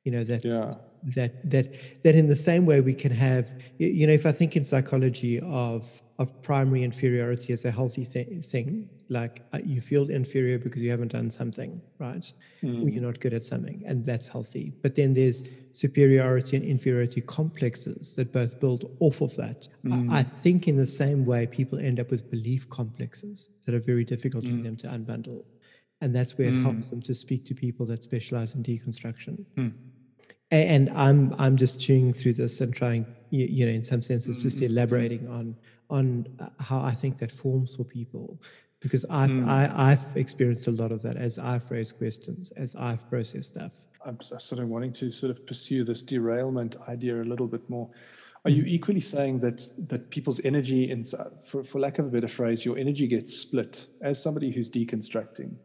You 0.04 0.12
know 0.12 0.23
that 0.23 0.45
yeah. 0.45 0.75
that 1.15 1.49
that 1.49 1.75
that 2.04 2.15
in 2.15 2.28
the 2.28 2.36
same 2.36 2.65
way 2.65 2.80
we 2.80 2.93
can 2.93 3.12
have, 3.12 3.49
you 3.78 4.08
know, 4.08 4.13
if 4.13 4.25
I 4.25 4.32
think 4.32 4.56
in 4.56 4.63
psychology 4.63 5.39
of 5.41 6.01
of 6.17 6.41
primary 6.41 6.84
inferiority 6.84 7.54
as 7.54 7.65
a 7.65 7.71
healthy 7.71 8.06
th- 8.06 8.45
thing, 8.45 8.89
like 9.09 9.41
uh, 9.53 9.59
you 9.63 9.81
feel 9.81 10.09
inferior 10.09 10.57
because 10.57 10.81
you 10.81 10.89
haven't 10.89 11.11
done 11.11 11.29
something 11.29 11.81
right 11.99 12.33
mm. 12.63 12.83
or 12.83 12.89
you're 12.89 13.03
not 13.03 13.19
good 13.19 13.33
at 13.33 13.43
something 13.43 13.83
and 13.85 14.05
that's 14.05 14.27
healthy 14.27 14.73
but 14.81 14.95
then 14.95 15.13
there's 15.13 15.43
superiority 15.71 16.57
and 16.57 16.65
inferiority 16.65 17.21
complexes 17.21 18.15
that 18.15 18.33
both 18.33 18.59
build 18.59 18.95
off 18.99 19.21
of 19.21 19.35
that 19.35 19.67
mm. 19.85 20.11
I, 20.11 20.19
I, 20.19 20.23
think 20.23 20.67
in 20.67 20.75
the 20.75 20.87
same 20.87 21.25
way 21.25 21.45
people 21.45 21.77
end 21.79 21.99
up 21.99 22.09
with 22.09 22.31
belief 22.31 22.69
complexes 22.69 23.49
that 23.65 23.75
are 23.75 23.79
very 23.79 24.03
difficult 24.03 24.45
mm. 24.45 24.57
for 24.57 24.63
them 24.63 24.75
to 24.77 24.87
unbundle 24.87 25.43
and 26.01 26.15
that's 26.15 26.37
where 26.37 26.47
it 26.47 26.61
helps 26.61 26.87
mm. 26.87 26.89
them 26.91 27.01
to 27.03 27.13
speak 27.13 27.45
to 27.45 27.53
people 27.53 27.85
that 27.85 28.03
specialize 28.03 28.55
in 28.55 28.63
deconstruction 28.63 29.45
mm. 29.55 29.71
and 30.51 30.89
i'm 30.95 31.33
i'm 31.37 31.55
just 31.55 31.79
chewing 31.79 32.11
through 32.11 32.33
this 32.33 32.61
and 32.61 32.73
trying 32.73 33.05
you 33.29 33.65
know 33.65 33.71
in 33.71 33.83
some 33.83 34.01
senses 34.01 34.41
just 34.41 34.61
mm. 34.61 34.67
elaborating 34.67 35.27
on 35.27 35.55
on 35.89 36.25
uh, 36.39 36.49
how 36.59 36.79
i 36.79 36.91
think 36.91 37.17
that 37.17 37.31
forms 37.31 37.75
for 37.75 37.83
people 37.83 38.39
because 38.86 39.04
I've 39.10 39.32
mm. 39.32 39.48
I, 39.48 39.91
I've 39.91 40.15
experienced 40.15 40.67
a 40.67 40.71
lot 40.71 40.91
of 40.91 41.02
that 41.02 41.15
as 41.15 41.39
I've 41.39 41.69
raised 41.71 41.98
questions, 41.98 42.52
as 42.52 42.76
I've 42.76 43.10
processed 43.10 43.56
stuff. 43.56 43.71
I'm 44.06 44.21
sort 44.21 44.62
of 44.62 44.67
wanting 44.67 44.93
to 44.93 45.10
sort 45.10 45.32
of 45.32 45.48
pursue 45.48 45.84
this 45.84 46.04
derailment 46.04 46.76
idea 46.88 47.19
a 47.19 47.24
little 47.24 47.48
bit 47.48 47.67
more. 47.67 47.89
Are 48.45 48.52
you 48.52 48.62
hmm. 48.62 48.67
equally 48.78 49.02
saying 49.02 49.39
that 49.39 49.67
that 49.89 50.12
people's 50.12 50.39
energy, 50.43 50.91
in, 50.91 51.04
for, 51.04 51.63
for 51.63 51.80
lack 51.80 51.98
of 51.98 52.06
a 52.06 52.10
better 52.10 52.28
phrase, 52.28 52.63
your 52.63 52.78
energy 52.78 53.08
gets 53.08 53.36
split 53.36 53.88
as 54.02 54.21
somebody 54.21 54.52
who's 54.52 54.69
deconstructing? 54.69 55.56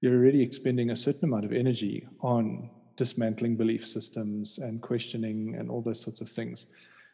You're 0.00 0.14
already 0.14 0.42
expending 0.42 0.90
a 0.90 0.96
certain 0.96 1.26
amount 1.28 1.44
of 1.44 1.52
energy 1.52 2.08
on 2.22 2.70
dismantling 2.96 3.56
belief 3.56 3.86
systems 3.86 4.56
and 4.56 4.80
questioning 4.80 5.56
and 5.58 5.70
all 5.70 5.82
those 5.82 6.00
sorts 6.00 6.22
of 6.22 6.30
things. 6.30 6.68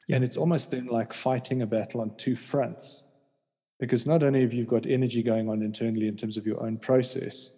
Yeah. 0.06 0.16
And 0.16 0.24
it's 0.24 0.36
almost 0.36 0.70
then 0.70 0.86
like 0.86 1.12
fighting 1.12 1.62
a 1.62 1.66
battle 1.66 2.00
on 2.00 2.16
two 2.16 2.36
fronts 2.36 3.08
because 3.82 4.06
not 4.06 4.22
only 4.22 4.42
have 4.42 4.54
you 4.54 4.64
got 4.64 4.86
energy 4.86 5.24
going 5.24 5.48
on 5.48 5.60
internally 5.60 6.06
in 6.06 6.16
terms 6.16 6.36
of 6.36 6.46
your 6.46 6.62
own 6.62 6.76
process, 6.76 7.50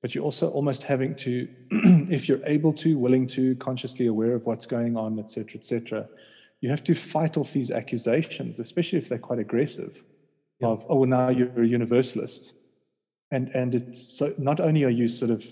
but 0.00 0.14
you're 0.14 0.22
also 0.22 0.48
almost 0.50 0.84
having 0.84 1.12
to, 1.16 1.48
if 2.08 2.28
you're 2.28 2.46
able 2.46 2.72
to, 2.74 2.96
willing 2.96 3.26
to, 3.26 3.56
consciously 3.56 4.06
aware 4.06 4.32
of 4.32 4.46
what's 4.46 4.64
going 4.64 4.96
on, 4.96 5.18
et 5.18 5.28
cetera, 5.28 5.56
et 5.56 5.64
cetera, 5.64 6.08
you 6.60 6.70
have 6.70 6.84
to 6.84 6.94
fight 6.94 7.36
off 7.36 7.52
these 7.52 7.72
accusations, 7.72 8.60
especially 8.60 8.96
if 8.96 9.08
they're 9.08 9.18
quite 9.18 9.40
aggressive, 9.40 10.04
yeah. 10.60 10.68
of, 10.68 10.86
oh, 10.88 11.02
now 11.02 11.30
you're 11.30 11.60
a 11.60 11.66
universalist. 11.66 12.52
And, 13.32 13.48
and 13.48 13.74
it's 13.74 14.16
so 14.16 14.32
not 14.38 14.60
only 14.60 14.84
are 14.84 14.88
you 14.88 15.08
sort 15.08 15.32
of 15.32 15.44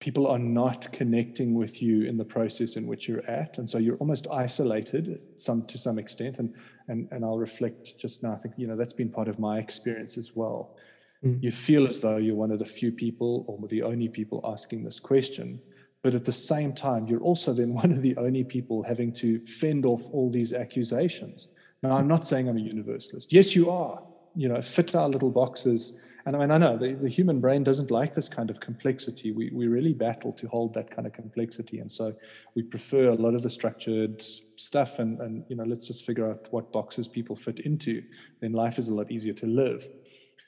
people 0.00 0.26
are 0.26 0.38
not 0.38 0.90
connecting 0.90 1.52
with 1.52 1.82
you 1.82 2.06
in 2.06 2.16
the 2.16 2.24
process 2.24 2.76
in 2.76 2.86
which 2.86 3.08
you're 3.08 3.28
at 3.28 3.58
and 3.58 3.68
so 3.68 3.78
you're 3.78 3.96
almost 3.96 4.26
isolated 4.30 5.18
some 5.36 5.64
to 5.66 5.78
some 5.78 5.98
extent 5.98 6.38
and 6.38 6.54
and 6.88 7.08
and 7.10 7.24
I'll 7.24 7.38
reflect 7.38 7.98
just 7.98 8.22
now. 8.22 8.32
I 8.32 8.36
think 8.36 8.54
you 8.56 8.66
know 8.66 8.76
that's 8.76 8.92
been 8.92 9.10
part 9.10 9.28
of 9.28 9.38
my 9.38 9.58
experience 9.58 10.16
as 10.16 10.34
well. 10.34 10.76
Mm. 11.24 11.42
You 11.42 11.50
feel 11.50 11.86
as 11.86 12.00
though 12.00 12.16
you're 12.16 12.34
one 12.34 12.50
of 12.50 12.58
the 12.58 12.64
few 12.64 12.92
people 12.92 13.44
or 13.48 13.66
the 13.68 13.82
only 13.82 14.08
people 14.08 14.40
asking 14.44 14.84
this 14.84 15.00
question, 15.00 15.60
but 16.02 16.14
at 16.14 16.24
the 16.24 16.32
same 16.32 16.72
time, 16.74 17.06
you're 17.06 17.20
also 17.20 17.52
then 17.52 17.72
one 17.82 17.90
of 17.90 18.02
the 18.02 18.16
only 18.16 18.44
people 18.44 18.82
having 18.82 19.12
to 19.14 19.44
fend 19.46 19.86
off 19.86 20.02
all 20.12 20.30
these 20.30 20.52
accusations. 20.52 21.48
Now, 21.82 21.92
I'm 21.92 22.08
not 22.08 22.26
saying 22.26 22.48
I'm 22.48 22.56
a 22.56 22.60
universalist. 22.60 23.32
Yes, 23.32 23.54
you 23.54 23.70
are. 23.70 24.02
You 24.34 24.48
know, 24.48 24.60
fit 24.62 24.94
our 24.94 25.08
little 25.08 25.30
boxes. 25.30 25.98
And 26.26 26.34
I 26.34 26.38
mean, 26.38 26.50
I 26.50 26.58
know 26.58 26.76
the, 26.76 26.94
the 26.94 27.08
human 27.08 27.38
brain 27.40 27.62
doesn't 27.64 27.90
like 27.90 28.14
this 28.14 28.28
kind 28.28 28.48
of 28.48 28.58
complexity. 28.58 29.30
We, 29.32 29.50
we 29.52 29.66
really 29.66 29.92
battle 29.92 30.32
to 30.32 30.48
hold 30.48 30.72
that 30.74 30.90
kind 30.90 31.06
of 31.06 31.12
complexity. 31.12 31.80
And 31.80 31.90
so 31.90 32.14
we 32.54 32.62
prefer 32.62 33.08
a 33.08 33.14
lot 33.14 33.34
of 33.34 33.42
the 33.42 33.50
structured 33.50 34.24
stuff 34.56 35.00
and, 35.00 35.20
and 35.20 35.44
you 35.48 35.56
know, 35.56 35.64
let's 35.64 35.86
just 35.86 36.06
figure 36.06 36.30
out 36.30 36.46
what 36.50 36.72
boxes 36.72 37.08
people 37.08 37.36
fit 37.36 37.60
into. 37.60 38.02
Then 38.40 38.52
life 38.52 38.78
is 38.78 38.88
a 38.88 38.94
lot 38.94 39.10
easier 39.10 39.34
to 39.34 39.46
live. 39.46 39.86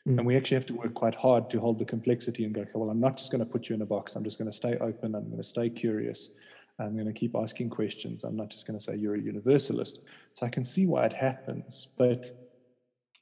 Mm. 0.09 0.19
And 0.19 0.27
we 0.27 0.37
actually 0.37 0.55
have 0.57 0.67
to 0.67 0.75
work 0.75 0.95
quite 0.95 1.15
hard 1.15 1.51
to 1.51 1.61
hold 1.61 1.79
the 1.79 1.85
complexity 1.85 2.45
and 2.45 2.55
go, 2.55 2.63
okay, 2.63 2.71
well, 2.75 2.91
I'm 2.91 3.01
not 3.01 3.19
just 3.19 3.31
going 3.31 3.45
to 3.45 3.51
put 3.51 3.69
you 3.69 3.75
in 3.75 3.83
a 3.83 3.87
box. 3.87 4.17
I'm 4.17 4.25
just 4.25 4.39
going 4.39 4.51
to 4.51 4.57
stay 4.57 4.79
open. 4.79 5.15
I'm 5.15 5.27
going 5.27 5.37
to 5.37 5.45
stay 5.45 5.69
curious. 5.69 6.31
I'm 6.79 6.95
going 6.95 7.07
to 7.07 7.13
keep 7.13 7.35
asking 7.35 7.71
questions. 7.71 8.25
I'm 8.25 8.37
not 8.37 8.49
just 8.49 8.67
going 8.67 8.79
to 8.79 8.85
say 8.85 8.97
you're 8.97 9.15
a 9.15 9.21
universalist. 9.21 10.01
So 10.35 10.47
I 10.47 10.49
can 10.49 10.65
see 10.65 10.87
why 10.87 11.05
it 11.05 11.13
happens, 11.13 11.89
but 11.99 12.46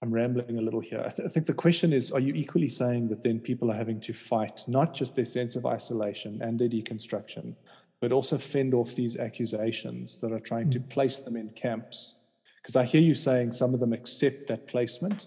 I'm 0.03 0.13
rambling 0.13 0.59
a 0.59 0.61
little 0.61 0.81
here. 0.81 1.01
I, 1.01 1.11
th- 1.11 1.27
I, 1.27 1.29
think 1.29 1.47
the 1.47 1.55
question 1.55 1.93
is 1.93 2.11
Are 2.11 2.21
you 2.21 2.35
equally 2.35 2.69
saying 2.69 3.09
that 3.09 3.23
then 3.23 3.41
people 3.41 3.71
are 3.71 3.77
having 3.77 4.01
to 4.01 4.13
fight 4.13 4.65
not 4.67 4.95
just 4.95 5.17
their 5.17 5.25
sense 5.25 5.57
of 5.57 5.67
isolation 5.67 6.43
and 6.43 6.59
their 6.59 6.69
deconstruction, 6.69 7.55
but 8.01 8.13
also 8.13 8.37
fend 8.37 8.75
off 8.75 8.95
these 8.95 9.17
accusations 9.17 10.21
that 10.21 10.33
are 10.33 10.41
trying 10.41 10.69
mm. 10.69 10.73
to 10.73 10.81
place 10.81 11.19
them 11.19 11.37
in 11.37 11.49
camps? 11.51 12.17
Because 12.63 12.77
I 12.77 12.85
hear 12.85 13.01
you 13.01 13.15
saying 13.15 13.53
some 13.53 13.75
of 13.75 13.81
them 13.81 13.93
accept 13.93 14.47
that 14.49 14.67
placement, 14.67 15.27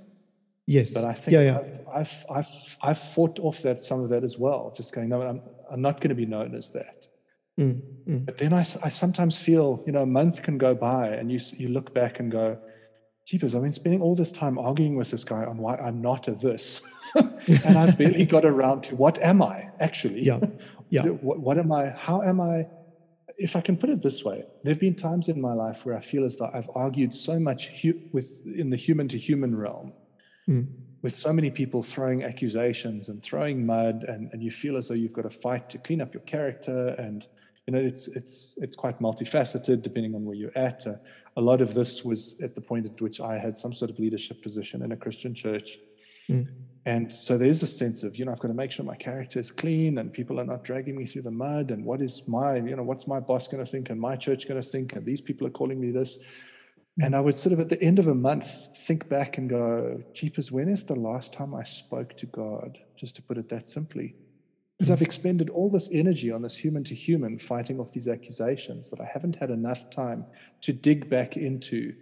Yes. 0.67 0.93
But 0.93 1.05
I 1.05 1.13
think 1.13 1.33
yeah, 1.33 1.41
yeah. 1.41 1.59
I've, 1.59 1.79
I've, 1.93 2.25
I've, 2.29 2.77
I've, 2.83 2.99
fought 2.99 3.39
off 3.39 3.61
that 3.61 3.83
some 3.83 4.01
of 4.01 4.09
that 4.09 4.25
as 4.25 4.37
well, 4.37 4.73
just 4.75 4.93
going, 4.93 5.07
no, 5.07 5.21
I'm, 5.21 5.41
I'm 5.71 5.81
not 5.81 6.01
going 6.01 6.09
to 6.09 6.15
be 6.15 6.25
known 6.25 6.53
as 6.53 6.71
that. 6.73 7.07
Mm, 7.57 7.81
mm. 8.05 8.25
But 8.25 8.37
then 8.37 8.53
I, 8.53 8.59
I 8.83 8.89
sometimes 8.89 9.41
feel, 9.41 9.81
you 9.85 9.93
know, 9.93 10.01
a 10.01 10.05
month 10.05 10.43
can 10.43 10.57
go 10.57 10.75
by 10.75 11.07
and 11.07 11.31
you, 11.31 11.39
you 11.55 11.69
look 11.69 11.93
back 11.93 12.19
and 12.19 12.29
go, 12.29 12.59
jeepers, 13.27 13.53
I've 13.53 13.61
been 13.61 13.73
spending 13.73 14.01
all 14.01 14.15
this 14.15 14.31
time 14.31 14.57
arguing 14.57 14.95
with 14.95 15.11
this 15.11 15.25
guy 15.25 15.43
on 15.43 15.57
why 15.57 15.75
I'm 15.75 16.01
not 16.01 16.29
a 16.29 16.31
this. 16.31 16.81
and 17.15 17.77
I've 17.77 17.97
barely 17.97 18.25
got 18.25 18.45
around 18.45 18.83
to 18.83 18.95
what 18.95 19.19
am 19.19 19.41
I 19.41 19.69
actually? 19.79 20.23
Yeah. 20.23 20.39
Yeah. 20.89 21.01
What, 21.21 21.39
what 21.39 21.57
am 21.57 21.71
I? 21.71 21.89
How 21.89 22.21
am 22.21 22.39
I? 22.39 22.67
If 23.37 23.57
I 23.57 23.61
can 23.61 23.75
put 23.75 23.89
it 23.89 24.01
this 24.01 24.23
way, 24.23 24.45
there 24.63 24.73
have 24.73 24.79
been 24.79 24.95
times 24.95 25.27
in 25.27 25.41
my 25.41 25.53
life 25.53 25.85
where 25.85 25.95
I 25.95 25.99
feel 25.99 26.23
as 26.23 26.37
though 26.37 26.49
I've 26.53 26.69
argued 26.73 27.13
so 27.13 27.37
much 27.37 27.67
hu- 27.81 27.99
with 28.13 28.41
in 28.45 28.69
the 28.69 28.77
human 28.77 29.09
to 29.09 29.17
human 29.17 29.55
realm 29.55 29.91
mm. 30.47 30.65
with 31.01 31.19
so 31.19 31.33
many 31.33 31.51
people 31.51 31.83
throwing 31.83 32.23
accusations 32.23 33.09
and 33.09 33.21
throwing 33.21 33.65
mud, 33.65 34.05
and, 34.07 34.31
and 34.31 34.41
you 34.41 34.49
feel 34.49 34.77
as 34.77 34.87
though 34.87 34.95
you've 34.95 35.13
got 35.13 35.23
to 35.23 35.29
fight 35.29 35.69
to 35.71 35.77
clean 35.77 36.01
up 36.01 36.13
your 36.13 36.23
character. 36.23 36.95
And 36.97 37.27
you 37.67 37.73
know, 37.73 37.79
it's 37.79 38.07
it's 38.07 38.57
it's 38.61 38.75
quite 38.75 38.99
multifaceted 38.99 39.81
depending 39.81 40.15
on 40.15 40.23
where 40.23 40.35
you're 40.35 40.57
at. 40.57 40.87
Uh, 40.87 40.95
a 41.35 41.41
lot 41.41 41.61
of 41.61 41.73
this 41.73 42.03
was 42.03 42.39
at 42.41 42.55
the 42.55 42.61
point 42.61 42.85
at 42.85 42.99
which 43.01 43.19
I 43.19 43.37
had 43.37 43.57
some 43.57 43.73
sort 43.73 43.91
of 43.91 43.99
leadership 43.99 44.41
position 44.41 44.81
in 44.81 44.93
a 44.93 44.97
Christian 44.97 45.35
church. 45.35 45.77
Mm. 46.29 46.47
And 46.85 47.11
so 47.11 47.37
there's 47.37 47.61
a 47.63 47.67
sense 47.67 48.03
of, 48.03 48.15
you 48.15 48.23
know, 48.23 48.31
I've 48.31 48.39
got 48.39 48.47
to 48.47 48.53
make 48.53 48.71
sure 48.71 48.85
my 48.85 48.95
character 48.95 49.39
is 49.39 49.51
clean 49.51 49.97
and 49.97 50.11
people 50.11 50.39
are 50.39 50.45
not 50.45 50.63
dragging 50.63 50.95
me 50.95 51.05
through 51.05 51.23
the 51.23 51.31
mud. 51.31 51.69
And 51.71 51.83
what 51.83 52.01
is 52.01 52.25
my, 52.27 52.55
you 52.55 52.75
know, 52.77 52.83
what's 52.83 53.07
my 53.07 53.19
boss 53.19 53.49
going 53.49 53.63
to 53.63 53.69
think 53.69 53.89
and 53.89 53.99
my 53.99 54.15
church 54.15 54.47
going 54.47 54.61
to 54.61 54.67
think? 54.67 54.93
And 54.93 55.05
these 55.05 55.19
people 55.19 55.45
are 55.45 55.51
calling 55.51 55.81
me 55.81 55.91
this. 55.91 56.17
And 57.01 57.13
I 57.13 57.19
would 57.19 57.37
sort 57.37 57.53
of 57.53 57.59
at 57.59 57.69
the 57.69 57.81
end 57.83 57.99
of 57.99 58.07
a 58.07 58.15
month 58.15 58.77
think 58.77 59.09
back 59.09 59.37
and 59.37 59.49
go, 59.49 60.01
Jeepers, 60.13 60.51
when 60.51 60.69
is 60.69 60.85
the 60.85 60.95
last 60.95 61.33
time 61.33 61.53
I 61.53 61.63
spoke 61.63 62.17
to 62.17 62.25
God? 62.25 62.79
Just 62.95 63.17
to 63.17 63.21
put 63.21 63.37
it 63.37 63.49
that 63.49 63.67
simply. 63.69 64.15
Because 64.77 64.91
I've 64.91 65.01
expended 65.01 65.49
all 65.49 65.69
this 65.69 65.89
energy 65.91 66.31
on 66.31 66.43
this 66.43 66.55
human 66.55 66.83
to 66.85 66.95
human 66.95 67.37
fighting 67.39 67.79
off 67.79 67.91
these 67.91 68.07
accusations 68.07 68.89
that 68.91 69.01
I 69.01 69.09
haven't 69.11 69.35
had 69.37 69.49
enough 69.49 69.89
time 69.89 70.25
to 70.61 70.71
dig 70.71 71.09
back 71.09 71.35
into, 71.35 71.95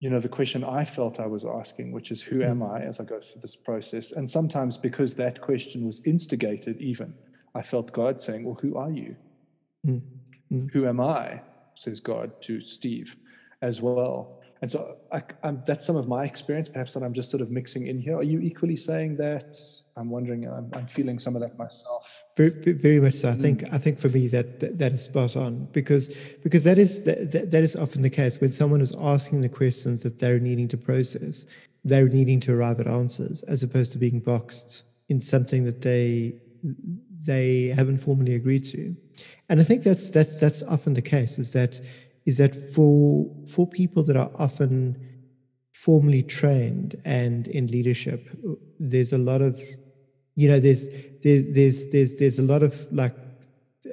you 0.00 0.08
know, 0.08 0.18
the 0.18 0.28
question 0.28 0.64
I 0.64 0.84
felt 0.86 1.20
I 1.20 1.26
was 1.26 1.44
asking, 1.44 1.92
which 1.92 2.10
is, 2.10 2.22
who 2.22 2.42
am 2.42 2.62
I 2.62 2.80
as 2.80 2.98
I 2.98 3.04
go 3.04 3.20
through 3.20 3.42
this 3.42 3.56
process? 3.56 4.12
And 4.12 4.28
sometimes 4.28 4.78
because 4.78 5.14
that 5.16 5.42
question 5.42 5.84
was 5.84 6.00
instigated, 6.06 6.80
even, 6.80 7.14
I 7.54 7.60
felt 7.60 7.92
God 7.92 8.20
saying, 8.20 8.44
Well, 8.44 8.58
who 8.62 8.76
are 8.76 8.90
you? 8.90 9.16
Mm-hmm. 9.86 10.68
Who 10.68 10.86
am 10.86 11.00
I? 11.00 11.42
says 11.74 12.00
God 12.00 12.40
to 12.42 12.60
Steve 12.60 13.16
as 13.60 13.80
well. 13.80 14.41
And 14.62 14.70
so 14.70 14.96
I, 15.10 15.22
that's 15.66 15.84
some 15.84 15.96
of 15.96 16.06
my 16.06 16.24
experience, 16.24 16.68
perhaps 16.68 16.94
that 16.94 17.02
I'm 17.02 17.12
just 17.12 17.32
sort 17.32 17.40
of 17.40 17.50
mixing 17.50 17.88
in 17.88 17.98
here. 17.98 18.16
Are 18.16 18.22
you 18.22 18.38
equally 18.40 18.76
saying 18.76 19.16
that? 19.16 19.56
I'm 19.96 20.08
wondering. 20.08 20.46
I'm, 20.46 20.70
I'm 20.72 20.86
feeling 20.86 21.18
some 21.18 21.34
of 21.34 21.42
that 21.42 21.58
myself. 21.58 22.22
Very, 22.36 22.50
very 22.50 23.00
much 23.00 23.14
so. 23.14 23.30
I 23.30 23.34
think. 23.34 23.62
Mm. 23.62 23.74
I 23.74 23.78
think 23.78 23.98
for 23.98 24.08
me 24.08 24.28
that, 24.28 24.60
that, 24.60 24.78
that 24.78 24.92
is 24.92 25.04
spot 25.04 25.36
on 25.36 25.66
because 25.72 26.14
because 26.44 26.62
that 26.62 26.78
is 26.78 27.02
that, 27.04 27.50
that 27.50 27.62
is 27.62 27.74
often 27.74 28.02
the 28.02 28.08
case 28.08 28.40
when 28.40 28.52
someone 28.52 28.80
is 28.80 28.92
asking 29.00 29.40
the 29.40 29.48
questions 29.48 30.04
that 30.04 30.20
they're 30.20 30.38
needing 30.38 30.68
to 30.68 30.78
process, 30.78 31.44
they're 31.84 32.08
needing 32.08 32.38
to 32.40 32.54
arrive 32.54 32.78
at 32.78 32.86
answers 32.86 33.42
as 33.42 33.64
opposed 33.64 33.90
to 33.92 33.98
being 33.98 34.20
boxed 34.20 34.84
in 35.08 35.20
something 35.20 35.64
that 35.64 35.82
they 35.82 36.36
they 37.24 37.66
haven't 37.66 37.98
formally 37.98 38.36
agreed 38.36 38.64
to. 38.66 38.96
And 39.48 39.60
I 39.60 39.64
think 39.64 39.82
that's 39.82 40.12
that's 40.12 40.38
that's 40.38 40.62
often 40.62 40.94
the 40.94 41.02
case. 41.02 41.40
Is 41.40 41.52
that 41.52 41.80
is 42.26 42.38
that 42.38 42.74
for 42.74 43.30
for 43.46 43.66
people 43.66 44.02
that 44.04 44.16
are 44.16 44.30
often 44.36 44.96
formally 45.72 46.22
trained 46.22 47.00
and 47.04 47.48
in 47.48 47.66
leadership, 47.66 48.28
there's 48.78 49.12
a 49.12 49.18
lot 49.18 49.42
of 49.42 49.60
you 50.34 50.48
know 50.48 50.60
there's 50.60 50.88
there's 51.22 51.46
there's 51.52 51.88
there's 51.88 52.16
there's 52.16 52.38
a 52.38 52.42
lot 52.42 52.62
of 52.62 52.86
like 52.92 53.16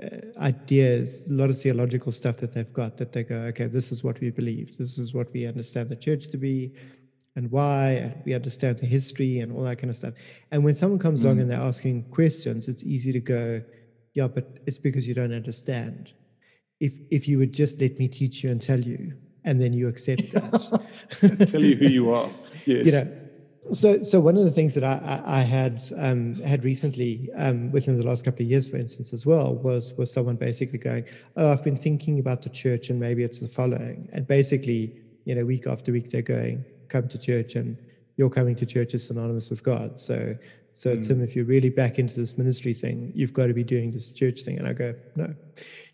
uh, 0.02 0.18
ideas, 0.40 1.26
a 1.28 1.34
lot 1.34 1.50
of 1.50 1.60
theological 1.60 2.12
stuff 2.12 2.38
that 2.38 2.54
they've 2.54 2.74
got 2.74 2.98
that 2.98 3.12
they 3.12 3.24
go, 3.24 3.36
okay, 3.36 3.66
this 3.66 3.92
is 3.92 4.04
what 4.04 4.20
we 4.22 4.30
believe, 4.30 4.78
this 4.78 4.98
is 4.98 5.14
what 5.14 5.32
we 5.34 5.46
understand 5.48 5.90
the 5.90 5.96
church 5.96 6.30
to 6.30 6.38
be, 6.38 6.74
and 7.36 7.50
why, 7.52 7.92
and 7.92 8.22
we 8.26 8.34
understand 8.34 8.78
the 8.78 8.86
history 8.86 9.40
and 9.40 9.52
all 9.52 9.64
that 9.64 9.78
kind 9.78 9.90
of 9.90 9.96
stuff. 9.96 10.14
And 10.52 10.64
when 10.64 10.76
someone 10.76 11.00
comes 11.00 11.22
mm. 11.22 11.26
along 11.26 11.42
and 11.42 11.50
they're 11.50 11.60
asking 11.60 12.04
questions, 12.12 12.68
it's 12.68 12.84
easy 12.84 13.12
to 13.12 13.20
go, 13.20 13.62
yeah, 14.14 14.28
but 14.28 14.60
it's 14.68 14.80
because 14.80 15.08
you 15.08 15.16
don't 15.16 15.34
understand 15.34 16.14
if 16.80 16.94
if 17.10 17.28
you 17.28 17.38
would 17.38 17.54
just 17.54 17.80
let 17.82 17.98
me 18.00 18.08
teach 18.08 18.44
you 18.44 18.52
and 18.52 18.62
tell 18.62 18.80
you, 18.80 19.14
and 19.44 19.62
then 19.62 19.74
you 19.74 19.88
accept 19.88 20.22
it. 20.22 21.48
tell 21.50 21.64
you 21.64 21.76
who 21.76 21.88
you 21.88 22.12
are. 22.12 22.30
Yes. 22.66 22.86
You 22.86 22.92
know, 22.92 23.20
so 23.72 24.02
so 24.04 24.20
one 24.20 24.38
of 24.38 24.46
the 24.46 24.52
things 24.52 24.74
that 24.76 24.84
I, 24.84 25.22
I, 25.26 25.40
I 25.40 25.42
had 25.42 25.82
um, 25.98 26.36
had 26.36 26.64
recently 26.64 27.30
um, 27.36 27.72
within 27.72 27.98
the 27.98 28.06
last 28.06 28.26
couple 28.26 28.44
of 28.44 28.50
years, 28.50 28.70
for 28.70 28.78
instance, 28.78 29.14
as 29.14 29.26
well, 29.26 29.56
was 29.56 29.94
was 29.98 30.12
someone 30.12 30.36
basically 30.36 30.80
going, 30.80 31.06
"Oh, 31.36 31.52
I've 31.52 31.64
been 31.64 31.78
thinking 31.78 32.20
about 32.20 32.42
the 32.42 32.50
church, 32.50 32.90
and 32.90 33.00
maybe 33.00 33.24
it's 33.24 33.40
the 33.40 33.50
following." 33.50 34.10
And 34.14 34.26
basically, 34.26 34.96
you 35.26 35.36
know, 35.36 35.46
week 35.46 35.68
after 35.68 35.92
week, 35.92 36.10
they're 36.10 36.22
going, 36.22 36.64
"Come 36.88 37.08
to 37.10 37.18
church, 37.20 37.56
and 37.56 37.78
you're 38.18 38.30
coming 38.30 38.56
to 38.56 38.66
church 38.66 38.94
is 38.94 39.06
synonymous 39.06 39.50
with 39.50 39.64
God." 39.64 40.00
So 40.00 40.36
so 40.72 40.96
mm. 40.96 41.06
Tim, 41.06 41.22
if 41.22 41.36
you're 41.36 41.46
really 41.46 41.70
back 41.70 42.00
into 42.00 42.20
this 42.20 42.38
ministry 42.38 42.74
thing, 42.74 43.12
you've 43.16 43.34
got 43.34 43.48
to 43.48 43.54
be 43.54 43.64
doing 43.64 43.92
this 43.92 44.12
church 44.12 44.42
thing. 44.42 44.58
And 44.58 44.68
I 44.68 44.74
go, 44.74 44.94
no, 45.16 45.34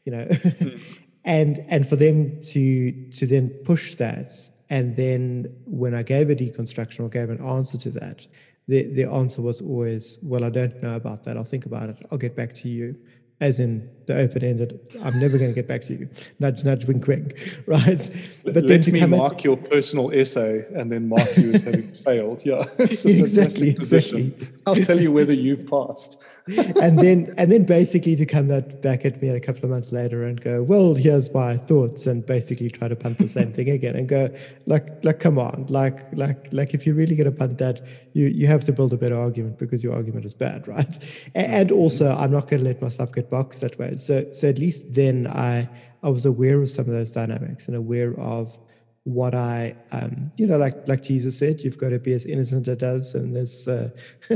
you 0.05 0.11
know, 0.11 0.25
mm. 0.25 0.81
and 1.25 1.65
and 1.67 1.87
for 1.87 1.95
them 1.95 2.41
to 2.41 3.09
to 3.11 3.25
then 3.25 3.49
push 3.65 3.95
that, 3.95 4.31
and 4.69 4.95
then 4.95 5.53
when 5.65 5.93
I 5.93 6.03
gave 6.03 6.29
a 6.29 6.35
deconstruction 6.35 7.01
or 7.01 7.09
gave 7.09 7.29
an 7.29 7.43
answer 7.45 7.77
to 7.79 7.89
that, 7.91 8.25
the 8.67 8.83
the 8.93 9.09
answer 9.09 9.41
was 9.41 9.61
always, 9.61 10.17
well, 10.23 10.43
I 10.43 10.49
don't 10.49 10.81
know 10.81 10.95
about 10.95 11.23
that. 11.25 11.37
I'll 11.37 11.43
think 11.43 11.65
about 11.65 11.89
it. 11.89 11.97
I'll 12.11 12.17
get 12.17 12.35
back 12.35 12.53
to 12.55 12.69
you 12.69 12.95
as 13.41 13.59
in 13.59 13.89
the 14.07 14.17
open-ended. 14.17 14.95
I'm 15.03 15.19
never 15.19 15.37
going 15.37 15.49
to 15.49 15.55
get 15.55 15.67
back 15.67 15.81
to 15.83 15.93
you. 15.93 16.09
Nudge, 16.39 16.63
nudge, 16.63 16.85
wink, 16.85 17.05
wink. 17.05 17.33
Right. 17.67 18.11
But 18.43 18.55
Let 18.55 18.67
then 18.67 18.81
to 18.83 18.91
me 18.91 18.99
come 18.99 19.11
mark 19.11 19.35
at, 19.35 19.43
your 19.43 19.57
personal 19.57 20.11
essay 20.11 20.65
and 20.73 20.91
then 20.91 21.09
mark 21.09 21.35
you 21.35 21.53
as 21.53 21.63
having 21.63 21.91
failed. 22.05 22.45
Yeah. 22.45 22.63
exactly. 22.79 23.71
Exactly. 23.71 24.33
I'll 24.65 24.75
tell 24.75 25.01
you 25.01 25.11
whether 25.11 25.33
you've 25.33 25.67
passed. 25.67 26.21
And 26.47 26.99
then, 26.99 27.33
and 27.37 27.51
then 27.51 27.63
basically 27.63 28.15
to 28.15 28.25
come 28.25 28.47
back 28.81 29.03
at 29.03 29.19
me 29.21 29.29
a 29.29 29.39
couple 29.39 29.63
of 29.63 29.71
months 29.71 29.91
later 29.91 30.23
and 30.23 30.39
go, 30.39 30.61
well, 30.61 30.93
here's 30.93 31.33
my 31.33 31.57
thoughts, 31.57 32.05
and 32.05 32.23
basically 32.25 32.69
try 32.69 32.87
to 32.87 32.95
punt 32.95 33.17
the 33.17 33.27
same 33.27 33.51
thing 33.51 33.69
again 33.69 33.95
and 33.95 34.07
go, 34.07 34.29
like, 34.67 35.03
like, 35.03 35.19
come 35.19 35.39
on, 35.39 35.65
like, 35.69 36.05
like, 36.13 36.53
like, 36.53 36.75
if 36.75 36.85
you're 36.85 36.95
really 36.95 37.15
going 37.15 37.29
to 37.29 37.35
punt 37.35 37.57
that, 37.57 37.81
you 38.13 38.27
you 38.27 38.45
have 38.47 38.63
to 38.63 38.71
build 38.71 38.93
a 38.93 38.97
better 38.97 39.19
argument 39.19 39.57
because 39.57 39.83
your 39.83 39.93
argument 39.93 40.25
is 40.25 40.35
bad, 40.35 40.67
right? 40.67 40.87
Mm-hmm. 40.87 41.31
And 41.35 41.71
also, 41.71 42.15
I'm 42.15 42.31
not 42.31 42.47
going 42.47 42.61
to 42.61 42.69
let 42.69 42.81
myself 42.81 43.11
get 43.11 43.29
boxed 43.29 43.61
that 43.61 43.77
way. 43.79 43.95
So, 43.97 44.31
so 44.31 44.47
at 44.47 44.59
least 44.59 44.93
then 44.93 45.25
I 45.27 45.67
I 46.03 46.09
was 46.09 46.25
aware 46.25 46.61
of 46.61 46.69
some 46.69 46.85
of 46.85 46.91
those 46.91 47.11
dynamics 47.11 47.67
and 47.67 47.75
aware 47.75 48.13
of 48.19 48.57
what 49.05 49.35
I, 49.35 49.75
um, 49.91 50.31
you 50.35 50.47
know, 50.47 50.57
like 50.57 50.87
like 50.87 51.03
Jesus 51.03 51.37
said, 51.37 51.61
you've 51.61 51.77
got 51.77 51.89
to 51.89 51.99
be 51.99 52.13
as 52.13 52.25
innocent 52.25 52.67
as 52.67 52.77
doves 52.77 53.13
and 53.13 53.37
as 53.37 53.67
uh, 53.67 53.91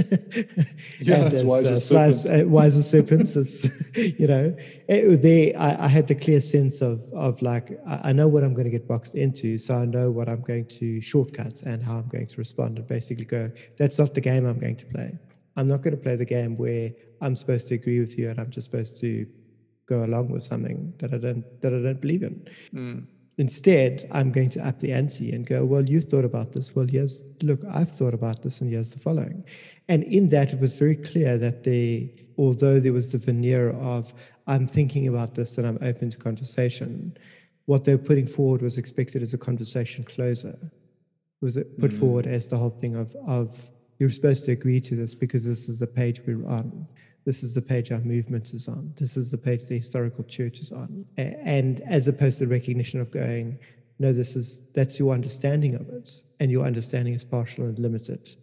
yeah, 1.00 1.16
and 1.16 1.34
as, 1.34 1.44
wise, 1.44 1.66
uh, 1.66 1.72
as 1.72 1.88
serpents. 1.88 2.26
Uh, 2.28 2.44
wise 2.48 2.78
as 2.78 2.88
serpents. 2.88 3.36
as, 3.36 3.72
you 3.96 4.28
know, 4.28 4.56
it, 4.88 5.22
there 5.24 5.60
I, 5.60 5.86
I, 5.86 5.88
had 5.88 6.08
the 6.08 6.14
clear 6.14 6.40
sense 6.40 6.82
of 6.82 7.02
of 7.14 7.42
like 7.42 7.80
I, 7.88 8.10
I 8.10 8.14
know 8.14 8.28
what 8.28 8.44
I'm 8.44 8.54
going 8.54 8.66
to 8.66 8.72
get 8.72 8.88
boxed 8.88 9.16
into, 9.16 9.58
so 9.58 9.76
I 9.76 9.86
know 9.86 10.12
what 10.12 10.30
I'm 10.30 10.42
going 10.42 10.66
to 10.66 11.02
shortcut 11.02 11.64
and 11.64 11.84
how 11.84 11.98
I'm 11.98 12.08
going 12.08 12.28
to 12.28 12.38
respond, 12.38 12.78
and 12.78 12.88
basically 12.88 13.26
go. 13.26 13.52
That's 13.76 13.98
not 13.98 14.14
the 14.14 14.22
game 14.22 14.46
I'm 14.46 14.60
going 14.60 14.76
to 14.76 14.86
play. 14.86 15.18
I'm 15.58 15.68
not 15.68 15.82
going 15.82 15.98
to 15.98 16.02
play 16.02 16.16
the 16.16 16.26
game 16.26 16.56
where 16.58 16.92
I'm 17.22 17.36
supposed 17.36 17.68
to 17.70 17.76
agree 17.76 18.00
with 18.00 18.20
you 18.20 18.30
and 18.30 18.40
I'm 18.40 18.52
just 18.52 18.70
supposed 18.70 18.98
to 19.02 19.26
go 19.88 20.06
along 20.06 20.30
with 20.30 20.44
something 20.44 20.94
that 21.00 21.12
I 21.12 21.18
don't 21.18 21.44
that 21.62 21.74
I 21.74 21.82
don't 21.82 22.00
believe 22.00 22.22
in. 22.22 22.48
Mm. 22.74 23.06
Instead, 23.40 24.06
I'm 24.12 24.34
going 24.34 24.50
to 24.50 24.68
up 24.68 24.80
the 24.80 24.92
ante 24.92 25.32
and 25.32 25.46
go, 25.46 25.64
well, 25.64 25.88
you 25.88 26.02
thought 26.02 26.26
about 26.26 26.52
this. 26.52 26.76
Well, 26.76 26.90
yes, 26.90 27.22
look, 27.42 27.62
I've 27.72 27.90
thought 27.90 28.14
about 28.14 28.44
this, 28.44 28.60
and 28.60 28.70
here's 28.70 28.90
the 28.90 29.00
following. 29.00 29.46
And 29.88 30.04
in 30.04 30.28
that, 30.28 30.52
it 30.52 30.60
was 30.60 30.74
very 30.74 30.98
clear 30.98 31.38
that 31.38 31.64
they, 31.64 32.14
although 32.38 32.82
there 32.82 32.92
was 32.92 33.14
the 33.14 33.18
veneer 33.18 33.70
of, 33.70 34.14
I'm 34.46 34.68
thinking 34.68 35.08
about 35.08 35.36
this 35.36 35.58
and 35.58 35.66
I'm 35.66 35.78
open 35.82 36.10
to 36.10 36.18
conversation, 36.18 37.18
what 37.66 37.86
they 37.86 37.94
were 37.96 38.04
putting 38.04 38.28
forward 38.28 38.62
was 38.62 38.78
expected 38.78 39.22
as 39.22 39.34
a 39.34 39.38
conversation 39.38 40.04
closer. 40.04 40.58
Was 41.40 41.56
it 41.56 41.80
put 41.80 41.92
mm. 41.92 42.00
forward 42.00 42.28
as 42.28 42.50
the 42.50 42.58
whole 42.58 42.72
thing 42.72 42.98
of, 42.98 43.16
of 43.26 43.58
you're 44.00 44.10
supposed 44.10 44.44
to 44.46 44.52
agree 44.52 44.82
to 44.82 44.98
this 44.98 45.16
because 45.16 45.46
this 45.46 45.70
is 45.70 45.80
the 45.80 45.88
page 45.88 46.20
we're 46.28 46.46
on. 46.46 46.86
This 47.26 47.44
is 47.44 47.54
the 47.54 47.62
page 47.62 47.92
our 47.92 48.00
movement 48.00 48.54
is 48.54 48.68
on. 48.68 48.94
This 48.98 49.18
is 49.18 49.30
the 49.30 49.38
page 49.38 49.68
the 49.68 49.78
historical 49.78 50.24
church 50.24 50.60
is 50.60 50.72
on. 50.72 51.06
And 51.18 51.82
as 51.82 52.08
opposed 52.08 52.40
to 52.40 52.46
the 52.46 52.52
recognition 52.52 53.00
of 53.00 53.12
going, 53.12 53.60
no, 54.00 54.14
this 54.14 54.36
is 54.36 54.62
that's 54.74 54.98
your 54.98 55.14
understanding 55.14 55.76
of 55.76 55.90
it, 55.90 56.10
and 56.40 56.50
your 56.50 56.66
understanding 56.66 57.14
is 57.14 57.26
partial 57.26 57.66
and 57.66 57.78
limited, 57.78 58.36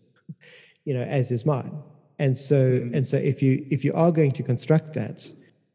you 0.85 0.93
know, 0.93 1.03
as 1.03 1.31
is 1.31 1.47
mine. 1.47 1.83
And 2.19 2.37
so, 2.37 2.57
mm. 2.57 2.95
and 2.95 3.07
so, 3.07 3.17
if 3.17 3.43
you 3.43 3.67
if 3.71 3.85
you 3.85 3.93
are 3.95 4.13
going 4.13 4.33
to 4.33 4.43
construct 4.43 4.93
that, 4.95 5.27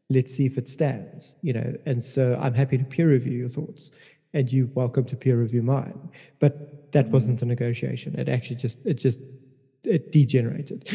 let's 0.08 0.32
see 0.32 0.46
if 0.46 0.56
it 0.56 0.68
stands, 0.68 1.34
you 1.42 1.52
know. 1.52 1.74
And 1.84 2.02
so, 2.02 2.38
I'm 2.40 2.54
happy 2.54 2.78
to 2.78 2.84
peer 2.84 3.08
review 3.08 3.36
your 3.36 3.48
thoughts, 3.48 3.90
and 4.34 4.52
you 4.52 4.70
welcome 4.74 5.04
to 5.04 5.16
peer 5.16 5.36
review 5.36 5.62
mine. 5.62 5.98
But 6.38 6.92
that 6.92 7.06
mm. 7.06 7.10
wasn't 7.10 7.42
a 7.42 7.46
negotiation. 7.46 8.14
It 8.18 8.28
actually 8.28 8.56
just 8.56 8.86
it 8.86 8.94
just 8.94 9.18
it 9.84 10.12
degenerated. 10.12 10.88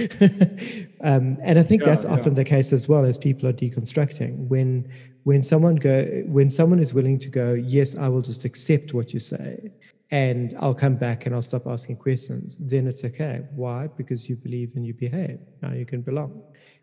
um, 1.01 1.37
and 1.43 1.59
I 1.59 1.63
think 1.63 1.83
yeah, 1.83 1.89
that's 1.89 2.05
yeah. 2.05 2.11
often 2.11 2.33
the 2.33 2.43
case 2.45 2.71
as 2.73 2.87
well 2.87 3.05
as 3.05 3.17
people 3.17 3.47
are 3.47 3.53
deconstructing. 3.53 4.47
When 4.47 4.89
when 5.23 5.43
someone 5.43 5.75
go 5.75 6.23
when 6.25 6.49
someone 6.49 6.79
is 6.79 6.93
willing 6.93 7.19
to 7.19 7.29
go, 7.29 7.53
yes, 7.53 7.95
I 7.95 8.07
will 8.07 8.21
just 8.21 8.45
accept 8.45 8.93
what 8.93 9.13
you 9.13 9.19
say, 9.19 9.71
and 10.11 10.55
I'll 10.59 10.75
come 10.75 10.95
back 10.95 11.25
and 11.25 11.35
I'll 11.35 11.41
stop 11.41 11.67
asking 11.67 11.97
questions. 11.97 12.57
Then 12.59 12.87
it's 12.87 13.03
okay. 13.03 13.43
Why? 13.53 13.87
Because 13.87 14.29
you 14.29 14.37
believe 14.37 14.71
and 14.75 14.85
you 14.85 14.93
behave. 14.93 15.39
Now 15.61 15.73
you 15.73 15.85
can 15.85 16.01
belong. 16.01 16.41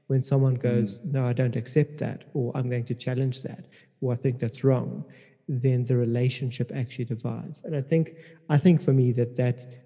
When 0.09 0.21
someone 0.21 0.57
goes, 0.57 1.01
mm. 1.01 1.13
no, 1.13 1.25
I 1.25 1.33
don't 1.33 1.57
accept 1.57 1.97
that, 1.99 2.25
or 2.35 2.53
I'm 2.55 2.69
going 2.69 2.85
to 2.85 2.95
challenge 2.95 3.43
that, 3.45 3.65
or 4.03 4.13
I 4.13 4.17
think 4.17 4.39
that's 4.39 4.63
wrong, 4.63 5.07
then 5.49 5.85
the 5.85 5.97
relationship 5.97 6.71
actually 6.75 7.07
divides. 7.07 7.63
And 7.65 7.75
I 7.75 7.81
think 7.81 8.17
I 8.51 8.59
think 8.59 8.83
for 8.83 8.93
me 8.93 9.13
that 9.13 9.37
that 9.37 9.84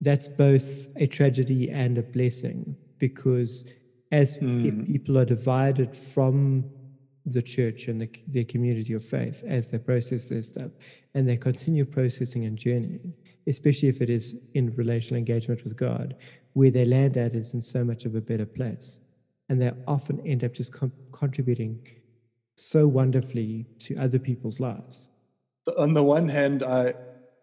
that's 0.00 0.28
both 0.28 0.86
a 0.96 1.06
tragedy 1.06 1.70
and 1.70 1.98
a 1.98 2.02
blessing 2.02 2.76
because 2.98 3.72
as 4.12 4.36
mm. 4.38 4.66
if 4.66 4.86
people 4.86 5.18
are 5.18 5.24
divided 5.24 5.96
from 5.96 6.64
the 7.26 7.42
church 7.42 7.88
and 7.88 8.00
the, 8.00 8.08
their 8.28 8.44
community 8.44 8.92
of 8.92 9.04
faith 9.04 9.42
as 9.46 9.70
they 9.70 9.78
process 9.78 10.28
their 10.28 10.42
stuff 10.42 10.70
and 11.14 11.28
they 11.28 11.36
continue 11.36 11.84
processing 11.84 12.44
and 12.44 12.58
journeying, 12.58 13.14
especially 13.46 13.88
if 13.88 14.00
it 14.00 14.10
is 14.10 14.36
in 14.54 14.74
relational 14.76 15.18
engagement 15.18 15.64
with 15.64 15.76
God, 15.76 16.16
where 16.52 16.70
they 16.70 16.84
land 16.84 17.16
at 17.16 17.34
is 17.34 17.54
in 17.54 17.62
so 17.62 17.82
much 17.82 18.04
of 18.04 18.14
a 18.14 18.20
better 18.20 18.46
place. 18.46 19.00
And 19.48 19.60
they 19.60 19.72
often 19.86 20.20
end 20.26 20.44
up 20.44 20.52
just 20.52 20.72
com- 20.72 20.92
contributing 21.12 21.86
so 22.56 22.86
wonderfully 22.86 23.66
to 23.80 23.96
other 23.96 24.18
people's 24.18 24.60
lives. 24.60 25.10
On 25.78 25.94
the 25.94 26.02
one 26.02 26.28
hand, 26.28 26.62
I, 26.62 26.94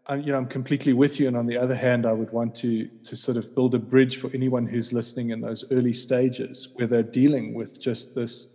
I'm, 0.07 0.21
you 0.21 0.31
know, 0.31 0.37
I'm 0.37 0.47
completely 0.47 0.93
with 0.93 1.19
you. 1.19 1.27
And 1.27 1.37
on 1.37 1.45
the 1.45 1.57
other 1.57 1.75
hand, 1.75 2.05
I 2.05 2.13
would 2.13 2.31
want 2.31 2.55
to 2.57 2.87
to 3.03 3.15
sort 3.15 3.37
of 3.37 3.53
build 3.53 3.75
a 3.75 3.79
bridge 3.79 4.17
for 4.17 4.31
anyone 4.33 4.65
who's 4.65 4.93
listening 4.93 5.29
in 5.29 5.41
those 5.41 5.65
early 5.71 5.93
stages 5.93 6.69
where 6.73 6.87
they're 6.87 7.03
dealing 7.03 7.53
with 7.53 7.79
just 7.79 8.15
this. 8.15 8.47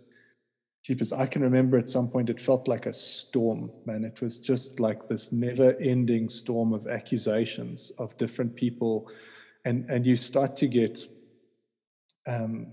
Jeepers, 0.83 1.11
I 1.11 1.25
can 1.25 1.41
remember 1.41 1.77
at 1.77 1.89
some 1.89 2.07
point 2.07 2.29
it 2.29 2.39
felt 2.39 2.67
like 2.69 2.85
a 2.85 2.93
storm, 2.93 3.71
man. 3.85 4.05
It 4.05 4.21
was 4.21 4.39
just 4.39 4.79
like 4.79 5.09
this 5.09 5.33
never-ending 5.33 6.29
storm 6.29 6.71
of 6.71 6.87
accusations 6.87 7.91
of 7.97 8.15
different 8.17 8.55
people, 8.55 9.09
and 9.65 9.89
and 9.89 10.05
you 10.05 10.15
start 10.15 10.55
to 10.57 10.67
get, 10.67 10.99
um, 12.25 12.67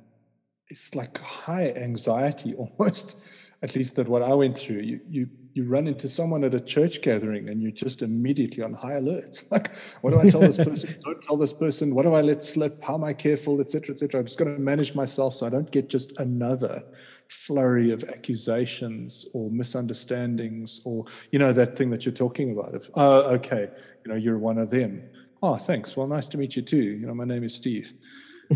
it's 0.68 0.95
like 0.95 1.18
high 1.18 1.70
anxiety 1.70 2.55
almost. 2.79 3.16
At 3.64 3.74
least 3.74 3.96
that 3.96 4.08
what 4.08 4.22
I 4.22 4.34
went 4.34 4.56
through. 4.56 4.80
You 4.80 5.00
you 5.08 5.28
you 5.54 5.64
run 5.64 5.86
into 5.86 6.08
someone 6.08 6.44
at 6.44 6.54
a 6.54 6.60
church 6.60 7.00
gathering 7.00 7.48
and 7.48 7.62
you're 7.62 7.70
just 7.70 8.02
immediately 8.02 8.62
on 8.62 8.74
high 8.74 8.94
alert. 8.94 9.42
Like, 9.50 9.74
what 10.02 10.10
do 10.10 10.20
I 10.20 10.28
tell 10.28 10.40
this 10.40 10.58
person? 10.58 10.96
don't 11.04 11.22
tell 11.22 11.36
this 11.36 11.52
person. 11.52 11.94
What 11.94 12.02
do 12.02 12.12
I 12.14 12.20
let 12.20 12.42
slip? 12.42 12.84
How 12.84 12.96
am 12.96 13.04
I 13.04 13.14
careful, 13.14 13.60
etc., 13.60 13.94
etc. 13.94 14.20
I'm 14.20 14.26
just 14.26 14.38
going 14.38 14.52
to 14.54 14.60
manage 14.60 14.94
myself 14.94 15.34
so 15.36 15.46
I 15.46 15.50
don't 15.50 15.70
get 15.70 15.88
just 15.88 16.18
another 16.18 16.82
flurry 17.28 17.90
of 17.90 18.04
accusations 18.04 19.26
or 19.32 19.50
misunderstandings 19.50 20.82
or 20.84 21.06
you 21.30 21.38
know 21.38 21.52
that 21.52 21.74
thing 21.76 21.88
that 21.90 22.04
you're 22.04 22.20
talking 22.26 22.52
about. 22.52 22.74
Of 22.74 22.90
oh, 22.94 23.34
okay, 23.36 23.70
you 24.04 24.12
know 24.12 24.18
you're 24.18 24.38
one 24.38 24.58
of 24.58 24.68
them. 24.70 25.08
Oh, 25.42 25.56
thanks. 25.56 25.96
Well, 25.96 26.06
nice 26.06 26.28
to 26.28 26.38
meet 26.38 26.56
you 26.56 26.62
too. 26.62 26.82
You 27.00 27.06
know, 27.06 27.14
my 27.14 27.24
name 27.24 27.44
is 27.44 27.54
Steve. 27.54 27.92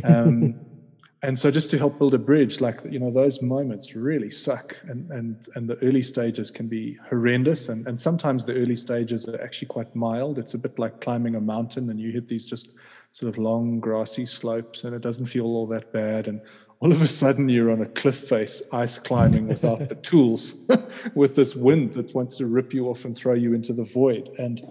Um, 0.05 0.59
and 1.23 1.37
so 1.37 1.51
just 1.51 1.71
to 1.71 1.79
help 1.79 1.99
build 1.99 2.15
a 2.15 2.19
bridge 2.19 2.61
like 2.61 2.81
you 2.89 3.01
know 3.01 3.11
those 3.11 3.43
moments 3.43 3.97
really 3.97 4.31
suck. 4.31 4.77
And 4.85 5.11
and 5.11 5.49
and 5.57 5.69
the 5.69 5.77
early 5.83 6.03
stages 6.03 6.51
can 6.51 6.69
be 6.69 6.97
horrendous. 7.09 7.69
And 7.69 7.87
and 7.89 7.99
sometimes 7.99 8.45
the 8.45 8.55
early 8.55 8.77
stages 8.77 9.29
are 9.29 9.41
actually 9.43 9.67
quite 9.69 9.95
mild. 9.97 10.39
It's 10.39 10.55
a 10.55 10.59
bit 10.59 10.79
like 10.79 11.01
climbing 11.01 11.35
a 11.35 11.41
mountain 11.41 11.91
and 11.91 11.99
you 11.99 12.13
hit 12.13 12.29
these 12.29 12.47
just 12.47 12.73
sort 13.11 13.31
of 13.31 13.39
long 13.39 13.81
grassy 13.81 14.27
slopes 14.27 14.85
and 14.85 14.95
it 14.95 15.03
doesn't 15.03 15.27
feel 15.27 15.47
all 15.47 15.67
that 15.69 15.93
bad. 15.93 16.29
And 16.29 16.41
all 16.79 16.93
of 16.93 17.03
a 17.03 17.09
sudden 17.09 17.49
you're 17.49 17.73
on 17.73 17.81
a 17.81 17.87
cliff 17.87 18.29
face 18.29 18.63
ice 18.71 19.01
climbing 19.01 19.49
without 19.55 19.89
the 19.89 19.97
tools 19.97 20.65
with 21.17 21.35
this 21.35 21.57
wind 21.57 21.95
that 21.95 22.15
wants 22.15 22.37
to 22.37 22.47
rip 22.47 22.73
you 22.73 22.89
off 22.89 23.05
and 23.05 23.17
throw 23.17 23.35
you 23.35 23.55
into 23.55 23.73
the 23.73 23.85
void. 23.85 24.29
And 24.39 24.63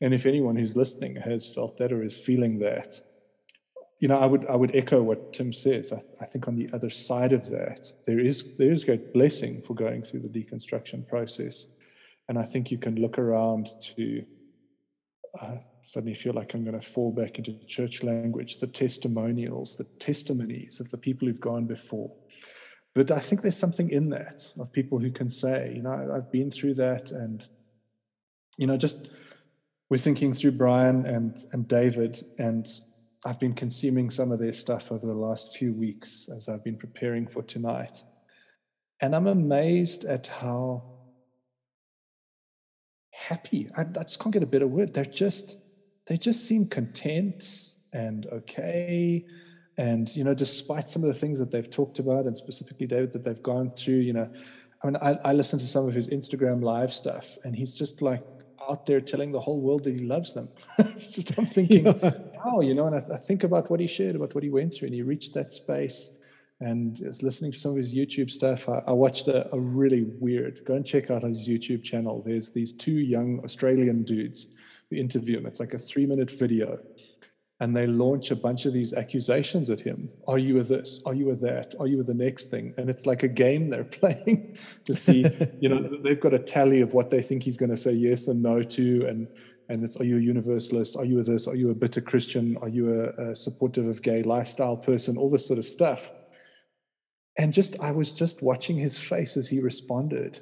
and 0.00 0.12
if 0.12 0.26
anyone 0.26 0.56
who's 0.56 0.74
listening 0.74 1.14
has 1.14 1.46
felt 1.46 1.76
that 1.76 1.92
or 1.92 2.02
is 2.02 2.18
feeling 2.18 2.58
that 2.58 3.00
you 3.98 4.08
know, 4.08 4.18
I 4.18 4.26
would 4.26 4.46
I 4.46 4.56
would 4.56 4.74
echo 4.74 5.02
what 5.02 5.32
Tim 5.32 5.52
says. 5.52 5.92
I, 5.92 6.02
I, 6.20 6.26
think 6.26 6.48
on 6.48 6.56
the 6.56 6.68
other 6.72 6.90
side 6.90 7.32
of 7.32 7.48
that, 7.48 7.90
there 8.04 8.20
is 8.20 8.56
there 8.56 8.70
is 8.70 8.84
great 8.84 9.14
blessing 9.14 9.62
for 9.62 9.74
going 9.74 10.02
through 10.02 10.20
the 10.20 10.28
deconstruction 10.28 11.06
process, 11.08 11.66
and 12.28 12.38
I 12.38 12.42
think 12.42 12.70
you 12.70 12.78
can 12.78 12.96
look 12.96 13.18
around 13.18 13.68
to 13.96 14.24
uh, 15.40 15.56
suddenly 15.82 16.14
feel 16.14 16.34
like 16.34 16.52
I'm 16.52 16.64
going 16.64 16.78
to 16.78 16.86
fall 16.86 17.10
back 17.10 17.38
into 17.38 17.58
church 17.66 18.02
language, 18.02 18.58
the 18.58 18.66
testimonials, 18.66 19.76
the 19.76 19.84
testimonies 19.84 20.78
of 20.80 20.90
the 20.90 20.98
people 20.98 21.28
who've 21.28 21.40
gone 21.40 21.66
before. 21.66 22.12
But 22.94 23.10
I 23.10 23.18
think 23.18 23.42
there's 23.42 23.56
something 23.56 23.90
in 23.90 24.10
that 24.10 24.42
of 24.58 24.72
people 24.72 24.98
who 24.98 25.10
can 25.10 25.28
say, 25.28 25.72
you 25.74 25.82
know, 25.82 26.10
I've 26.14 26.30
been 26.30 26.50
through 26.50 26.74
that, 26.74 27.12
and 27.12 27.46
you 28.58 28.66
know, 28.66 28.76
just 28.76 29.08
we're 29.88 29.96
thinking 29.96 30.34
through 30.34 30.52
Brian 30.52 31.06
and 31.06 31.34
and 31.52 31.66
David 31.66 32.18
and 32.38 32.66
I've 33.26 33.40
been 33.40 33.54
consuming 33.54 34.08
some 34.08 34.30
of 34.30 34.38
their 34.38 34.52
stuff 34.52 34.92
over 34.92 35.04
the 35.04 35.12
last 35.14 35.56
few 35.56 35.72
weeks 35.72 36.28
as 36.34 36.48
I've 36.48 36.62
been 36.62 36.76
preparing 36.76 37.26
for 37.26 37.42
tonight. 37.42 38.04
And 39.00 39.16
I'm 39.16 39.26
amazed 39.26 40.04
at 40.04 40.28
how 40.28 40.84
happy, 43.10 43.68
I, 43.76 43.80
I 43.80 44.04
just 44.04 44.20
can't 44.20 44.32
get 44.32 44.44
a 44.44 44.46
better 44.46 44.68
word. 44.68 44.94
They're 44.94 45.04
just, 45.04 45.56
they 46.06 46.16
just 46.16 46.46
seem 46.46 46.68
content 46.68 47.72
and 47.92 48.26
okay. 48.26 49.26
And, 49.76 50.14
you 50.14 50.22
know, 50.22 50.32
despite 50.34 50.88
some 50.88 51.02
of 51.02 51.08
the 51.08 51.18
things 51.18 51.40
that 51.40 51.50
they've 51.50 51.70
talked 51.70 51.98
about, 51.98 52.26
and 52.26 52.36
specifically 52.36 52.86
David, 52.86 53.12
that 53.12 53.24
they've 53.24 53.42
gone 53.42 53.72
through, 53.72 53.96
you 53.96 54.12
know, 54.12 54.30
I 54.82 54.86
mean, 54.86 54.96
I, 55.02 55.18
I 55.24 55.32
listen 55.32 55.58
to 55.58 55.66
some 55.66 55.88
of 55.88 55.94
his 55.94 56.08
Instagram 56.10 56.62
live 56.62 56.92
stuff, 56.92 57.38
and 57.42 57.56
he's 57.56 57.74
just 57.74 58.02
like 58.02 58.22
out 58.68 58.86
there 58.86 59.00
telling 59.00 59.32
the 59.32 59.40
whole 59.40 59.60
world 59.60 59.84
that 59.84 59.94
he 59.94 60.00
loves 60.00 60.32
them. 60.34 60.48
it's 60.78 61.12
just, 61.12 61.36
I'm 61.38 61.46
thinking, 61.46 61.86
yeah. 62.02 62.12
Wow, 62.44 62.60
you 62.60 62.74
know, 62.74 62.86
and 62.86 62.96
I, 62.96 63.14
I, 63.14 63.16
think 63.16 63.44
about 63.44 63.70
what 63.70 63.80
he 63.80 63.86
shared, 63.86 64.16
about 64.16 64.34
what 64.34 64.44
he 64.44 64.50
went 64.50 64.74
through, 64.74 64.86
and 64.86 64.94
he 64.94 65.02
reached 65.02 65.34
that 65.34 65.52
space. 65.52 66.10
And 66.58 66.98
is 67.02 67.22
listening 67.22 67.52
to 67.52 67.58
some 67.58 67.72
of 67.72 67.76
his 67.76 67.94
YouTube 67.94 68.30
stuff, 68.30 68.66
I, 68.68 68.82
I 68.86 68.92
watched 68.92 69.28
a, 69.28 69.54
a, 69.54 69.60
really 69.60 70.04
weird. 70.04 70.64
Go 70.64 70.74
and 70.74 70.86
check 70.86 71.10
out 71.10 71.22
his 71.22 71.46
YouTube 71.46 71.82
channel. 71.82 72.22
There's 72.24 72.50
these 72.52 72.72
two 72.72 72.98
young 72.98 73.40
Australian 73.44 74.04
dudes 74.04 74.46
who 74.88 74.96
interview 74.96 75.36
him. 75.36 75.44
It's 75.44 75.60
like 75.60 75.74
a 75.74 75.78
three 75.78 76.06
minute 76.06 76.30
video 76.30 76.78
and 77.58 77.74
they 77.74 77.86
launch 77.86 78.30
a 78.30 78.36
bunch 78.36 78.66
of 78.66 78.72
these 78.72 78.92
accusations 78.92 79.70
at 79.70 79.80
him. 79.80 80.10
Are 80.28 80.38
you 80.38 80.54
with 80.54 80.68
this? 80.68 81.00
Are 81.06 81.14
you 81.14 81.26
with 81.26 81.40
that? 81.40 81.74
Are 81.80 81.86
you 81.86 81.96
with 81.96 82.06
the 82.06 82.14
next 82.14 82.46
thing? 82.50 82.74
And 82.76 82.90
it's 82.90 83.06
like 83.06 83.22
a 83.22 83.28
game 83.28 83.70
they're 83.70 83.84
playing 83.84 84.56
to 84.84 84.94
see, 84.94 85.24
you 85.60 85.68
know, 85.68 85.82
they've 85.82 86.20
got 86.20 86.34
a 86.34 86.38
tally 86.38 86.80
of 86.80 86.92
what 86.92 87.10
they 87.10 87.22
think 87.22 87.42
he's 87.42 87.56
going 87.56 87.70
to 87.70 87.76
say 87.76 87.92
yes 87.92 88.28
and 88.28 88.42
no 88.42 88.62
to. 88.62 89.06
And, 89.06 89.28
and 89.68 89.82
it's 89.82 90.00
are 90.00 90.04
you 90.04 90.18
a 90.18 90.20
universalist? 90.20 90.96
Are 90.96 91.04
you 91.04 91.18
a 91.20 91.22
this? 91.22 91.46
Are 91.48 91.56
you 91.56 91.70
a 91.70 91.74
bitter 91.74 92.00
Christian? 92.00 92.56
Are 92.58 92.68
you 92.68 93.00
a, 93.00 93.30
a 93.30 93.34
supportive 93.34 93.86
of 93.86 94.02
gay 94.02 94.22
lifestyle 94.22 94.76
person? 94.76 95.16
All 95.16 95.28
this 95.28 95.46
sort 95.46 95.58
of 95.58 95.64
stuff. 95.64 96.10
And 97.38 97.52
just 97.52 97.78
I 97.80 97.90
was 97.90 98.12
just 98.12 98.42
watching 98.42 98.78
his 98.78 98.98
face 98.98 99.36
as 99.36 99.48
he 99.48 99.60
responded. 99.60 100.40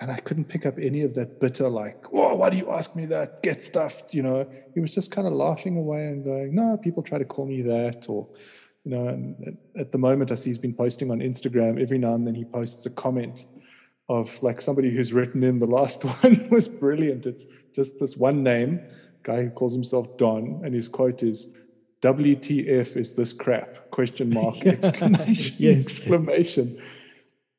And 0.00 0.10
I 0.10 0.16
couldn't 0.16 0.46
pick 0.46 0.66
up 0.66 0.76
any 0.76 1.02
of 1.02 1.14
that 1.14 1.38
bitter, 1.38 1.68
like, 1.68 2.12
"Whoa, 2.12 2.34
why 2.34 2.50
do 2.50 2.56
you 2.56 2.68
ask 2.70 2.96
me 2.96 3.06
that? 3.06 3.44
Get 3.44 3.62
stuffed," 3.62 4.12
you 4.12 4.22
know. 4.22 4.44
He 4.74 4.80
was 4.80 4.92
just 4.92 5.12
kind 5.12 5.26
of 5.28 5.32
laughing 5.34 5.76
away 5.76 6.06
and 6.06 6.24
going, 6.24 6.52
"No, 6.52 6.76
people 6.76 7.02
try 7.02 7.18
to 7.18 7.24
call 7.24 7.46
me 7.46 7.62
that," 7.62 8.08
or, 8.08 8.26
you 8.82 8.90
know. 8.90 9.06
And 9.06 9.56
at 9.76 9.92
the 9.92 9.98
moment, 9.98 10.32
I 10.32 10.34
see 10.34 10.50
he's 10.50 10.58
been 10.58 10.74
posting 10.74 11.12
on 11.12 11.20
Instagram. 11.20 11.80
Every 11.80 11.98
now 11.98 12.14
and 12.14 12.26
then, 12.26 12.34
he 12.34 12.44
posts 12.44 12.84
a 12.86 12.90
comment 12.90 13.46
of 14.08 14.42
like 14.42 14.60
somebody 14.60 14.90
who's 14.90 15.12
written 15.12 15.42
in 15.42 15.58
the 15.58 15.66
last 15.66 16.04
one 16.22 16.48
was 16.50 16.68
brilliant. 16.68 17.26
It's 17.26 17.46
just 17.74 17.98
this 17.98 18.16
one 18.16 18.42
name, 18.42 18.80
guy 19.22 19.44
who 19.44 19.50
calls 19.50 19.72
himself 19.72 20.16
Don, 20.18 20.60
and 20.64 20.74
his 20.74 20.88
quote 20.88 21.22
is 21.22 21.48
WTF 22.02 22.96
is 22.96 23.16
this 23.16 23.32
crap? 23.32 23.90
Question 23.90 24.30
mark, 24.34 24.64
exclamation, 24.66 25.56
yes. 25.58 25.86
exclamation. 25.86 26.82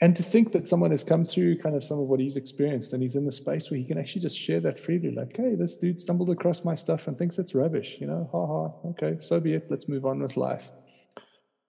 And 0.02 0.14
to 0.18 0.24
think 0.24 0.52
that 0.52 0.68
someone 0.68 0.92
has 0.92 1.06
come 1.06 1.24
through 1.24 1.58
kind 1.58 1.74
of 1.74 1.84
some 1.84 2.00
of 2.00 2.08
what 2.08 2.20
he's 2.20 2.36
experienced 2.36 2.92
and 2.92 3.02
he's 3.02 3.16
in 3.16 3.26
the 3.26 3.32
space 3.32 3.72
where 3.72 3.80
he 3.80 3.86
can 3.86 3.98
actually 3.98 4.22
just 4.22 4.38
share 4.38 4.60
that 4.60 4.78
freely, 4.78 5.10
like, 5.10 5.36
hey, 5.38 5.56
this 5.56 5.78
dude 5.78 6.02
stumbled 6.02 6.30
across 6.30 6.66
my 6.66 6.76
stuff 6.76 7.08
and 7.08 7.18
thinks 7.18 7.40
it's 7.40 7.56
rubbish, 7.56 7.98
you 8.02 8.06
know, 8.06 8.30
ha 8.32 8.46
ha, 8.46 8.90
okay, 8.90 9.18
so 9.22 9.40
be 9.40 9.54
it, 9.54 9.68
let's 9.72 9.88
move 9.88 10.06
on 10.06 10.20
with 10.20 10.36
life 10.36 10.68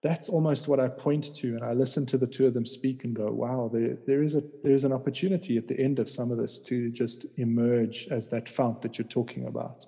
that's 0.03 0.29
almost 0.29 0.67
what 0.67 0.79
I 0.79 0.87
point 0.87 1.35
to. 1.37 1.55
And 1.55 1.63
I 1.63 1.73
listen 1.73 2.05
to 2.07 2.17
the 2.17 2.27
two 2.27 2.45
of 2.45 2.53
them 2.53 2.65
speak 2.65 3.03
and 3.03 3.15
go, 3.15 3.31
wow, 3.31 3.69
there, 3.71 3.97
there 4.05 4.21
is 4.21 4.35
a 4.35 4.43
there's 4.63 4.83
an 4.83 4.93
opportunity 4.93 5.57
at 5.57 5.67
the 5.67 5.79
end 5.79 5.99
of 5.99 6.07
some 6.07 6.31
of 6.31 6.37
this 6.37 6.59
to 6.59 6.89
just 6.91 7.25
emerge 7.37 8.07
as 8.09 8.29
that 8.29 8.47
fount 8.47 8.81
that 8.83 8.97
you're 8.97 9.07
talking 9.07 9.47
about. 9.47 9.87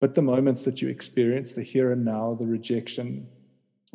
But 0.00 0.14
the 0.14 0.22
moments 0.22 0.64
that 0.64 0.82
you 0.82 0.88
experience, 0.88 1.52
the 1.52 1.62
here 1.62 1.90
and 1.90 2.04
now, 2.04 2.34
the 2.34 2.46
rejection, 2.46 3.28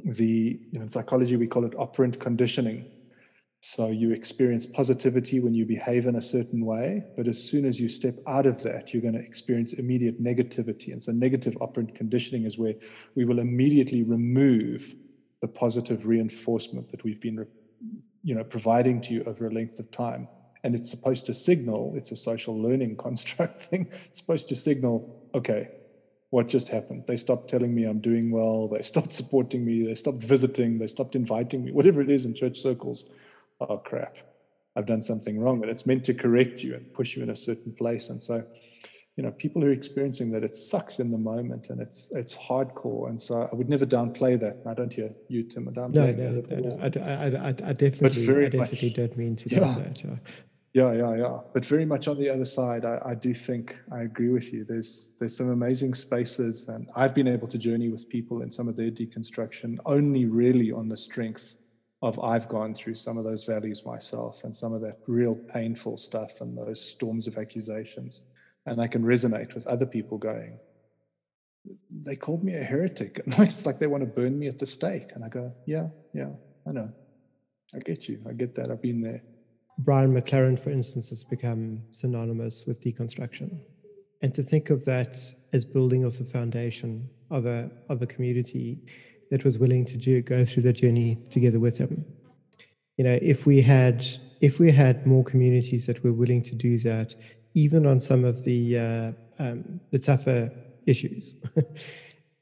the, 0.04 0.60
you 0.72 0.80
know, 0.80 0.82
in 0.82 0.90
psychology 0.90 1.36
we 1.36 1.48
call 1.48 1.64
it 1.64 1.76
operant 1.78 2.20
conditioning 2.20 2.86
so 3.64 3.90
you 3.90 4.12
experience 4.12 4.66
positivity 4.66 5.40
when 5.40 5.54
you 5.54 5.68
behave 5.68 6.08
in 6.08 6.16
a 6.16 6.22
certain 6.22 6.66
way, 6.66 7.04
but 7.16 7.28
as 7.28 7.42
soon 7.42 7.64
as 7.64 7.80
you 7.80 7.88
step 7.88 8.16
out 8.26 8.48
of 8.48 8.64
that, 8.64 8.92
you're 8.92 9.04
going 9.04 9.14
to 9.14 9.20
experience 9.20 9.74
immediate 9.74 10.22
negativity. 10.22 10.92
And 10.92 11.02
so 11.02 11.12
negative 11.12 11.56
operant 11.62 11.94
conditioning 11.94 12.46
is 12.46 12.58
where 12.58 12.74
we 13.14 13.24
will 13.24 13.38
immediately 13.38 14.02
remove 14.02 14.96
the 15.42 15.48
positive 15.48 16.08
reinforcement 16.08 16.90
that 16.90 17.04
we've 17.04 17.22
been 17.22 17.46
you 18.24 18.34
know 18.34 18.44
providing 18.44 19.00
to 19.02 19.14
you 19.14 19.24
over 19.26 19.46
a 19.46 19.52
length 19.52 19.78
of 19.78 19.92
time. 19.92 20.28
And 20.64 20.74
it's 20.74 20.90
supposed 20.90 21.28
to 21.28 21.34
signal, 21.36 21.94
it's 21.96 22.12
a 22.12 22.16
social 22.16 22.60
learning 22.60 22.96
construct 23.06 23.62
thing, 23.62 23.90
it's 24.06 24.18
supposed 24.18 24.50
to 24.50 24.56
signal, 24.56 25.30
okay, 25.36 25.70
what 26.32 26.48
just 26.48 26.70
happened? 26.70 27.04
They 27.08 27.18
stopped 27.18 27.48
telling 27.48 27.76
me 27.76 27.84
I'm 27.84 28.00
doing 28.00 28.32
well, 28.32 28.68
they 28.68 28.82
stopped 28.82 29.14
supporting 29.22 29.64
me, 29.64 29.84
they 29.86 29.96
stopped 29.96 30.24
visiting, 30.24 30.80
they 30.80 30.88
stopped 30.88 31.16
inviting 31.16 31.64
me, 31.64 31.72
whatever 31.72 32.02
it 32.02 32.10
is 32.10 32.26
in 32.26 32.34
church 32.34 32.60
circles 32.60 33.06
oh 33.70 33.78
crap, 33.78 34.18
I've 34.76 34.86
done 34.86 35.02
something 35.02 35.40
wrong. 35.40 35.62
And 35.62 35.70
it's 35.70 35.86
meant 35.86 36.04
to 36.06 36.14
correct 36.14 36.64
you 36.64 36.76
and 36.76 36.92
push 36.94 37.16
you 37.16 37.24
in 37.24 37.30
a 37.30 37.36
certain 37.36 37.74
place. 37.74 38.10
And 38.10 38.22
so, 38.22 38.44
you 39.18 39.24
know, 39.24 39.32
people 39.32 39.62
who 39.62 39.68
are 39.68 39.74
experiencing 39.74 40.32
that, 40.32 40.44
it 40.44 40.56
sucks 40.56 41.00
in 41.00 41.12
the 41.12 41.18
moment 41.18 41.70
and 41.70 41.82
it's 41.82 42.12
it's 42.14 42.36
hardcore. 42.36 43.10
And 43.10 43.22
so 43.22 43.50
I 43.52 43.56
would 43.56 43.70
never 43.70 43.86
downplay 43.86 44.40
that. 44.40 44.62
I 44.66 44.74
don't 44.74 44.94
hear 44.94 45.12
you, 45.28 45.44
Tim, 45.44 45.68
I 45.68 45.72
downplay 45.72 46.18
no, 46.18 46.32
no, 46.32 46.42
no, 46.50 46.76
no. 46.76 46.80
I, 46.82 46.86
I, 46.86 47.48
I, 47.48 47.50
I 47.50 47.74
definitely, 47.74 48.24
I 48.24 48.50
definitely 48.50 48.90
much, 48.90 48.96
don't 48.96 49.18
mean 49.18 49.36
to 49.36 49.50
do 49.50 49.56
yeah. 49.56 49.76
that. 49.80 50.04
Yeah. 50.04 50.16
Yeah, 50.74 50.94
yeah, 50.94 51.16
yeah. 51.16 51.40
But 51.54 51.66
very 51.66 51.84
much 51.86 52.08
on 52.08 52.18
the 52.18 52.30
other 52.30 52.46
side, 52.46 52.86
I, 52.86 52.98
I, 53.08 53.14
do 53.14 53.34
think 53.34 53.78
I 53.92 54.04
agree 54.04 54.30
with 54.30 54.54
you. 54.54 54.64
There's 54.64 55.12
there's 55.20 55.36
some 55.36 55.50
amazing 55.50 55.94
spaces, 55.96 56.70
and 56.70 56.90
I've 56.96 57.14
been 57.14 57.28
able 57.28 57.50
to 57.50 57.58
journey 57.58 57.90
with 57.90 58.08
people 58.08 58.42
in 58.42 58.54
some 58.54 58.70
of 58.70 58.78
their 58.78 58.90
deconstruction 58.90 59.80
only 59.86 60.28
really 60.28 60.72
on 60.72 60.88
the 60.88 60.96
strength 60.96 61.58
of 62.02 62.20
I've 62.20 62.50
gone 62.50 62.74
through 62.74 62.96
some 62.96 63.18
of 63.18 63.24
those 63.24 63.46
valleys 63.46 63.86
myself 63.86 64.44
and 64.44 64.56
some 64.56 64.74
of 64.74 64.82
that 64.82 65.00
real 65.08 65.36
painful 65.36 65.98
stuff 65.98 66.42
and 66.42 66.58
those 66.58 66.82
storms 66.82 67.28
of 67.28 67.38
accusations. 67.38 68.22
And 68.66 68.82
I 68.82 68.88
can 68.88 69.04
resonate 69.04 69.54
with 69.54 69.68
other 69.68 69.86
people 69.86 70.18
going, 70.18 70.58
they 72.04 72.16
called 72.16 72.44
me 72.44 72.56
a 72.56 72.64
heretic. 72.64 73.22
And 73.26 73.40
it's 73.40 73.66
like 73.66 73.78
they 73.78 73.88
want 73.88 74.02
to 74.02 74.08
burn 74.08 74.40
me 74.40 74.48
at 74.48 74.58
the 74.58 74.66
stake. 74.66 75.10
And 75.14 75.24
I 75.24 75.30
go, 75.30 75.54
yeah, 75.66 75.90
yeah, 76.14 76.30
I 76.68 76.72
know. 76.72 76.92
I 77.76 77.80
get 77.80 78.10
you. 78.10 78.20
I 78.28 78.34
get 78.34 78.56
that. 78.56 78.72
I've 78.72 78.82
been 78.82 79.02
there. 79.02 79.22
Brian 79.78 80.14
McLaren, 80.14 80.60
for 80.60 80.72
instance, 80.72 81.10
has 81.10 81.24
become 81.24 81.82
synonymous 81.92 82.66
with 82.66 82.82
deconstruction. 82.82 83.60
And 84.24 84.34
to 84.36 84.44
think 84.44 84.70
of 84.70 84.86
that 84.86 85.16
as 85.54 85.66
building 85.66 86.04
of 86.04 86.18
the 86.18 86.26
foundation 86.26 87.10
of 87.30 87.46
a, 87.46 87.72
of 87.90 88.02
a 88.02 88.08
community 88.08 88.80
that 89.32 89.44
was 89.44 89.58
willing 89.58 89.86
to 89.86 89.98
do, 89.98 90.22
go 90.22 90.46
through 90.46 90.64
the 90.64 90.74
journey 90.74 91.18
together 91.32 91.60
with 91.60 91.78
him. 91.78 92.06
You 92.98 93.06
know, 93.06 93.18
if 93.22 93.48
we 93.48 93.62
had 93.62 94.06
if 94.42 94.60
we 94.60 94.72
had 94.72 95.06
more 95.08 95.24
communities 95.24 95.86
that 95.86 96.04
were 96.04 96.14
willing 96.14 96.44
to 96.44 96.56
do 96.56 96.78
that, 96.80 97.16
even 97.54 97.86
on 97.86 98.00
some 98.00 98.24
of 98.24 98.44
the 98.44 98.78
uh, 98.78 99.12
um, 99.40 99.80
the 99.92 100.00
tougher 100.00 100.52
issues, 100.86 101.36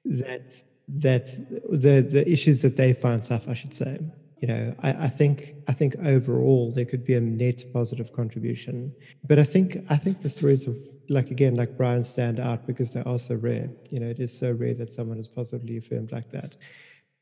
that 0.05 0.63
that 0.87 1.27
the 1.69 2.01
the 2.01 2.23
issues 2.27 2.61
that 2.63 2.75
they 2.75 2.91
find 2.93 3.23
tough, 3.23 3.47
I 3.47 3.53
should 3.53 3.73
say. 3.73 3.99
You 4.41 4.47
know, 4.47 4.75
I, 4.79 5.05
I 5.05 5.09
think 5.09 5.53
I 5.67 5.73
think 5.73 5.95
overall 6.03 6.71
there 6.73 6.85
could 6.85 7.05
be 7.05 7.13
a 7.13 7.21
net 7.21 7.63
positive 7.71 8.11
contribution. 8.13 8.93
But 9.27 9.37
I 9.37 9.43
think 9.43 9.77
I 9.89 9.97
think 9.97 10.21
the 10.21 10.29
stories 10.29 10.67
of 10.67 10.75
like 11.09 11.31
again 11.31 11.55
like 11.55 11.75
Brian 11.75 12.03
stand 12.03 12.39
out 12.39 12.67
because 12.67 12.93
they're 12.93 13.07
also 13.07 13.35
rare. 13.35 13.69
You 13.89 13.99
know, 13.99 14.07
it 14.07 14.19
is 14.19 14.37
so 14.37 14.51
rare 14.51 14.75
that 14.75 14.91
someone 14.91 15.17
is 15.17 15.27
positively 15.27 15.77
affirmed 15.77 16.11
like 16.11 16.29
that. 16.31 16.55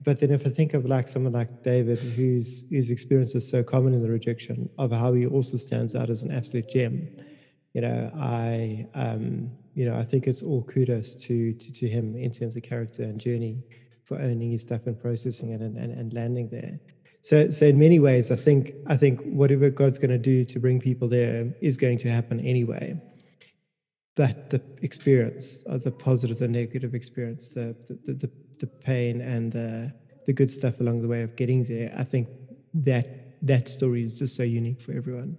But 0.04 0.20
then 0.20 0.32
if 0.32 0.46
I 0.46 0.50
think 0.50 0.74
of 0.74 0.86
like 0.86 1.08
someone 1.08 1.34
like 1.34 1.64
David, 1.64 1.98
whose 1.98 2.66
whose 2.70 2.90
experience 2.92 3.34
is 3.34 3.50
so 3.50 3.64
common 3.64 3.94
in 3.94 4.04
the 4.04 4.12
rejection, 4.12 4.70
of 4.78 4.92
how 4.92 5.14
he 5.14 5.26
also 5.26 5.58
stands 5.58 5.96
out 5.96 6.10
as 6.10 6.24
an 6.24 6.32
absolute 6.32 6.70
gem, 6.70 7.08
you 7.74 7.82
know, 7.82 8.12
I 8.16 8.88
um, 8.94 9.52
you 9.74 9.86
know, 9.86 9.98
I 9.98 10.04
think 10.04 10.28
it's 10.28 10.44
all 10.44 10.64
kudos 10.64 11.16
to 11.26 11.54
to, 11.54 11.72
to 11.72 11.88
him 11.88 12.16
in 12.16 12.32
terms 12.32 12.56
of 12.56 12.64
character 12.64 13.04
and 13.04 13.20
journey 13.20 13.64
for 14.04 14.20
owning 14.20 14.52
his 14.52 14.62
stuff 14.62 14.86
and 14.86 15.00
processing 15.00 15.54
it 15.54 15.60
and, 15.60 15.78
and, 15.78 15.92
and 15.92 16.14
landing 16.14 16.48
there. 16.50 16.80
So, 17.20 17.50
so 17.50 17.66
in 17.66 17.78
many 17.78 18.00
ways, 18.00 18.32
I 18.32 18.36
think 18.36 18.74
I 18.86 18.96
think 18.98 19.22
whatever 19.24 19.70
God's 19.70 19.98
going 19.98 20.12
to 20.12 20.18
do 20.18 20.46
to 20.46 20.60
bring 20.60 20.80
people 20.80 21.08
there 21.08 21.54
is 21.62 21.76
going 21.76 21.98
to 22.00 22.10
happen 22.10 22.40
anyway 22.42 23.02
but 24.18 24.50
the 24.50 24.62
experience, 24.82 25.64
uh, 25.70 25.78
the 25.78 25.92
positive, 25.92 26.40
the 26.40 26.48
negative 26.48 26.94
experience, 26.96 27.52
the 27.52 27.76
the, 27.88 28.14
the, 28.14 28.32
the 28.60 28.68
pain 28.68 29.22
and 29.22 29.54
the, 29.54 29.94
the 30.26 30.34
good 30.34 30.52
stuff 30.52 30.80
along 30.82 31.02
the 31.04 31.08
way 31.08 31.22
of 31.22 31.36
getting 31.36 31.64
there, 31.64 31.94
I 31.96 32.04
think 32.04 32.28
that 32.74 33.08
that 33.44 33.70
story 33.70 34.02
is 34.04 34.18
just 34.18 34.36
so 34.36 34.44
unique 34.44 34.82
for 34.82 34.94
everyone. 34.94 35.38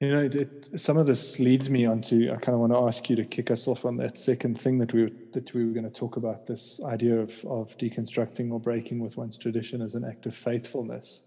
You 0.00 0.10
know, 0.10 0.24
it, 0.24 0.68
some 0.78 0.98
of 0.98 1.06
this 1.06 1.38
leads 1.38 1.70
me 1.70 1.86
on 1.86 2.02
to. 2.02 2.28
I 2.30 2.36
kind 2.36 2.54
of 2.54 2.60
want 2.60 2.72
to 2.72 2.80
ask 2.80 3.08
you 3.08 3.16
to 3.16 3.24
kick 3.24 3.50
us 3.50 3.66
off 3.68 3.86
on 3.86 3.96
that 3.98 4.18
second 4.18 4.60
thing 4.60 4.78
that 4.78 4.92
we 4.92 5.02
were, 5.04 5.10
that 5.32 5.54
we 5.54 5.64
were 5.64 5.72
going 5.72 5.90
to 5.90 5.98
talk 6.00 6.16
about. 6.16 6.44
This 6.46 6.80
idea 6.84 7.18
of 7.18 7.32
of 7.46 7.78
deconstructing 7.78 8.50
or 8.52 8.60
breaking 8.60 8.98
with 8.98 9.16
one's 9.16 9.38
tradition 9.38 9.80
as 9.80 9.94
an 9.94 10.04
act 10.04 10.26
of 10.26 10.34
faithfulness, 10.34 11.22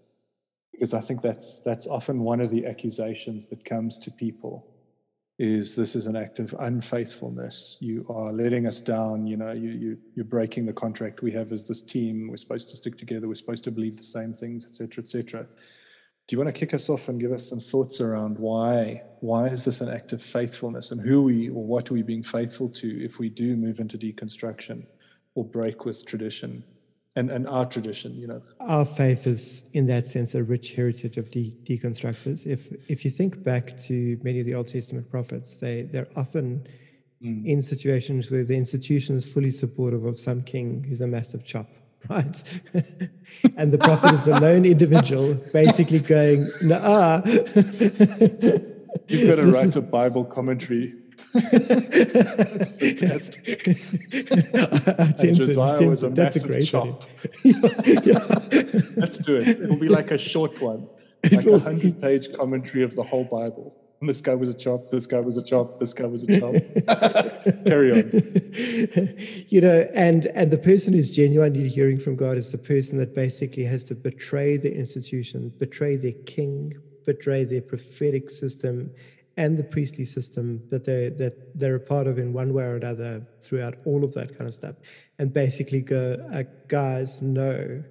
because 0.72 0.92
I 0.94 1.00
think 1.00 1.22
that's 1.22 1.60
that's 1.62 1.86
often 1.88 2.20
one 2.20 2.40
of 2.40 2.50
the 2.50 2.66
accusations 2.66 3.46
that 3.46 3.64
comes 3.64 3.98
to 4.00 4.10
people 4.10 4.70
is 5.40 5.74
this 5.74 5.96
is 5.96 6.06
an 6.06 6.16
act 6.16 6.38
of 6.38 6.54
unfaithfulness. 6.58 7.78
You 7.80 8.04
are 8.10 8.30
letting 8.30 8.66
us 8.66 8.82
down. 8.82 9.26
You 9.26 9.38
know, 9.38 9.52
you, 9.52 9.70
you, 9.70 9.98
you're 10.14 10.26
breaking 10.26 10.66
the 10.66 10.74
contract 10.74 11.22
we 11.22 11.32
have 11.32 11.50
as 11.50 11.66
this 11.66 11.80
team. 11.80 12.28
We're 12.28 12.36
supposed 12.36 12.68
to 12.68 12.76
stick 12.76 12.98
together. 12.98 13.26
We're 13.26 13.36
supposed 13.36 13.64
to 13.64 13.70
believe 13.70 13.96
the 13.96 14.02
same 14.02 14.34
things, 14.34 14.66
etc., 14.66 15.02
etc. 15.02 15.46
Do 16.28 16.36
you 16.36 16.38
want 16.38 16.54
to 16.54 16.60
kick 16.60 16.74
us 16.74 16.90
off 16.90 17.08
and 17.08 17.18
give 17.18 17.32
us 17.32 17.48
some 17.48 17.58
thoughts 17.58 18.02
around 18.02 18.38
why 18.38 19.02
why 19.20 19.46
is 19.46 19.64
this 19.64 19.80
an 19.80 19.88
act 19.88 20.12
of 20.12 20.22
faithfulness 20.22 20.90
and 20.90 21.00
who 21.00 21.22
we 21.22 21.48
or 21.48 21.64
what 21.64 21.90
are 21.90 21.94
we 21.94 22.02
being 22.02 22.22
faithful 22.22 22.68
to 22.68 23.02
if 23.02 23.18
we 23.18 23.30
do 23.30 23.56
move 23.56 23.80
into 23.80 23.96
deconstruction 23.96 24.84
or 25.34 25.44
break 25.46 25.86
with 25.86 26.04
tradition? 26.04 26.62
And, 27.16 27.30
and 27.30 27.48
our 27.48 27.66
tradition, 27.66 28.14
you 28.14 28.26
know. 28.26 28.42
Our 28.60 28.84
faith 28.84 29.26
is, 29.26 29.68
in 29.72 29.86
that 29.86 30.06
sense, 30.06 30.34
a 30.34 30.42
rich 30.42 30.74
heritage 30.74 31.16
of 31.16 31.30
de- 31.30 31.56
deconstructors. 31.64 32.46
If 32.46 32.72
if 32.88 33.04
you 33.04 33.10
think 33.10 33.42
back 33.42 33.76
to 33.88 34.18
many 34.22 34.40
of 34.40 34.46
the 34.46 34.54
Old 34.54 34.68
Testament 34.68 35.10
prophets, 35.10 35.56
they 35.56 35.82
they're 35.82 36.08
often 36.16 36.66
mm. 37.22 37.44
in 37.44 37.60
situations 37.60 38.30
where 38.30 38.44
the 38.44 38.56
institution 38.56 39.16
is 39.16 39.26
fully 39.26 39.50
supportive 39.50 40.04
of 40.04 40.18
some 40.18 40.42
king 40.42 40.84
who's 40.84 41.00
a 41.00 41.06
massive 41.06 41.44
chop, 41.44 41.68
right? 42.08 42.60
and 43.56 43.72
the 43.72 43.78
prophet 43.78 44.12
is 44.14 44.26
a 44.28 44.38
lone 44.38 44.64
individual, 44.76 45.34
basically 45.52 45.98
going, 45.98 46.48
"Nah." 46.62 47.22
You've 49.06 49.28
got 49.28 49.36
to 49.36 49.46
write 49.46 49.66
is, 49.66 49.76
a 49.76 49.82
Bible 49.82 50.24
commentary 50.24 50.94
Fantastic. 52.80 53.78
Uh, 54.90 55.06
was 55.86 56.02
a 56.02 56.08
That's 56.10 56.36
a 56.36 56.40
great 56.40 56.66
chop. 56.66 57.04
yeah. 57.44 58.24
Let's 58.96 59.18
do 59.18 59.36
it. 59.36 59.48
It'll 59.48 59.78
be 59.78 59.88
like 59.88 60.10
a 60.10 60.18
short 60.18 60.60
one, 60.60 60.88
like 61.30 61.46
a 61.46 61.58
hundred-page 61.58 62.34
commentary 62.34 62.82
of 62.82 62.94
the 62.94 63.02
whole 63.02 63.24
Bible. 63.24 63.74
this 64.02 64.20
guy 64.20 64.34
was 64.34 64.48
a 64.48 64.54
chop, 64.54 64.88
this 64.88 65.06
guy 65.06 65.20
was 65.20 65.36
a 65.36 65.42
chop, 65.42 65.78
this 65.78 65.92
guy 65.92 66.06
was 66.06 66.24
a 66.24 66.40
chop. 66.40 66.54
Carry 67.66 67.92
on. 67.92 68.10
you 69.48 69.60
know, 69.60 69.86
and 69.94 70.26
and 70.26 70.50
the 70.50 70.58
person 70.58 70.94
who's 70.94 71.10
genuinely 71.10 71.68
hearing 71.68 71.98
from 71.98 72.16
God 72.16 72.36
is 72.36 72.50
the 72.50 72.58
person 72.58 72.98
that 72.98 73.14
basically 73.14 73.64
has 73.64 73.84
to 73.84 73.94
betray 73.94 74.56
the 74.56 74.74
institution, 74.74 75.52
betray 75.58 75.96
their 75.96 76.18
king, 76.26 76.74
betray 77.06 77.44
their 77.44 77.62
prophetic 77.62 78.30
system 78.30 78.90
and 79.40 79.56
the 79.56 79.64
priestly 79.64 80.04
system 80.04 80.62
that 80.68 80.84
they 80.84 81.08
that 81.08 81.34
they're 81.58 81.76
a 81.76 81.86
part 81.92 82.06
of 82.06 82.18
in 82.18 82.34
one 82.34 82.52
way 82.52 82.64
or 82.64 82.76
another 82.76 83.26
throughout 83.40 83.74
all 83.86 84.04
of 84.04 84.12
that 84.12 84.36
kind 84.36 84.46
of 84.46 84.52
stuff, 84.52 84.76
and 85.18 85.32
basically 85.32 85.80
go, 85.80 86.04
uh, 86.30 86.42
guys, 86.68 87.22
no, 87.22 87.82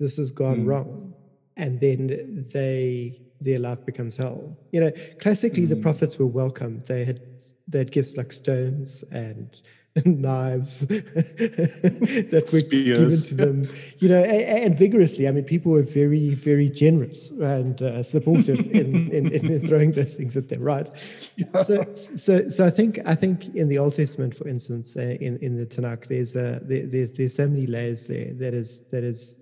this 0.00 0.16
has 0.16 0.30
gone 0.30 0.60
mm. 0.60 0.68
wrong, 0.68 1.12
and 1.58 1.78
then 1.80 2.46
they 2.54 3.20
their 3.42 3.60
life 3.60 3.84
becomes 3.84 4.16
hell. 4.16 4.56
You 4.72 4.80
know, 4.80 4.92
classically, 5.20 5.66
mm. 5.66 5.68
the 5.68 5.76
prophets 5.76 6.18
were 6.18 6.32
welcome. 6.42 6.82
They 6.86 7.04
had 7.04 7.20
they 7.68 7.78
had 7.78 7.92
gifts 7.92 8.16
like 8.16 8.32
stones 8.32 9.04
and, 9.10 9.50
and 9.50 9.52
knives 10.04 10.80
that 10.86 12.48
were 12.52 12.60
given 12.60 13.10
to 13.10 13.34
them. 13.34 13.68
You 13.98 14.08
know, 14.08 14.22
and, 14.22 14.64
and, 14.64 14.78
vigorously. 14.78 15.26
I 15.26 15.32
mean, 15.32 15.44
people 15.44 15.72
were 15.72 15.82
very, 15.82 16.34
very 16.34 16.68
generous 16.68 17.30
and 17.30 17.80
uh, 17.80 18.02
supportive 18.02 18.58
in, 18.72 19.10
in, 19.10 19.32
in, 19.32 19.66
throwing 19.66 19.92
those 19.92 20.14
things 20.14 20.36
at 20.36 20.48
them. 20.48 20.62
Right. 20.62 20.88
Yeah. 21.36 21.62
So, 21.62 21.94
so, 21.94 22.48
so 22.48 22.66
I 22.66 22.70
think 22.70 22.98
I 23.06 23.14
think 23.14 23.54
in 23.54 23.68
the 23.68 23.78
Old 23.78 23.94
Testament, 23.94 24.34
for 24.36 24.46
instance, 24.48 24.96
uh, 24.96 25.16
in 25.20 25.38
in 25.38 25.56
the 25.56 25.66
Tanakh, 25.66 26.06
there's 26.08 26.36
a 26.36 26.60
there, 26.62 26.86
there's 26.86 27.12
there's 27.12 27.34
so 27.34 27.48
many 27.48 27.66
layers 27.66 28.06
there 28.06 28.32
that 28.34 28.54
is 28.54 28.82
that 28.90 29.04
is 29.04 29.38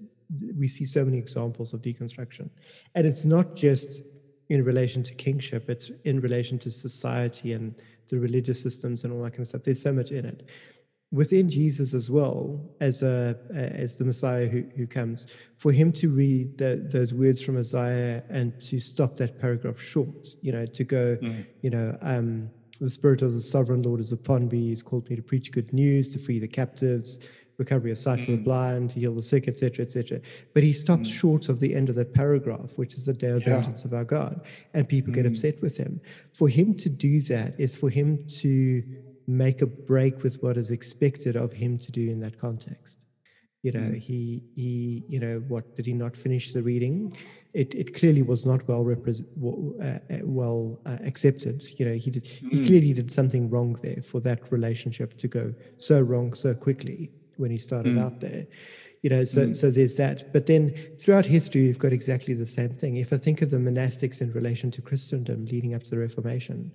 we 0.56 0.68
see 0.68 0.84
so 0.84 1.04
many 1.04 1.18
examples 1.18 1.74
of 1.74 1.82
deconstruction. 1.82 2.50
And 2.94 3.06
it's 3.06 3.24
not 3.24 3.56
just 3.56 4.02
in 4.48 4.64
relation 4.64 5.02
to 5.02 5.14
kingship, 5.14 5.70
it's 5.70 5.90
in 6.04 6.20
relation 6.20 6.58
to 6.60 6.70
society 6.70 7.52
and 7.52 7.74
the 8.08 8.18
religious 8.18 8.60
systems 8.62 9.04
and 9.04 9.12
all 9.12 9.22
that 9.22 9.32
kind 9.32 9.40
of 9.40 9.48
stuff. 9.48 9.62
There's 9.64 9.82
so 9.82 9.92
much 9.92 10.10
in 10.10 10.24
it. 10.26 10.48
Within 11.12 11.48
Jesus 11.48 11.94
as 11.94 12.10
well, 12.10 12.60
as 12.80 13.02
a 13.02 13.38
as 13.54 13.96
the 13.96 14.04
Messiah 14.04 14.48
who, 14.48 14.64
who 14.76 14.86
comes, 14.86 15.28
for 15.56 15.70
him 15.70 15.92
to 15.92 16.08
read 16.08 16.58
the, 16.58 16.88
those 16.90 17.14
words 17.14 17.40
from 17.40 17.56
Isaiah 17.56 18.24
and 18.28 18.58
to 18.62 18.80
stop 18.80 19.16
that 19.16 19.40
paragraph 19.40 19.80
short, 19.80 20.30
you 20.42 20.50
know, 20.50 20.66
to 20.66 20.84
go, 20.84 21.16
mm. 21.22 21.46
you 21.62 21.70
know, 21.70 21.96
um, 22.00 22.50
the 22.80 22.90
Spirit 22.90 23.22
of 23.22 23.32
the 23.32 23.40
Sovereign 23.40 23.82
Lord 23.82 24.00
is 24.00 24.12
upon 24.12 24.48
me. 24.48 24.68
He's 24.68 24.82
called 24.82 25.08
me 25.08 25.14
to 25.14 25.22
preach 25.22 25.52
good 25.52 25.72
news, 25.72 26.08
to 26.10 26.18
free 26.18 26.40
the 26.40 26.48
captives, 26.48 27.20
recovery 27.58 27.90
of 27.90 27.98
sight 27.98 28.20
mm. 28.20 28.26
for 28.26 28.30
the 28.32 28.38
blind, 28.38 28.90
to 28.90 29.00
heal 29.00 29.14
the 29.14 29.22
sick, 29.22 29.48
etc., 29.48 29.84
etc. 29.84 30.20
But 30.52 30.62
he 30.62 30.72
stops 30.72 31.08
mm. 31.08 31.12
short 31.12 31.48
of 31.48 31.60
the 31.60 31.74
end 31.74 31.88
of 31.88 31.94
that 31.96 32.14
paragraph, 32.14 32.72
which 32.76 32.94
is 32.94 33.06
the 33.06 33.12
day 33.12 33.30
of 33.30 33.42
yeah. 33.42 33.54
vengeance 33.54 33.84
of 33.84 33.92
our 33.92 34.04
God, 34.04 34.44
and 34.72 34.88
people 34.88 35.12
mm. 35.12 35.16
get 35.16 35.26
upset 35.26 35.60
with 35.62 35.76
him. 35.76 36.00
For 36.32 36.48
him 36.48 36.74
to 36.74 36.88
do 36.88 37.20
that 37.22 37.54
is 37.58 37.76
for 37.76 37.90
him 37.90 38.26
to 38.40 38.82
make 39.26 39.62
a 39.62 39.66
break 39.66 40.22
with 40.22 40.42
what 40.42 40.56
is 40.56 40.70
expected 40.70 41.36
of 41.36 41.52
him 41.52 41.78
to 41.78 41.92
do 41.92 42.10
in 42.10 42.20
that 42.20 42.38
context. 42.38 43.06
You 43.62 43.72
know, 43.72 43.80
mm. 43.80 43.98
he 43.98 44.42
he 44.54 45.04
you 45.08 45.20
know 45.20 45.42
what 45.48 45.74
did 45.76 45.86
he 45.86 45.94
not 45.94 46.16
finish 46.16 46.52
the 46.52 46.62
reading? 46.62 47.12
It, 47.54 47.72
it 47.76 47.94
clearly 47.94 48.22
was 48.22 48.44
not 48.44 48.66
well 48.66 48.82
represent, 48.82 49.28
uh, 49.40 49.84
uh, 49.84 49.98
well 50.24 50.80
uh, 50.86 50.98
accepted. 51.04 51.64
You 51.78 51.86
know, 51.86 51.94
he 51.94 52.10
did 52.10 52.26
he 52.26 52.60
mm. 52.60 52.66
clearly 52.66 52.92
did 52.92 53.10
something 53.10 53.48
wrong 53.48 53.78
there 53.82 54.02
for 54.02 54.20
that 54.20 54.52
relationship 54.52 55.16
to 55.18 55.28
go 55.28 55.54
so 55.78 56.00
wrong 56.00 56.34
so 56.34 56.52
quickly 56.52 57.10
when 57.36 57.50
he 57.50 57.58
started 57.58 57.96
mm. 57.96 58.02
out 58.02 58.20
there. 58.20 58.46
You 59.02 59.10
know, 59.10 59.24
so 59.24 59.48
mm. 59.48 59.54
so 59.54 59.70
there's 59.70 59.96
that. 59.96 60.32
But 60.32 60.46
then 60.46 60.74
throughout 60.98 61.26
history, 61.26 61.66
you've 61.66 61.78
got 61.78 61.92
exactly 61.92 62.34
the 62.34 62.46
same 62.46 62.70
thing. 62.70 62.96
If 62.96 63.12
I 63.12 63.18
think 63.18 63.42
of 63.42 63.50
the 63.50 63.58
monastics 63.58 64.20
in 64.20 64.32
relation 64.32 64.70
to 64.72 64.82
Christendom 64.82 65.44
leading 65.46 65.74
up 65.74 65.82
to 65.84 65.90
the 65.90 65.98
Reformation, 65.98 66.72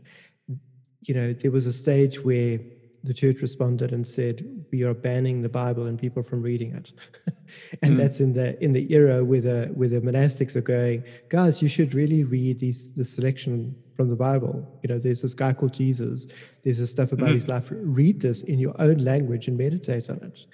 you 1.01 1.16
know, 1.16 1.34
there 1.34 1.51
was 1.51 1.66
a 1.66 1.74
stage 1.74 2.24
where 2.24 2.60
the 3.03 3.14
church 3.14 3.41
responded 3.41 3.93
and 3.93 4.05
said, 4.07 4.59
"We 4.72 4.84
are 4.84 4.94
banning 4.94 5.42
the 5.42 5.50
Bible 5.50 5.88
and 5.88 6.00
people 6.00 6.24
from 6.24 6.42
reading 6.42 6.74
it," 6.76 6.94
and 7.82 7.94
mm. 7.94 7.98
that's 7.98 8.20
in 8.20 8.34
the 8.34 8.62
in 8.64 8.74
the 8.74 8.92
era 8.94 9.24
where 9.24 9.42
the 9.42 9.72
where 9.74 9.90
the 9.90 10.02
monastics 10.02 10.56
are 10.56 10.62
going, 10.62 11.04
guys, 11.30 11.62
you 11.62 11.70
should 11.70 11.94
really 11.94 12.24
read 12.24 12.60
these 12.60 12.92
the 12.94 13.04
selection 13.04 13.76
from 13.96 14.10
the 14.10 14.16
Bible. 14.16 14.80
You 14.82 14.90
know, 14.90 15.00
there's 15.00 15.22
this 15.22 15.34
guy 15.34 15.52
called 15.52 15.74
Jesus. 15.74 16.28
There's 16.64 16.80
this 16.80 16.92
stuff 16.92 17.12
about 17.12 17.30
mm. 17.30 17.36
his 17.36 17.48
life. 17.50 17.68
Read 17.70 18.22
this 18.22 18.44
in 18.44 18.58
your 18.58 18.74
own 18.80 19.00
language 19.00 19.48
and 19.48 19.58
meditate 19.58 20.10
on 20.10 20.24
it. 20.24 20.46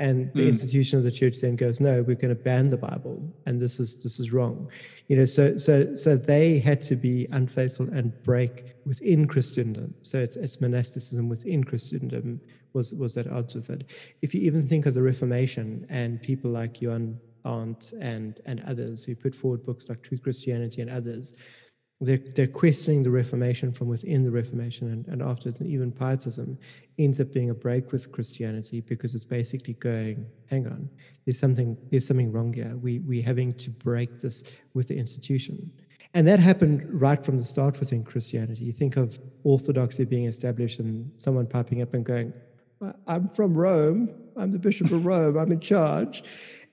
And 0.00 0.32
the 0.32 0.42
mm. 0.42 0.48
institution 0.48 0.96
of 0.96 1.04
the 1.04 1.10
church 1.10 1.40
then 1.40 1.56
goes, 1.56 1.80
no, 1.80 2.02
we're 2.02 2.14
going 2.14 2.28
to 2.28 2.40
ban 2.40 2.70
the 2.70 2.76
Bible, 2.76 3.20
and 3.46 3.60
this 3.60 3.80
is 3.80 4.00
this 4.00 4.20
is 4.20 4.32
wrong. 4.32 4.70
You 5.08 5.16
know, 5.16 5.24
so 5.24 5.56
so 5.56 5.94
so 5.96 6.16
they 6.16 6.60
had 6.60 6.80
to 6.82 6.94
be 6.94 7.26
unfaithful 7.32 7.88
and 7.92 8.12
break 8.22 8.76
within 8.84 9.26
Christendom. 9.26 9.92
So 10.02 10.18
it's 10.18 10.36
it's 10.36 10.60
monasticism 10.60 11.28
within 11.28 11.64
Christendom 11.64 12.40
was 12.74 12.94
was 12.94 13.16
at 13.16 13.26
odds 13.26 13.56
with 13.56 13.70
it. 13.70 13.90
If 14.22 14.34
you 14.34 14.40
even 14.42 14.68
think 14.68 14.86
of 14.86 14.94
the 14.94 15.02
Reformation 15.02 15.84
and 15.88 16.22
people 16.22 16.50
like 16.52 16.80
Johann 16.80 17.18
Arndt 17.44 17.92
and 18.00 18.40
and 18.46 18.62
others 18.66 19.02
who 19.02 19.16
put 19.16 19.34
forward 19.34 19.66
books 19.66 19.88
like 19.88 20.02
True 20.02 20.18
Christianity 20.18 20.80
and 20.80 20.90
others, 20.90 21.34
they're, 22.00 22.20
they're 22.36 22.46
questioning 22.46 23.02
the 23.02 23.10
Reformation 23.10 23.72
from 23.72 23.88
within 23.88 24.24
the 24.24 24.30
Reformation, 24.30 24.92
and, 24.92 25.06
and 25.08 25.20
afterwards, 25.20 25.60
and 25.60 25.68
even 25.68 25.90
Pietism 25.90 26.56
ends 26.98 27.20
up 27.20 27.32
being 27.32 27.50
a 27.50 27.54
break 27.54 27.90
with 27.90 28.12
Christianity 28.12 28.80
because 28.80 29.14
it's 29.14 29.24
basically 29.24 29.74
going, 29.74 30.24
hang 30.48 30.66
on, 30.66 30.88
there's 31.24 31.38
something 31.38 31.76
there's 31.90 32.06
something 32.06 32.30
wrong 32.30 32.52
here. 32.52 32.76
We 32.76 33.00
we're 33.00 33.22
having 33.22 33.52
to 33.54 33.70
break 33.70 34.20
this 34.20 34.44
with 34.74 34.88
the 34.88 34.96
institution. 34.96 35.70
And 36.14 36.26
that 36.26 36.38
happened 36.38 36.86
right 36.88 37.22
from 37.22 37.36
the 37.36 37.44
start 37.44 37.78
within 37.80 38.02
Christianity. 38.02 38.64
You 38.64 38.72
think 38.72 38.96
of 38.96 39.18
orthodoxy 39.44 40.04
being 40.04 40.24
established 40.24 40.78
and 40.78 41.10
someone 41.16 41.46
popping 41.46 41.82
up 41.82 41.94
and 41.94 42.04
going, 42.04 42.32
I'm 43.06 43.28
from 43.30 43.54
Rome. 43.54 44.10
I'm 44.36 44.52
the 44.52 44.58
Bishop 44.58 44.90
of 44.90 45.04
Rome. 45.04 45.36
I'm 45.36 45.50
in 45.52 45.60
charge 45.60 46.22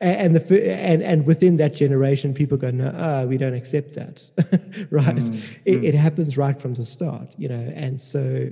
and 0.01 0.35
the 0.35 0.69
and 0.69 1.01
and 1.01 1.25
within 1.25 1.57
that 1.57 1.73
generation, 1.73 2.33
people 2.33 2.57
go, 2.57 2.69
no, 2.69 2.87
uh, 2.87 3.25
we 3.27 3.37
don't 3.37 3.53
accept 3.53 3.93
that, 3.93 4.23
right? 4.91 5.15
Mm, 5.15 5.43
it, 5.63 5.81
mm. 5.81 5.83
it, 5.83 5.95
happens 5.95 6.37
right 6.37 6.61
from 6.61 6.73
the 6.73 6.85
start, 6.85 7.33
you 7.37 7.47
know, 7.47 7.71
and 7.75 7.99
so 7.99 8.49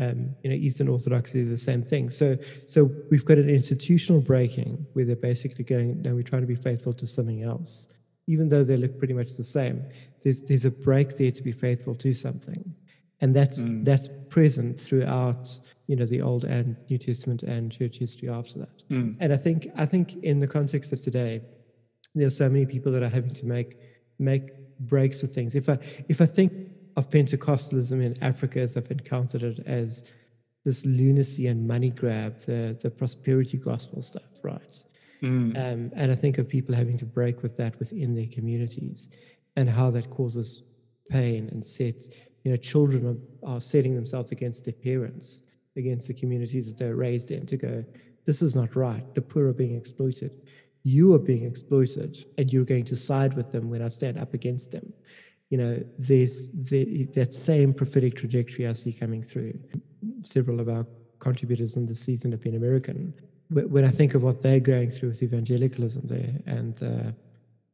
um, 0.00 0.34
you 0.42 0.50
know, 0.50 0.56
Eastern 0.56 0.88
Orthodoxy 0.88 1.42
the 1.42 1.58
same 1.58 1.82
thing. 1.82 2.10
So 2.10 2.38
so 2.66 2.90
we've 3.10 3.24
got 3.24 3.38
an 3.38 3.50
institutional 3.50 4.20
breaking 4.20 4.86
where 4.92 5.04
they're 5.04 5.16
basically 5.16 5.64
going, 5.64 6.00
no, 6.02 6.14
we're 6.14 6.22
trying 6.22 6.42
to 6.42 6.48
be 6.48 6.56
faithful 6.56 6.92
to 6.94 7.06
something 7.06 7.42
else, 7.42 7.88
even 8.28 8.48
though 8.48 8.62
they 8.62 8.76
look 8.76 8.96
pretty 8.96 9.14
much 9.14 9.36
the 9.36 9.44
same. 9.44 9.84
There's 10.22 10.42
there's 10.42 10.64
a 10.64 10.70
break 10.70 11.16
there 11.16 11.32
to 11.32 11.42
be 11.42 11.52
faithful 11.52 11.96
to 11.96 12.12
something, 12.12 12.72
and 13.24 13.34
that's 13.34 13.60
mm. 13.60 13.82
that's 13.86 14.08
present 14.28 14.78
throughout 14.78 15.44
you 15.86 15.96
know 15.96 16.04
the 16.14 16.20
Old 16.20 16.44
and 16.44 16.76
New 16.90 16.98
Testament 16.98 17.42
and 17.42 17.72
church 17.72 17.96
history 17.98 18.28
after 18.28 18.58
that. 18.64 18.78
Mm. 18.90 19.16
And 19.18 19.32
I 19.32 19.38
think 19.44 19.68
I 19.76 19.86
think 19.86 20.06
in 20.30 20.38
the 20.44 20.46
context 20.46 20.92
of 20.92 21.00
today, 21.00 21.40
there 22.14 22.26
are 22.26 22.38
so 22.42 22.48
many 22.50 22.66
people 22.66 22.92
that 22.92 23.02
are 23.02 23.14
having 23.18 23.34
to 23.40 23.46
make 23.46 23.78
make 24.18 24.46
breaks 24.78 25.22
with 25.22 25.34
things. 25.34 25.54
If 25.54 25.70
I 25.70 25.78
if 26.10 26.20
I 26.20 26.26
think 26.26 26.52
of 26.98 27.08
Pentecostalism 27.08 27.98
in 28.08 28.12
Africa 28.22 28.60
as 28.60 28.76
I've 28.76 28.90
encountered 28.90 29.42
it 29.42 29.58
as 29.66 30.04
this 30.66 30.84
lunacy 30.84 31.46
and 31.46 31.66
money 31.66 31.92
grab, 32.02 32.32
the 32.40 32.76
the 32.82 32.90
prosperity 32.90 33.56
gospel 33.56 34.02
stuff, 34.02 34.32
right? 34.42 34.74
Mm. 35.22 35.56
Um, 35.56 35.92
and 35.96 36.12
I 36.12 36.14
think 36.14 36.36
of 36.36 36.46
people 36.46 36.74
having 36.74 36.98
to 36.98 37.06
break 37.06 37.42
with 37.42 37.56
that 37.56 37.78
within 37.78 38.14
their 38.14 38.30
communities, 38.36 39.08
and 39.56 39.70
how 39.70 39.88
that 39.92 40.10
causes 40.10 40.62
pain 41.08 41.48
and 41.52 41.64
sets. 41.64 42.10
You 42.44 42.52
know, 42.52 42.56
children 42.56 43.20
are, 43.44 43.54
are 43.54 43.60
setting 43.60 43.94
themselves 43.94 44.30
against 44.30 44.64
their 44.64 44.74
parents 44.74 45.42
against 45.76 46.08
the 46.08 46.14
community 46.14 46.60
that 46.60 46.78
they're 46.78 46.96
raised 46.96 47.30
in 47.30 47.46
to 47.46 47.56
go, 47.56 47.84
this 48.24 48.42
is 48.42 48.54
not 48.54 48.76
right. 48.76 49.14
The 49.14 49.22
poor 49.22 49.48
are 49.48 49.52
being 49.52 49.76
exploited. 49.76 50.40
You 50.82 51.14
are 51.14 51.18
being 51.18 51.44
exploited, 51.44 52.24
and 52.38 52.52
you're 52.52 52.64
going 52.64 52.84
to 52.84 52.96
side 52.96 53.34
with 53.34 53.50
them 53.50 53.70
when 53.70 53.82
I 53.82 53.88
stand 53.88 54.18
up 54.18 54.34
against 54.34 54.70
them. 54.70 54.92
You 55.50 55.58
know, 55.58 55.84
there's 55.98 56.50
the, 56.50 57.04
that 57.14 57.34
same 57.34 57.72
prophetic 57.72 58.16
trajectory 58.16 58.66
I 58.66 58.72
see 58.72 58.92
coming 58.92 59.22
through. 59.22 59.58
Several 60.22 60.60
of 60.60 60.68
our 60.68 60.86
contributors 61.18 61.76
in 61.76 61.86
the 61.86 61.94
season 61.94 62.32
have 62.32 62.42
been 62.42 62.56
American. 62.56 63.14
When 63.50 63.84
I 63.84 63.90
think 63.90 64.14
of 64.14 64.22
what 64.22 64.42
they're 64.42 64.60
going 64.60 64.90
through 64.90 65.10
with 65.10 65.22
evangelicalism 65.22 66.06
there 66.06 66.34
and 66.46 66.82
uh, 66.82 67.12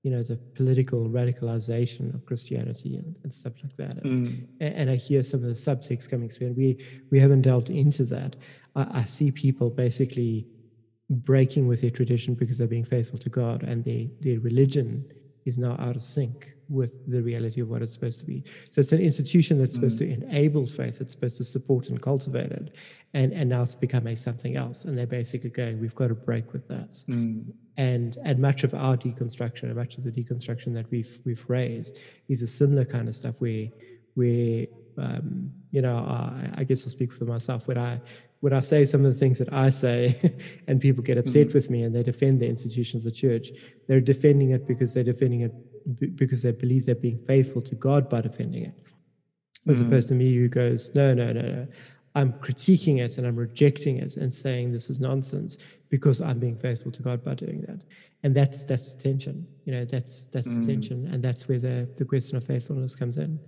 you 0.02 0.10
know 0.10 0.22
the 0.22 0.36
political 0.54 1.08
radicalization 1.08 2.14
of 2.14 2.24
Christianity 2.24 2.96
and, 2.96 3.14
and 3.22 3.32
stuff 3.32 3.52
like 3.62 3.76
that. 3.76 4.02
Mm. 4.02 4.46
And, 4.60 4.74
and, 4.74 4.90
I 4.90 4.96
hear 4.96 5.22
some 5.22 5.40
of 5.40 5.48
the 5.48 5.54
subtext 5.54 6.10
coming 6.10 6.28
through, 6.28 6.48
and 6.48 6.56
we 6.56 6.82
we 7.10 7.18
haven't 7.18 7.42
delved 7.42 7.70
into 7.70 8.04
that. 8.04 8.36
I, 8.74 9.00
I, 9.00 9.04
see 9.04 9.30
people 9.30 9.68
basically 9.68 10.46
breaking 11.10 11.66
with 11.66 11.82
their 11.82 11.90
tradition 11.90 12.34
because 12.34 12.56
they're 12.56 12.66
being 12.66 12.84
faithful 12.84 13.18
to 13.18 13.28
God, 13.28 13.62
and 13.62 13.84
their 13.84 14.06
their 14.20 14.40
religion 14.40 15.04
is 15.44 15.58
now 15.58 15.76
out 15.78 15.96
of 15.96 16.04
sync 16.04 16.52
with 16.68 17.10
the 17.10 17.22
reality 17.22 17.60
of 17.60 17.68
what 17.68 17.82
it's 17.82 17.92
supposed 17.92 18.20
to 18.20 18.26
be. 18.26 18.44
So 18.70 18.80
it's 18.80 18.92
an 18.92 19.00
institution 19.00 19.58
that's 19.58 19.74
supposed 19.74 20.00
mm. 20.00 20.14
to 20.16 20.26
enable 20.26 20.66
faith, 20.66 21.00
it's 21.00 21.12
supposed 21.12 21.36
to 21.38 21.44
support 21.44 21.88
and 21.88 22.00
cultivate 22.00 22.52
it. 22.52 22.76
And 23.14 23.32
and 23.32 23.50
now 23.50 23.62
it's 23.62 23.74
become 23.74 24.06
a 24.06 24.14
something 24.14 24.56
else. 24.56 24.84
And 24.84 24.96
they're 24.96 25.06
basically 25.06 25.50
going, 25.50 25.80
we've 25.80 25.94
got 25.94 26.08
to 26.08 26.14
break 26.14 26.52
with 26.52 26.68
that. 26.68 26.90
Mm. 27.08 27.52
And 27.76 28.18
and 28.24 28.38
much 28.38 28.62
of 28.62 28.72
our 28.74 28.96
deconstruction 28.96 29.64
and 29.64 29.74
much 29.74 29.98
of 29.98 30.04
the 30.04 30.12
deconstruction 30.12 30.72
that 30.74 30.90
we've 30.90 31.18
we've 31.24 31.44
raised 31.48 31.98
is 32.28 32.42
a 32.42 32.46
similar 32.46 32.84
kind 32.84 33.08
of 33.08 33.14
stuff 33.16 33.40
where 33.40 33.68
where 34.14 34.66
Um, 34.98 35.52
you 35.70 35.80
know, 35.80 35.98
I, 35.98 36.60
I, 36.60 36.64
guess 36.64 36.82
I'll 36.84 36.90
speak 36.90 37.12
for 37.12 37.24
myself. 37.24 37.68
When 37.68 37.78
I 37.78 38.00
when 38.40 38.52
I 38.52 38.60
say 38.60 38.84
some 38.84 39.04
of 39.04 39.12
the 39.12 39.18
things 39.18 39.38
that 39.38 39.52
I 39.52 39.70
say, 39.70 40.34
and 40.66 40.80
people 40.80 41.02
get 41.02 41.18
upset 41.18 41.48
mm-hmm. 41.48 41.58
with 41.58 41.70
me 41.70 41.82
and 41.82 41.94
they 41.94 42.02
defend 42.02 42.40
the 42.40 42.48
institution 42.48 42.98
of 42.98 43.04
the 43.04 43.10
church, 43.10 43.50
they're 43.86 44.00
defending 44.00 44.50
it 44.50 44.66
because 44.66 44.94
they're 44.94 45.04
defending 45.04 45.40
it 45.40 45.52
because 46.16 46.42
they 46.42 46.52
believe 46.52 46.86
they're 46.86 46.94
being 46.94 47.22
faithful 47.26 47.62
to 47.62 47.74
God 47.74 48.08
by 48.08 48.20
defending 48.20 48.64
it, 48.64 48.74
as 49.66 49.78
mm-hmm. 49.78 49.88
opposed 49.88 50.08
to 50.08 50.14
me 50.14 50.34
who 50.34 50.48
goes, 50.48 50.94
no, 50.94 51.14
no, 51.14 51.32
no, 51.32 51.42
no. 51.42 51.66
I'm 52.14 52.32
critiquing 52.34 52.98
it 52.98 53.18
and 53.18 53.26
I'm 53.26 53.36
rejecting 53.36 53.98
it 53.98 54.16
and 54.16 54.32
saying 54.32 54.72
this 54.72 54.90
is 54.90 54.98
nonsense 54.98 55.58
because 55.90 56.20
I'm 56.20 56.40
being 56.40 56.56
faithful 56.56 56.90
to 56.90 57.02
God 57.02 57.22
by 57.22 57.34
doing 57.34 57.60
that. 57.62 57.82
And 58.24 58.34
that's 58.34 58.64
that's 58.64 58.92
tension. 58.94 59.46
You 59.64 59.72
know, 59.72 59.84
that's 59.84 60.24
that's 60.26 60.48
mm. 60.48 60.66
tension. 60.66 61.06
And 61.06 61.22
that's 61.22 61.48
where 61.48 61.58
the, 61.58 61.88
the 61.96 62.04
question 62.04 62.36
of 62.36 62.44
faithfulness 62.44 62.96
comes 62.96 63.16
in. 63.16 63.38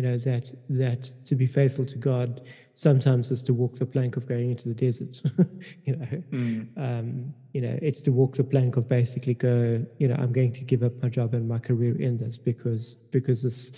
You 0.00 0.06
know, 0.06 0.18
that 0.18 0.50
that 0.70 1.02
to 1.26 1.34
be 1.34 1.46
faithful 1.46 1.84
to 1.84 1.98
God 1.98 2.48
sometimes 2.72 3.30
is 3.30 3.42
to 3.42 3.52
walk 3.52 3.74
the 3.78 3.84
plank 3.84 4.16
of 4.16 4.26
going 4.26 4.48
into 4.48 4.70
the 4.70 4.74
desert. 4.74 5.20
you 5.84 5.96
know. 5.96 6.06
Mm. 6.32 6.68
Um, 6.78 7.34
you 7.52 7.60
know, 7.60 7.78
it's 7.82 8.00
to 8.02 8.10
walk 8.10 8.36
the 8.36 8.44
plank 8.44 8.78
of 8.78 8.88
basically 8.88 9.34
go, 9.34 9.84
you 9.98 10.08
know, 10.08 10.14
I'm 10.14 10.32
going 10.32 10.54
to 10.54 10.64
give 10.64 10.82
up 10.82 10.94
my 11.02 11.10
job 11.10 11.34
and 11.34 11.46
my 11.46 11.58
career 11.58 12.00
in 12.00 12.16
this 12.16 12.38
because 12.38 12.94
because 13.12 13.42
this 13.42 13.72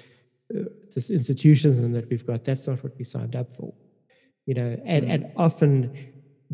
uh, 0.54 0.68
this 0.94 1.10
institution 1.10 1.90
that 1.90 2.08
we've 2.08 2.24
got, 2.24 2.44
that's 2.44 2.68
not 2.68 2.84
what 2.84 2.96
we 2.98 3.04
signed 3.04 3.34
up 3.34 3.56
for 3.56 3.74
you 4.46 4.54
know 4.54 4.80
and, 4.84 5.04
mm. 5.04 5.14
and 5.14 5.32
often 5.36 5.74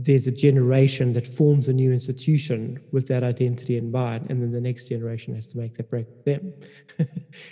there's 0.00 0.28
a 0.28 0.30
generation 0.30 1.12
that 1.12 1.26
forms 1.26 1.66
a 1.66 1.72
new 1.72 1.92
institution 1.92 2.78
with 2.92 3.08
that 3.08 3.24
identity 3.24 3.76
in 3.76 3.90
mind 3.90 4.24
and 4.30 4.40
then 4.40 4.52
the 4.52 4.60
next 4.60 4.84
generation 4.84 5.34
has 5.34 5.44
to 5.44 5.58
make 5.58 5.76
that 5.76 5.90
break 5.90 6.06
with 6.06 6.24
them 6.24 6.52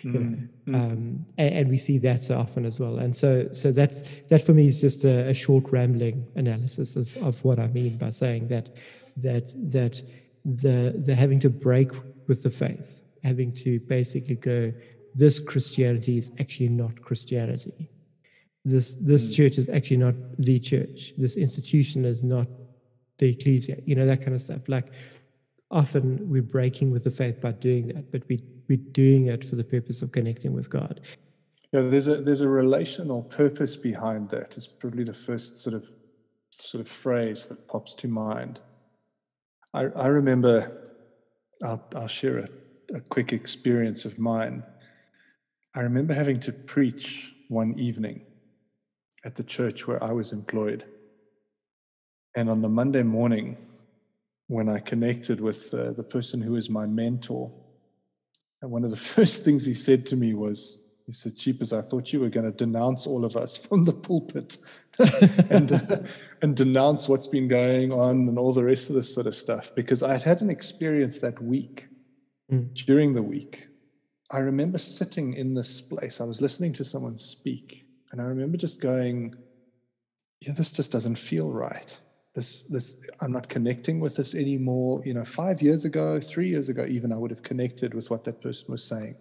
you 0.02 0.12
mm. 0.12 0.14
know 0.14 0.48
mm. 0.68 0.74
um, 0.74 1.26
and, 1.38 1.54
and, 1.54 1.68
we 1.68 1.76
see 1.76 1.98
that 1.98 2.22
so 2.22 2.38
often 2.38 2.64
as 2.64 2.78
well 2.78 2.98
and 2.98 3.16
so 3.16 3.48
so 3.50 3.72
that's 3.72 4.02
that 4.28 4.42
for 4.42 4.54
me 4.54 4.68
is 4.68 4.80
just 4.80 5.04
a, 5.04 5.28
a 5.28 5.34
short 5.34 5.64
rambling 5.72 6.24
analysis 6.36 6.94
of, 6.94 7.16
of 7.16 7.42
what 7.44 7.58
i 7.58 7.66
mean 7.68 7.96
by 7.98 8.10
saying 8.10 8.46
that 8.46 8.76
that 9.16 9.52
that 9.56 10.00
the 10.44 10.94
the 11.04 11.16
having 11.16 11.40
to 11.40 11.50
break 11.50 11.90
with 12.28 12.44
the 12.44 12.50
faith 12.50 13.02
having 13.24 13.50
to 13.50 13.80
basically 13.80 14.36
go 14.36 14.72
this 15.16 15.40
christianity 15.40 16.16
is 16.16 16.30
actually 16.38 16.68
not 16.68 17.02
christianity 17.02 17.90
this 18.66 18.94
this 18.96 19.28
mm. 19.28 19.34
church 19.34 19.58
is 19.58 19.68
actually 19.68 19.98
not 19.98 20.14
the 20.38 20.58
church. 20.58 21.14
This 21.16 21.36
institution 21.36 22.04
is 22.04 22.22
not 22.24 22.48
the 23.18 23.30
ecclesia 23.30 23.78
you 23.86 23.94
know 23.94 24.04
that 24.04 24.20
kind 24.20 24.34
of 24.34 24.42
stuff. 24.42 24.68
Like 24.68 24.92
often 25.70 26.28
we're 26.28 26.42
breaking 26.42 26.90
with 26.90 27.04
the 27.04 27.10
faith 27.10 27.40
by 27.40 27.52
doing 27.52 27.88
that 27.88 28.10
but 28.10 28.22
we 28.28 28.42
we're 28.68 28.88
doing 28.90 29.26
it 29.26 29.44
for 29.44 29.54
the 29.54 29.64
purpose 29.64 30.02
of 30.02 30.10
connecting 30.10 30.52
with 30.52 30.68
god. 30.68 31.00
Yeah 31.72 31.82
there's 31.82 32.08
a 32.08 32.16
there's 32.16 32.40
a 32.40 32.48
relational 32.48 33.22
purpose 33.22 33.76
behind 33.76 34.30
that 34.30 34.56
is 34.56 34.66
probably 34.66 35.04
the 35.04 35.14
first 35.14 35.58
sort 35.58 35.76
of 35.76 35.88
sort 36.50 36.80
of 36.80 36.88
phrase 36.88 37.46
that 37.46 37.68
pops 37.68 37.94
to 37.94 38.08
mind. 38.08 38.58
I 39.72 39.82
i 40.06 40.08
remember 40.08 40.56
i'll, 41.62 41.84
I'll 41.94 42.08
share 42.08 42.38
a, 42.38 42.48
a 42.96 43.00
quick 43.00 43.32
experience 43.32 44.04
of 44.04 44.18
mine. 44.18 44.64
I 45.72 45.80
remember 45.82 46.14
having 46.14 46.40
to 46.40 46.52
preach 46.52 47.32
one 47.48 47.78
evening 47.78 48.25
at 49.26 49.34
the 49.34 49.42
church 49.42 49.88
where 49.88 50.02
I 50.02 50.12
was 50.12 50.32
employed. 50.32 50.84
And 52.36 52.48
on 52.48 52.62
the 52.62 52.68
Monday 52.68 53.02
morning, 53.02 53.56
when 54.46 54.68
I 54.68 54.78
connected 54.78 55.40
with 55.40 55.74
uh, 55.74 55.90
the 55.90 56.04
person 56.04 56.40
who 56.40 56.54
is 56.54 56.70
my 56.70 56.86
mentor, 56.86 57.52
and 58.62 58.70
one 58.70 58.84
of 58.84 58.90
the 58.90 58.96
first 59.16 59.44
things 59.44 59.66
he 59.66 59.74
said 59.74 60.06
to 60.06 60.16
me 60.16 60.32
was, 60.32 60.80
he 61.06 61.12
said, 61.12 61.36
Cheapers, 61.36 61.72
I 61.72 61.82
thought 61.82 62.12
you 62.12 62.20
were 62.20 62.28
going 62.28 62.50
to 62.50 62.56
denounce 62.56 63.04
all 63.06 63.24
of 63.24 63.36
us 63.36 63.56
from 63.66 63.82
the 63.82 63.92
pulpit 63.92 64.58
and, 65.50 65.72
uh, 65.72 65.98
and 66.40 66.56
denounce 66.56 67.08
what's 67.08 67.26
been 67.26 67.48
going 67.48 67.92
on 67.92 68.28
and 68.28 68.38
all 68.38 68.52
the 68.52 68.64
rest 68.64 68.90
of 68.90 68.96
this 68.96 69.12
sort 69.12 69.26
of 69.26 69.34
stuff. 69.34 69.74
Because 69.74 70.04
I 70.04 70.12
had 70.12 70.22
had 70.22 70.40
an 70.40 70.50
experience 70.50 71.18
that 71.18 71.42
week, 71.42 71.88
mm. 72.50 72.72
during 72.86 73.14
the 73.14 73.22
week. 73.22 73.66
I 74.30 74.38
remember 74.38 74.78
sitting 74.78 75.34
in 75.34 75.54
this 75.54 75.80
place, 75.80 76.20
I 76.20 76.24
was 76.24 76.40
listening 76.40 76.72
to 76.74 76.84
someone 76.84 77.18
speak, 77.18 77.85
and 78.12 78.20
I 78.20 78.24
remember 78.24 78.56
just 78.56 78.80
going, 78.80 79.34
yeah, 80.40 80.52
this 80.52 80.72
just 80.72 80.92
doesn't 80.92 81.16
feel 81.16 81.50
right. 81.50 81.98
This, 82.34 82.64
this, 82.64 83.00
I'm 83.20 83.32
not 83.32 83.48
connecting 83.48 83.98
with 83.98 84.16
this 84.16 84.34
anymore. 84.34 85.02
You 85.04 85.14
know, 85.14 85.24
five 85.24 85.62
years 85.62 85.84
ago, 85.84 86.20
three 86.20 86.48
years 86.48 86.68
ago, 86.68 86.84
even 86.84 87.12
I 87.12 87.16
would 87.16 87.30
have 87.30 87.42
connected 87.42 87.94
with 87.94 88.10
what 88.10 88.24
that 88.24 88.42
person 88.42 88.66
was 88.68 88.84
saying. 88.84 89.16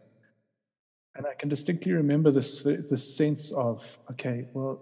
And 1.15 1.25
I 1.25 1.33
can 1.33 1.47
distinctly 1.47 1.93
remember 1.93 2.29
this, 2.29 2.61
this 2.61 3.15
sense 3.15 3.53
of, 3.53 3.97
okay, 4.11 4.49
well, 4.53 4.81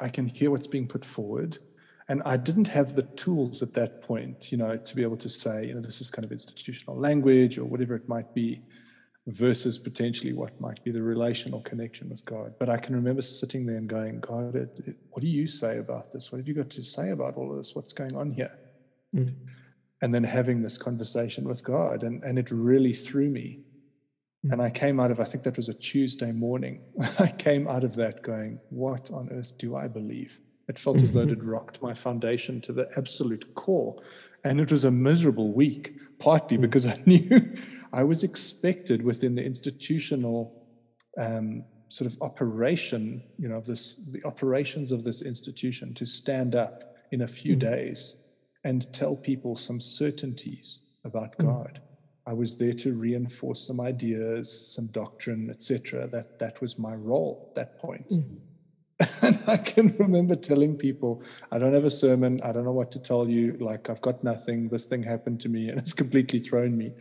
I 0.00 0.08
can 0.08 0.26
hear 0.26 0.50
what's 0.50 0.66
being 0.66 0.88
put 0.88 1.04
forward. 1.04 1.58
And 2.08 2.22
I 2.22 2.38
didn't 2.38 2.68
have 2.68 2.94
the 2.94 3.02
tools 3.02 3.62
at 3.62 3.74
that 3.74 4.00
point, 4.00 4.50
you 4.50 4.56
know, 4.56 4.78
to 4.78 4.96
be 4.96 5.02
able 5.02 5.18
to 5.18 5.28
say, 5.28 5.66
you 5.66 5.74
know, 5.74 5.82
this 5.82 6.00
is 6.00 6.10
kind 6.10 6.24
of 6.24 6.32
institutional 6.32 6.96
language 6.96 7.58
or 7.58 7.64
whatever 7.64 7.94
it 7.94 8.08
might 8.08 8.32
be 8.34 8.62
versus 9.28 9.76
potentially 9.76 10.32
what 10.32 10.58
might 10.58 10.82
be 10.82 10.90
the 10.90 11.02
relational 11.02 11.60
connection 11.60 12.08
with 12.08 12.24
God. 12.24 12.54
But 12.58 12.70
I 12.70 12.78
can 12.78 12.96
remember 12.96 13.20
sitting 13.20 13.66
there 13.66 13.76
and 13.76 13.86
going, 13.86 14.20
God, 14.20 14.56
it, 14.56 14.80
it, 14.86 14.96
what 15.10 15.20
do 15.20 15.28
you 15.28 15.46
say 15.46 15.78
about 15.78 16.10
this? 16.10 16.32
What 16.32 16.38
have 16.38 16.48
you 16.48 16.54
got 16.54 16.70
to 16.70 16.82
say 16.82 17.10
about 17.10 17.36
all 17.36 17.50
of 17.50 17.58
this? 17.58 17.74
What's 17.74 17.92
going 17.92 18.16
on 18.16 18.32
here? 18.32 18.50
Mm. 19.14 19.34
And 20.00 20.14
then 20.14 20.24
having 20.24 20.62
this 20.62 20.78
conversation 20.78 21.46
with 21.46 21.62
God, 21.62 22.04
and, 22.04 22.22
and 22.24 22.38
it 22.38 22.50
really 22.50 22.94
threw 22.94 23.28
me. 23.28 23.60
Mm. 24.46 24.52
And 24.54 24.62
I 24.62 24.70
came 24.70 24.98
out 24.98 25.10
of, 25.10 25.20
I 25.20 25.24
think 25.24 25.44
that 25.44 25.58
was 25.58 25.68
a 25.68 25.74
Tuesday 25.74 26.32
morning. 26.32 26.80
I 27.18 27.26
came 27.26 27.68
out 27.68 27.84
of 27.84 27.96
that 27.96 28.22
going, 28.22 28.58
what 28.70 29.10
on 29.10 29.28
earth 29.30 29.58
do 29.58 29.76
I 29.76 29.88
believe? 29.88 30.40
It 30.68 30.78
felt 30.78 30.98
as 30.98 31.12
though 31.12 31.22
it 31.22 31.28
had 31.30 31.44
rocked 31.44 31.82
my 31.82 31.92
foundation 31.92 32.62
to 32.62 32.72
the 32.72 32.88
absolute 32.96 33.54
core. 33.54 34.02
And 34.44 34.60
it 34.60 34.70
was 34.70 34.84
a 34.84 34.90
miserable 34.90 35.52
week, 35.52 35.98
partly 36.18 36.56
mm. 36.56 36.62
because 36.62 36.86
I 36.86 36.98
knew 37.06 37.54
I 37.92 38.02
was 38.02 38.24
expected 38.24 39.02
within 39.02 39.34
the 39.34 39.44
institutional 39.44 40.66
um, 41.18 41.64
sort 41.88 42.10
of 42.10 42.20
operation, 42.20 43.22
you 43.38 43.48
know, 43.48 43.56
of 43.56 43.66
this 43.66 43.96
the 44.10 44.22
operations 44.24 44.92
of 44.92 45.04
this 45.04 45.22
institution 45.22 45.94
to 45.94 46.06
stand 46.06 46.54
up 46.54 46.94
in 47.12 47.22
a 47.22 47.28
few 47.28 47.56
mm. 47.56 47.60
days 47.60 48.16
and 48.64 48.92
tell 48.92 49.16
people 49.16 49.56
some 49.56 49.80
certainties 49.80 50.80
about 51.04 51.36
mm. 51.38 51.46
God. 51.46 51.80
I 52.26 52.34
was 52.34 52.58
there 52.58 52.74
to 52.74 52.92
reinforce 52.92 53.66
some 53.66 53.80
ideas, 53.80 54.74
some 54.74 54.88
doctrine, 54.88 55.48
etc. 55.48 56.06
That 56.08 56.38
that 56.38 56.60
was 56.60 56.78
my 56.78 56.94
role 56.94 57.46
at 57.48 57.54
that 57.54 57.78
point. 57.78 58.10
Mm. 58.10 58.38
And 59.22 59.38
I 59.46 59.56
can 59.56 59.96
remember 59.96 60.34
telling 60.34 60.76
people, 60.76 61.22
I 61.52 61.58
don't 61.58 61.72
have 61.72 61.84
a 61.84 61.90
sermon. 61.90 62.40
I 62.42 62.52
don't 62.52 62.64
know 62.64 62.72
what 62.72 62.90
to 62.92 62.98
tell 62.98 63.28
you. 63.28 63.56
Like, 63.60 63.88
I've 63.88 64.00
got 64.00 64.24
nothing. 64.24 64.68
This 64.68 64.86
thing 64.86 65.04
happened 65.04 65.40
to 65.42 65.48
me 65.48 65.68
and 65.68 65.78
it's 65.78 65.92
completely 65.92 66.40
thrown 66.40 66.76
me. 66.76 66.92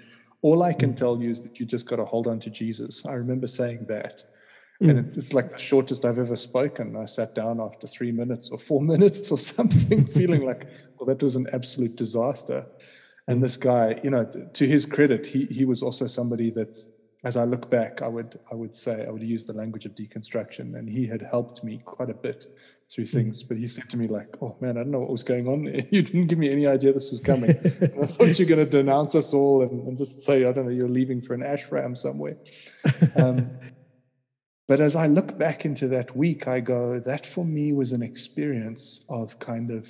All 0.48 0.64
I 0.64 0.72
can 0.72 0.94
mm. 0.94 0.98
tell 0.98 1.22
you 1.22 1.30
is 1.30 1.42
that 1.42 1.60
you 1.60 1.66
just 1.66 1.86
got 1.86 1.98
to 1.98 2.06
hold 2.06 2.26
on 2.26 2.40
to 2.40 2.50
Jesus. 2.50 3.06
I 3.06 3.16
remember 3.24 3.48
saying 3.48 3.86
that. 3.90 4.24
Mm. 4.82 4.90
And 4.90 5.18
it's 5.18 5.34
like 5.34 5.50
the 5.50 5.58
shortest 5.58 6.06
I've 6.06 6.20
ever 6.20 6.38
spoken. 6.38 6.96
I 6.96 7.04
sat 7.04 7.36
down 7.36 7.60
after 7.60 7.86
three 7.86 8.14
minutes 8.14 8.48
or 8.50 8.58
four 8.58 8.82
minutes 8.94 9.30
or 9.30 9.38
something, 9.38 10.08
feeling 10.08 10.46
like, 10.46 10.70
well, 10.96 11.06
that 11.08 11.22
was 11.22 11.36
an 11.36 11.48
absolute 11.52 11.98
disaster. 11.98 12.66
And 13.28 13.44
this 13.44 13.58
guy, 13.58 14.00
you 14.06 14.10
know, 14.10 14.24
to 14.54 14.66
his 14.66 14.86
credit, 14.86 15.26
he 15.26 15.48
he 15.48 15.66
was 15.66 15.84
also 15.84 16.08
somebody 16.08 16.50
that, 16.52 16.80
as 17.26 17.36
I 17.36 17.44
look 17.44 17.70
back, 17.70 18.02
I 18.02 18.08
would 18.08 18.40
I 18.50 18.56
would 18.56 18.74
say 18.74 19.06
I 19.06 19.12
would 19.12 19.28
use 19.36 19.46
the 19.46 19.58
language 19.62 19.86
of 19.86 19.96
deconstruction, 19.96 20.78
and 20.80 20.88
he 20.88 21.06
had 21.08 21.22
helped 21.22 21.62
me 21.62 21.82
quite 21.84 22.10
a 22.10 22.20
bit 22.28 22.46
through 22.94 23.06
things. 23.06 23.44
But 23.44 23.58
he 23.58 23.68
said 23.68 23.90
to 23.90 23.98
me, 23.98 24.08
like, 24.08 24.36
oh 24.42 24.56
man, 24.62 24.78
I 24.78 24.82
don't 24.82 24.92
know 24.92 25.00
what 25.00 25.12
was 25.12 25.24
going 25.24 25.48
on 25.48 25.64
there. 25.64 25.82
You 25.92 26.02
didn't 26.02 26.28
give 26.28 26.40
me 26.40 26.52
any 26.52 26.68
idea 26.68 26.94
this 26.94 27.12
was 27.12 27.20
coming. 27.20 27.50
I 28.02 28.06
thought 28.06 28.40
you 28.40 28.46
were 28.46 28.50
going 28.50 28.66
to 28.66 28.66
denounce 28.66 29.16
us 29.16 29.34
all 29.34 29.62
and, 29.62 29.88
and, 29.88 29.98
just 29.98 30.22
say, 30.22 30.46
I 30.46 30.52
don't 30.52 30.66
know, 30.66 30.72
you're 30.72 30.88
leaving 30.88 31.22
for 31.22 31.34
an 31.34 31.42
ashram 31.42 31.98
somewhere. 31.98 32.38
Um, 33.16 33.52
but 34.68 34.82
as 34.82 34.96
I 34.96 35.08
look 35.08 35.38
back 35.38 35.66
into 35.66 35.88
that 35.90 36.16
week, 36.16 36.48
I 36.48 36.60
go, 36.60 37.00
that 37.00 37.26
for 37.26 37.46
me 37.46 37.72
was 37.72 37.94
an 37.94 38.04
experience 38.04 39.06
of 39.10 39.40
kind 39.40 39.72
of 39.72 39.90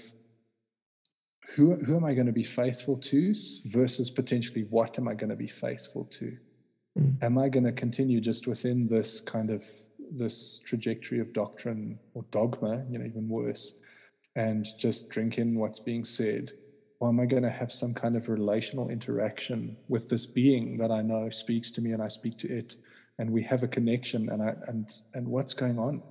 who, 1.55 1.75
who 1.75 1.95
am 1.95 2.05
I 2.05 2.13
going 2.13 2.27
to 2.27 2.33
be 2.33 2.43
faithful 2.43 2.97
to 2.97 3.33
versus 3.65 4.11
potentially 4.11 4.67
what 4.69 4.99
am 4.99 5.07
I 5.07 5.15
going 5.15 5.31
to 5.31 5.35
be 5.35 5.47
faithful 5.47 6.05
to? 6.19 6.37
Mm. 6.97 7.23
Am 7.23 7.37
I 7.37 7.49
going 7.49 7.63
to 7.63 7.71
continue 7.71 8.21
just 8.21 8.47
within 8.47 8.87
this 8.87 9.19
kind 9.19 9.49
of 9.49 9.65
this 10.11 10.59
trajectory 10.65 11.19
of 11.19 11.33
doctrine 11.33 11.99
or 12.13 12.25
dogma, 12.31 12.85
you 12.89 12.97
know, 12.97 13.05
even 13.05 13.27
worse, 13.27 13.73
and 14.35 14.67
just 14.77 15.09
drink 15.09 15.37
in 15.37 15.55
what's 15.55 15.79
being 15.79 16.03
said? 16.03 16.51
Or 16.99 17.09
am 17.09 17.19
I 17.19 17.25
going 17.25 17.43
to 17.43 17.49
have 17.49 17.71
some 17.71 17.93
kind 17.93 18.15
of 18.15 18.29
relational 18.29 18.89
interaction 18.89 19.77
with 19.87 20.09
this 20.09 20.25
being 20.25 20.77
that 20.77 20.91
I 20.91 21.01
know 21.01 21.29
speaks 21.29 21.69
to 21.71 21.81
me 21.81 21.91
and 21.91 22.01
I 22.01 22.07
speak 22.07 22.37
to 22.39 22.57
it, 22.57 22.75
and 23.19 23.31
we 23.31 23.43
have 23.43 23.63
a 23.63 23.67
connection? 23.67 24.29
And 24.29 24.41
I 24.41 24.55
and 24.67 24.89
and 25.13 25.27
what's 25.27 25.53
going 25.53 25.77
on? 25.77 26.01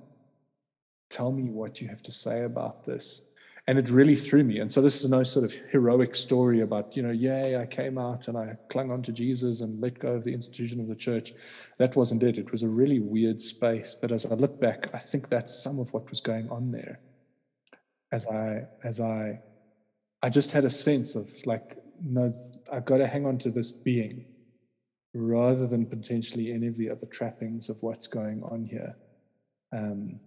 Tell 1.09 1.31
me 1.31 1.49
what 1.49 1.81
you 1.81 1.87
have 1.87 2.03
to 2.03 2.11
say 2.11 2.43
about 2.43 2.85
this. 2.85 3.21
And 3.67 3.77
it 3.77 3.89
really 3.89 4.15
threw 4.15 4.43
me. 4.45 4.59
And 4.59 4.71
so 4.71 4.81
this 4.81 5.03
is 5.03 5.09
no 5.09 5.23
sort 5.23 5.43
of 5.43 5.53
heroic 5.71 6.15
story 6.15 6.61
about, 6.61 6.95
you 6.95 7.03
know, 7.03 7.11
yay, 7.11 7.57
I 7.57 7.65
came 7.65 7.97
out 7.97 8.29
and 8.29 8.37
I 8.37 8.57
clung 8.69 8.91
on 8.91 9.01
to 9.03 9.11
Jesus 9.11 9.59
and 9.59 9.81
let 9.81 9.99
go 9.99 10.13
of 10.13 10.23
the 10.23 10.33
institution 10.33 10.79
of 10.79 10.87
the 10.87 10.95
church. 10.95 11.33
That 11.77 11.95
wasn't 11.97 12.23
it. 12.23 12.37
It 12.37 12.51
was 12.53 12.63
a 12.63 12.69
really 12.69 12.99
weird 12.99 13.41
space. 13.41 13.93
But 13.99 14.13
as 14.13 14.25
I 14.25 14.35
look 14.35 14.61
back, 14.61 14.87
I 14.93 14.99
think 14.99 15.27
that's 15.27 15.61
some 15.61 15.79
of 15.79 15.91
what 15.91 16.09
was 16.09 16.21
going 16.21 16.49
on 16.49 16.71
there. 16.71 17.01
As 18.13 18.25
I 18.25 18.67
as 18.85 19.01
I 19.01 19.41
I 20.23 20.29
just 20.29 20.51
had 20.51 20.63
a 20.63 20.69
sense 20.69 21.15
of 21.15 21.29
like, 21.45 21.77
no, 22.01 22.33
I've 22.71 22.85
got 22.85 22.97
to 22.97 23.07
hang 23.07 23.25
on 23.25 23.37
to 23.39 23.51
this 23.51 23.71
being 23.71 24.25
rather 25.13 25.67
than 25.67 25.85
potentially 25.85 26.53
any 26.53 26.67
of 26.67 26.77
the 26.77 26.89
other 26.89 27.05
trappings 27.05 27.69
of 27.69 27.83
what's 27.83 28.07
going 28.07 28.43
on 28.43 28.63
here. 28.63 28.95
Um, 29.73 30.21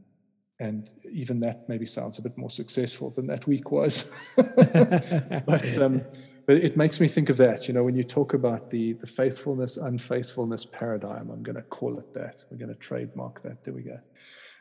and 0.60 0.90
even 1.10 1.40
that 1.40 1.68
maybe 1.68 1.86
sounds 1.86 2.18
a 2.18 2.22
bit 2.22 2.36
more 2.36 2.50
successful 2.50 3.10
than 3.10 3.26
that 3.26 3.46
week 3.46 3.72
was. 3.72 4.14
but 4.36 5.78
um, 5.78 6.02
but 6.46 6.56
it 6.56 6.76
makes 6.76 7.00
me 7.00 7.08
think 7.08 7.30
of 7.30 7.38
that. 7.38 7.66
You 7.66 7.74
know, 7.74 7.82
when 7.82 7.96
you 7.96 8.04
talk 8.04 8.34
about 8.34 8.70
the 8.70 8.92
the 8.92 9.06
faithfulness 9.06 9.78
unfaithfulness 9.78 10.66
paradigm, 10.66 11.30
I'm 11.30 11.42
going 11.42 11.56
to 11.56 11.62
call 11.62 11.98
it 11.98 12.12
that. 12.12 12.44
We're 12.50 12.58
going 12.58 12.68
to 12.68 12.78
trademark 12.78 13.40
that. 13.42 13.64
There 13.64 13.74
we 13.74 13.82
go. 13.82 13.98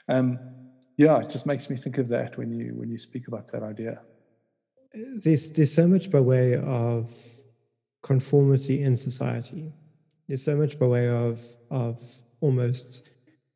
Um, 0.07 0.39
yeah, 0.97 1.17
it 1.19 1.29
just 1.29 1.45
makes 1.45 1.69
me 1.69 1.75
think 1.75 1.97
of 1.97 2.07
that 2.09 2.37
when 2.37 2.51
you 2.51 2.73
when 2.75 2.89
you 2.89 2.97
speak 2.97 3.27
about 3.27 3.51
that 3.51 3.61
idea. 3.61 4.01
There's 4.93 5.51
there's 5.51 5.73
so 5.73 5.87
much 5.87 6.09
by 6.09 6.21
way 6.21 6.55
of 6.55 7.13
conformity 8.03 8.83
in 8.83 8.95
society. 8.95 9.73
There's 10.27 10.43
so 10.43 10.55
much 10.55 10.79
by 10.79 10.87
way 10.87 11.09
of 11.09 11.45
of 11.69 12.01
almost 12.39 13.09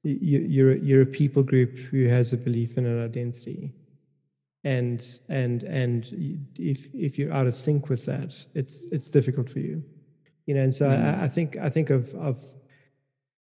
you're 0.04 0.76
you're 0.76 1.02
a 1.02 1.06
people 1.06 1.44
group 1.44 1.78
who 1.78 2.08
has 2.08 2.34
a 2.34 2.38
belief 2.38 2.78
in 2.78 2.86
an 2.86 3.04
identity. 3.04 3.74
And 4.64 5.20
and 5.30 5.64
and 5.64 6.48
if 6.58 6.88
if 6.94 7.18
you're 7.18 7.34
out 7.34 7.48
of 7.48 7.56
sync 7.56 7.90
with 7.90 8.06
that 8.06 8.46
it's 8.54 8.86
it's 8.92 9.10
difficult 9.10 9.50
for 9.50 9.60
you. 9.60 9.84
You 10.46 10.56
know 10.56 10.62
and 10.62 10.76
so 10.76 10.88
mm. 10.88 11.20
I, 11.20 11.26
I, 11.26 11.28
think 11.30 11.56
i 11.58 11.70
think 11.70 11.90
of 11.90 12.14
of 12.16 12.44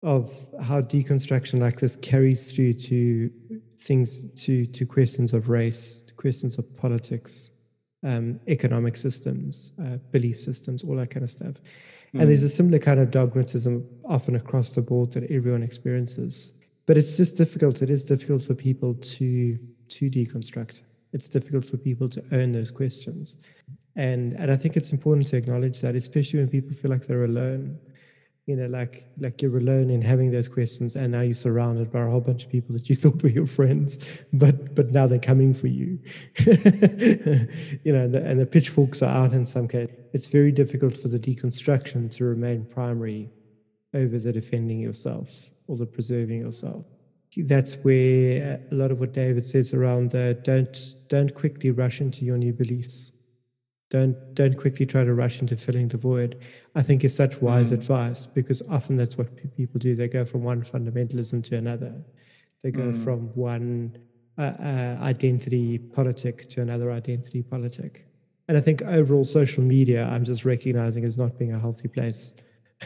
of 0.04 0.32
how 0.62 0.82
deconstruction 0.82 1.60
like 1.60 1.80
this 1.80 1.96
carries 1.96 2.52
through 2.52 2.74
to 2.74 3.32
things 3.80 4.26
to 4.44 4.66
to 4.66 4.86
questions 4.86 5.34
of 5.34 5.50
race 5.50 6.04
questions 6.18 6.58
of 6.58 6.66
politics 6.78 7.52
um, 8.04 8.40
economic 8.48 8.98
systems 8.98 9.72
uh, 9.82 9.98
belief 10.12 10.38
systems 10.38 10.84
all 10.84 10.96
that 10.96 11.10
kind 11.10 11.24
of 11.24 11.32
stuff 11.32 11.56
Mm. 12.18 12.22
And 12.22 12.30
there's 12.30 12.44
a 12.44 12.50
similar 12.50 12.80
kind 12.80 13.00
of 13.00 13.12
dogmatism 13.12 13.86
often 14.06 14.36
across 14.36 14.72
the 14.72 14.82
board 14.82 15.12
that 15.12 15.30
everyone 15.30 15.64
experiences. 15.64 16.54
But 16.86 16.98
it's 16.98 17.18
just 17.18 17.38
difficult. 17.38 17.82
It 17.82 17.90
is 17.90 18.04
difficult 18.04 18.44
for 18.44 18.56
people 18.56 18.94
to 18.94 19.60
to 19.90 20.10
deconstruct. 20.10 20.82
It's 21.14 21.30
difficult 21.30 21.66
for 21.66 21.78
people 21.78 22.10
to 22.10 22.24
own 22.32 22.52
those 22.52 22.72
questions. 22.72 23.38
And 23.96 24.34
and 24.34 24.52
I 24.52 24.56
think 24.56 24.78
it's 24.78 24.92
important 24.92 25.28
to 25.28 25.38
acknowledge 25.38 25.82
that, 25.82 25.96
especially 25.96 26.40
when 26.40 26.50
people 26.50 26.76
feel 26.76 26.92
like 26.92 27.06
they're 27.06 27.26
alone 27.26 27.78
you 28.48 28.56
know, 28.56 28.68
like 28.68 29.04
like 29.20 29.42
you're 29.42 29.58
alone 29.58 29.90
in 29.90 30.02
having 30.02 30.32
those 30.32 30.48
questions, 30.48 30.96
and 30.96 31.12
now 31.12 31.20
you're 31.20 31.34
surrounded 31.34 31.92
by 31.92 32.00
a 32.00 32.10
whole 32.10 32.22
bunch 32.22 32.46
of 32.46 32.50
people 32.50 32.72
that 32.74 32.90
you 32.90 32.96
thought 33.02 33.22
were 33.22 33.30
your 33.30 33.46
friends, 33.46 34.00
but 34.32 34.74
but 34.74 34.92
now 34.92 35.06
they're 35.06 35.20
coming 35.20 35.54
for 35.54 35.68
you. 35.68 36.00
you 36.46 37.92
know, 37.92 38.06
and 38.06 38.16
the, 38.16 38.24
and 38.26 38.40
the 38.40 38.46
pitchforks 38.46 39.04
are 39.04 39.14
out 39.14 39.34
in 39.34 39.46
some 39.46 39.68
case. 39.68 39.90
It's 40.18 40.26
very 40.26 40.52
difficult 40.52 40.98
for 40.98 41.10
the 41.10 41.20
deconstruction 41.20 42.10
to 42.16 42.26
remain 42.26 42.66
primary 42.66 43.30
over 43.94 44.18
the 44.18 44.34
defending 44.34 44.80
yourself 44.80 45.52
or 45.68 45.78
the 45.78 45.86
preserving 45.86 46.40
yourself. 46.40 46.88
That's 47.38 47.76
where 47.84 48.60
a 48.72 48.74
lot 48.74 48.90
of 48.90 49.00
what 49.00 49.14
David 49.14 49.46
says 49.46 49.76
around 49.76 50.10
the 50.10 50.34
don't 50.44 50.76
don't 51.08 51.36
quickly 51.36 51.70
rush 51.70 52.02
into 52.02 52.26
your 52.26 52.40
new 52.40 52.52
beliefs 52.52 53.12
don't 53.92 54.18
don't 54.34 54.58
quickly 54.58 54.88
try 54.88 55.04
to 55.04 55.14
rush 55.14 55.40
into 55.40 55.56
filling 55.56 55.88
the 55.88 55.98
void 55.98 56.40
i 56.76 56.82
think 56.82 57.04
is 57.04 57.16
such 57.16 57.42
wise 57.42 57.72
mm. 57.72 57.76
advice 57.76 58.28
because 58.28 58.62
often 58.70 58.98
that's 58.98 59.18
what 59.18 59.30
people 59.56 59.80
do 59.80 59.96
they 59.96 60.10
go 60.10 60.26
from 60.26 60.44
one 60.44 60.62
fundamentalism 60.62 61.42
to 61.42 61.56
another 61.56 61.94
they 62.64 62.72
go 62.72 62.92
mm. 62.92 63.04
from 63.04 63.28
one 63.36 63.98
uh, 64.38 64.54
uh, 64.60 64.98
identity 65.00 65.78
politic 65.78 66.50
to 66.50 66.62
another 66.62 66.92
identity 66.92 67.42
politic 67.42 68.07
and 68.48 68.58
i 68.58 68.62
think 68.62 68.82
overall 68.84 69.26
social 69.26 69.64
media 69.64 70.08
i'm 70.12 70.24
just 70.24 70.46
recognizing 70.46 71.04
as 71.04 71.18
not 71.18 71.38
being 71.38 71.54
a 71.54 71.60
healthy 71.60 71.88
place 71.88 72.36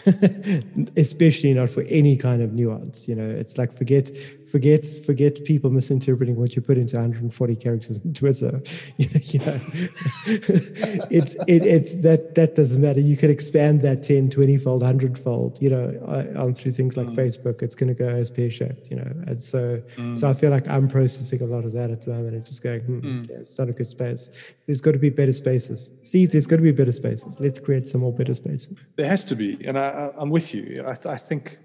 especially 0.97 1.53
not 1.53 1.69
for 1.69 1.81
any 1.83 2.15
kind 2.15 2.41
of 2.41 2.53
nuance 2.53 3.07
you 3.07 3.15
know. 3.15 3.29
It's 3.29 3.57
like 3.57 3.73
forget 3.73 4.09
forget 4.51 4.85
forget 5.05 5.43
people 5.45 5.69
misinterpreting 5.69 6.35
what 6.35 6.55
you 6.55 6.61
put 6.61 6.77
into 6.77 6.97
140 6.97 7.55
characters 7.55 8.01
on 8.03 8.13
twitter. 8.13 8.61
You 8.97 9.07
know, 9.09 9.21
you 9.33 9.39
know. 9.39 9.59
It's 11.09 11.35
it, 11.47 11.65
it's 11.65 11.93
that 12.03 12.35
that 12.35 12.55
doesn't 12.55 12.81
matter. 12.81 12.99
You 12.99 13.17
can 13.17 13.29
expand 13.31 13.81
that 13.81 14.03
10 14.03 14.29
20 14.29 14.57
fold 14.57 14.81
100 14.81 15.17
fold 15.17 15.61
you 15.61 15.69
know 15.69 16.33
on 16.35 16.53
through 16.53 16.73
things 16.73 16.97
like 16.97 17.07
mm. 17.07 17.15
facebook. 17.15 17.61
It's 17.61 17.75
going 17.75 17.87
to 17.87 17.93
go 17.93 18.09
as 18.09 18.29
pear-shaped 18.29 18.89
you 18.91 18.97
know. 18.97 19.11
And 19.27 19.41
so 19.41 19.81
mm. 19.95 20.17
so 20.17 20.29
i 20.29 20.33
feel 20.33 20.51
like 20.51 20.67
i'm 20.67 20.87
processing 20.87 21.41
a 21.41 21.45
lot 21.45 21.65
of 21.65 21.71
that 21.73 21.89
at 21.89 22.01
the 22.01 22.11
moment 22.11 22.35
and 22.35 22.45
just 22.45 22.63
going 22.63 22.81
hmm, 22.81 22.99
mm. 22.99 23.29
yeah, 23.29 23.37
it's 23.37 23.57
not 23.57 23.69
a 23.69 23.73
good 23.73 23.87
space. 23.87 24.31
There's 24.65 24.81
got 24.81 24.91
to 24.91 24.99
be 24.99 25.09
better 25.09 25.33
spaces. 25.33 25.89
Steve 26.03 26.31
there's 26.31 26.47
got 26.47 26.57
to 26.57 26.63
be 26.63 26.71
better 26.71 26.91
spaces. 26.91 27.39
Let's 27.39 27.59
create 27.59 27.87
some 27.87 28.01
more 28.01 28.13
better 28.13 28.33
spaces. 28.33 28.75
There 28.97 29.07
has 29.07 29.25
to 29.25 29.35
be 29.35 29.57
and 29.65 29.77
I, 29.77 30.11
i'm 30.17 30.29
with 30.29 30.53
you. 30.53 30.83
I, 30.85 30.95
I 31.15 31.17
think 31.17 31.57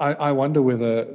I, 0.00 0.14
I 0.14 0.32
wonder 0.32 0.60
whether 0.60 1.06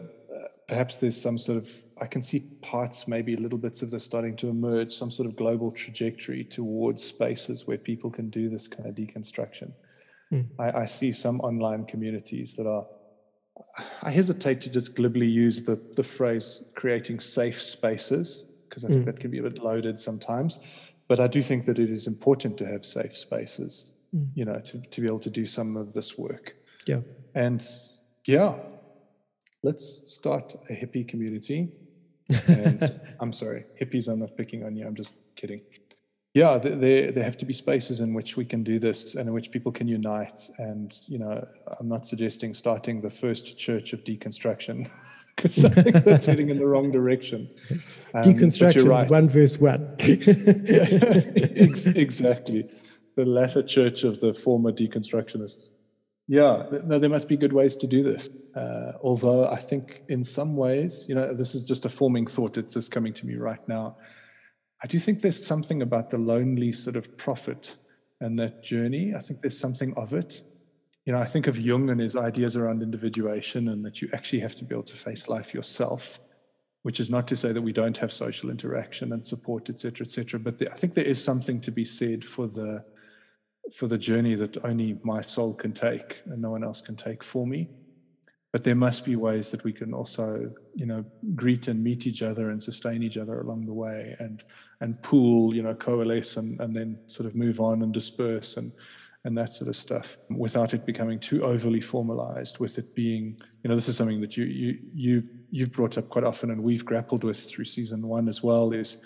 perhaps 0.67 0.97
there's 0.97 1.19
some 1.19 1.37
sort 1.37 1.57
of 1.57 1.71
I 2.01 2.07
can 2.07 2.21
see 2.21 2.41
parts, 2.61 3.07
maybe 3.07 3.35
little 3.35 3.57
bits 3.57 3.81
of 3.81 3.91
this 3.91 4.03
starting 4.03 4.35
to 4.37 4.49
emerge, 4.49 4.91
some 4.91 5.11
sort 5.11 5.27
of 5.27 5.35
global 5.35 5.71
trajectory 5.71 6.43
towards 6.43 7.03
spaces 7.03 7.67
where 7.67 7.77
people 7.77 8.09
can 8.09 8.29
do 8.29 8.49
this 8.49 8.67
kind 8.67 8.89
of 8.89 8.95
deconstruction. 8.95 9.71
Mm. 10.33 10.47
I, 10.59 10.81
I, 10.81 10.85
see 10.85 11.11
some 11.11 11.39
online 11.41 11.85
communities 11.85 12.55
that 12.55 12.67
are. 12.67 12.85
I 14.01 14.09
hesitate 14.09 14.61
to 14.61 14.69
just 14.69 14.95
glibly 14.95 15.27
use 15.27 15.63
the 15.63 15.79
the 15.95 16.03
phrase 16.03 16.65
creating 16.75 17.19
safe 17.19 17.61
spaces 17.61 18.43
because 18.67 18.83
I 18.83 18.87
think 18.87 19.03
mm. 19.03 19.05
that 19.05 19.19
can 19.19 19.29
be 19.29 19.37
a 19.37 19.43
bit 19.43 19.59
loaded 19.59 19.99
sometimes. 19.99 20.59
But 21.07 21.19
I 21.19 21.27
do 21.27 21.43
think 21.43 21.65
that 21.65 21.77
it 21.77 21.91
is 21.91 22.07
important 22.07 22.57
to 22.57 22.65
have 22.65 22.85
safe 22.85 23.15
spaces, 23.15 23.91
mm. 24.15 24.27
you 24.33 24.45
know, 24.45 24.59
to, 24.59 24.81
to 24.81 25.01
be 25.01 25.07
able 25.07 25.19
to 25.19 25.29
do 25.29 25.45
some 25.45 25.77
of 25.77 25.93
this 25.93 26.17
work. 26.17 26.55
Yeah. 26.87 27.01
And 27.35 27.63
yeah, 28.25 28.55
let's 29.63 30.03
start 30.05 30.55
a 30.69 30.73
hippie 30.73 31.07
community. 31.07 31.69
And 32.47 33.01
I'm 33.19 33.33
sorry, 33.33 33.65
hippies, 33.79 34.07
I'm 34.07 34.19
not 34.19 34.37
picking 34.37 34.63
on 34.63 34.75
you. 34.75 34.85
I'm 34.85 34.95
just 34.95 35.15
kidding. 35.35 35.61
Yeah, 36.33 36.57
there, 36.57 37.11
there 37.11 37.23
have 37.23 37.37
to 37.37 37.45
be 37.45 37.53
spaces 37.53 37.99
in 37.99 38.13
which 38.15 38.37
we 38.37 38.45
can 38.45 38.63
do 38.63 38.79
this 38.79 39.13
and 39.13 39.27
in 39.27 39.33
which 39.33 39.51
people 39.51 39.71
can 39.71 39.87
unite. 39.87 40.49
And, 40.57 40.91
you 41.05 41.19
know, 41.19 41.47
I'm 41.79 41.87
not 41.87 42.07
suggesting 42.07 42.55
starting 42.55 43.01
the 43.01 43.09
first 43.09 43.59
church 43.59 43.93
of 43.93 44.03
deconstruction 44.03 44.89
because 45.35 45.63
I 45.63 45.69
think 45.69 46.03
that's 46.03 46.25
heading 46.25 46.49
in 46.49 46.57
the 46.57 46.65
wrong 46.65 46.91
direction. 46.91 47.49
Um, 48.15 48.21
deconstruction 48.21 48.87
right. 48.87 49.09
one 49.09 49.27
verse 49.27 49.59
one. 49.59 49.95
exactly. 51.95 52.69
The 53.15 53.25
latter 53.25 53.63
church 53.63 54.03
of 54.03 54.19
the 54.19 54.35
former 54.35 54.71
deconstructionists. 54.71 55.69
Yeah, 56.27 56.67
no, 56.85 56.99
there 56.99 57.09
must 57.09 57.27
be 57.27 57.35
good 57.37 57.53
ways 57.53 57.75
to 57.77 57.87
do 57.87 58.01
this. 58.01 58.29
Uh, 58.55 58.93
although 59.01 59.47
I 59.47 59.57
think 59.57 60.03
in 60.07 60.23
some 60.23 60.55
ways, 60.55 61.05
you 61.09 61.15
know, 61.15 61.33
this 61.33 61.53
is 61.53 61.63
just 61.65 61.85
a 61.85 61.89
forming 61.89 62.27
thought. 62.27 62.57
It's 62.57 62.75
just 62.75 62.91
coming 62.91 63.13
to 63.15 63.25
me 63.25 63.35
right 63.35 63.67
now. 63.67 63.97
I 64.83 64.87
do 64.87 64.99
think 64.99 65.21
there's 65.21 65.45
something 65.45 65.81
about 65.81 66.09
the 66.09 66.17
lonely 66.17 66.71
sort 66.71 66.95
of 66.95 67.17
prophet 67.17 67.75
and 68.21 68.39
that 68.39 68.63
journey. 68.63 69.13
I 69.15 69.19
think 69.19 69.41
there's 69.41 69.59
something 69.59 69.93
of 69.95 70.13
it. 70.13 70.41
You 71.05 71.11
know, 71.11 71.19
I 71.19 71.25
think 71.25 71.47
of 71.47 71.59
Jung 71.59 71.89
and 71.89 71.99
his 71.99 72.15
ideas 72.15 72.55
around 72.55 72.81
individuation 72.81 73.67
and 73.67 73.83
that 73.85 74.01
you 74.01 74.09
actually 74.13 74.39
have 74.39 74.55
to 74.55 74.63
be 74.63 74.73
able 74.73 74.83
to 74.83 74.95
face 74.95 75.27
life 75.27 75.53
yourself, 75.53 76.19
which 76.83 77.01
is 77.01 77.09
not 77.09 77.27
to 77.27 77.35
say 77.35 77.51
that 77.51 77.61
we 77.61 77.73
don't 77.73 77.97
have 77.97 78.13
social 78.13 78.49
interaction 78.49 79.11
and 79.11 79.25
support, 79.25 79.69
et 79.69 79.79
cetera, 79.79 80.05
et 80.05 80.11
cetera. 80.11 80.39
But 80.39 80.59
the, 80.59 80.71
I 80.71 80.75
think 80.75 80.93
there 80.93 81.03
is 81.03 81.21
something 81.21 81.59
to 81.61 81.71
be 81.71 81.83
said 81.83 82.23
for 82.23 82.47
the 82.47 82.85
for 83.71 83.87
the 83.87 83.97
journey 83.97 84.35
that 84.35 84.63
only 84.65 84.99
my 85.03 85.21
soul 85.21 85.53
can 85.53 85.73
take 85.73 86.21
and 86.25 86.41
no 86.41 86.51
one 86.51 86.63
else 86.63 86.81
can 86.81 86.95
take 86.95 87.23
for 87.23 87.47
me. 87.47 87.69
But 88.51 88.63
there 88.63 88.75
must 88.75 89.03
be 89.03 89.15
ways 89.15 89.49
that 89.49 89.63
we 89.63 89.73
can 89.73 89.93
also, 89.95 90.51
you 90.75 90.85
know, 90.85 91.03
greet 91.33 91.67
and 91.67 91.83
meet 91.83 92.05
each 92.05 92.21
other 92.21 92.51
and 92.51 92.61
sustain 92.61 93.01
each 93.01 93.17
other 93.17 93.41
along 93.41 93.65
the 93.65 93.73
way 93.73 94.15
and 94.19 94.43
and 94.79 95.01
pool, 95.01 95.55
you 95.55 95.63
know, 95.63 95.73
coalesce 95.73 96.37
and, 96.37 96.59
and 96.59 96.75
then 96.75 96.99
sort 97.07 97.25
of 97.25 97.35
move 97.35 97.59
on 97.59 97.81
and 97.81 97.93
disperse 97.93 98.57
and 98.57 98.71
and 99.25 99.37
that 99.37 99.53
sort 99.53 99.69
of 99.69 99.75
stuff 99.75 100.17
without 100.29 100.73
it 100.73 100.85
becoming 100.85 101.17
too 101.17 101.43
overly 101.43 101.79
formalized, 101.79 102.59
with 102.59 102.77
it 102.77 102.93
being, 102.93 103.39
you 103.63 103.69
know, 103.69 103.75
this 103.75 103.87
is 103.87 103.97
something 103.97 104.21
that 104.21 104.37
you 104.37 104.45
you 104.45 104.77
you've 104.93 105.29
you've 105.49 105.71
brought 105.71 105.97
up 105.97 106.09
quite 106.09 106.25
often 106.25 106.51
and 106.51 106.61
we've 106.61 106.85
grappled 106.85 107.23
with 107.23 107.39
through 107.49 107.65
season 107.65 108.07
one 108.07 108.27
as 108.27 108.43
well, 108.43 108.71
is 108.71 108.97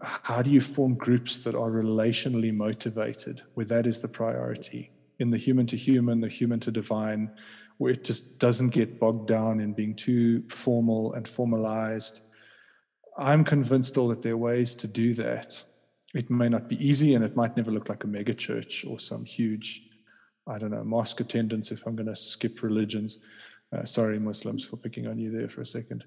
how 0.00 0.42
do 0.42 0.50
you 0.50 0.60
form 0.60 0.94
groups 0.94 1.38
that 1.44 1.54
are 1.54 1.70
relationally 1.70 2.54
motivated, 2.54 3.42
where 3.54 3.66
that 3.66 3.86
is 3.86 4.00
the 4.00 4.08
priority 4.08 4.90
in 5.18 5.30
the 5.30 5.36
human 5.36 5.66
to 5.66 5.76
human, 5.76 6.20
the 6.20 6.28
human 6.28 6.60
to 6.60 6.70
divine, 6.70 7.30
where 7.78 7.92
it 7.92 8.04
just 8.04 8.38
doesn't 8.38 8.70
get 8.70 8.98
bogged 9.00 9.28
down 9.28 9.60
in 9.60 9.72
being 9.72 9.94
too 9.94 10.42
formal 10.48 11.12
and 11.14 11.26
formalized. 11.26 12.22
I'm 13.16 13.44
convinced 13.44 13.90
still 13.90 14.08
that 14.08 14.22
there 14.22 14.34
are 14.34 14.36
ways 14.36 14.74
to 14.76 14.86
do 14.86 15.14
that. 15.14 15.62
It 16.14 16.30
may 16.30 16.48
not 16.48 16.68
be 16.68 16.84
easy 16.84 17.14
and 17.14 17.24
it 17.24 17.36
might 17.36 17.56
never 17.56 17.70
look 17.70 17.88
like 17.88 18.04
a 18.04 18.08
mega 18.08 18.34
church 18.34 18.84
or 18.84 18.98
some 18.98 19.24
huge, 19.24 19.88
I 20.46 20.58
don't 20.58 20.70
know, 20.70 20.84
mosque 20.84 21.20
attendance 21.20 21.70
if 21.70 21.86
I'm 21.86 21.96
going 21.96 22.08
to 22.08 22.16
skip 22.16 22.62
religions. 22.62 23.18
Uh, 23.72 23.84
sorry, 23.84 24.18
Muslims, 24.18 24.64
for 24.64 24.76
picking 24.76 25.06
on 25.06 25.18
you 25.18 25.30
there 25.30 25.48
for 25.48 25.60
a 25.60 25.66
second. 25.66 26.04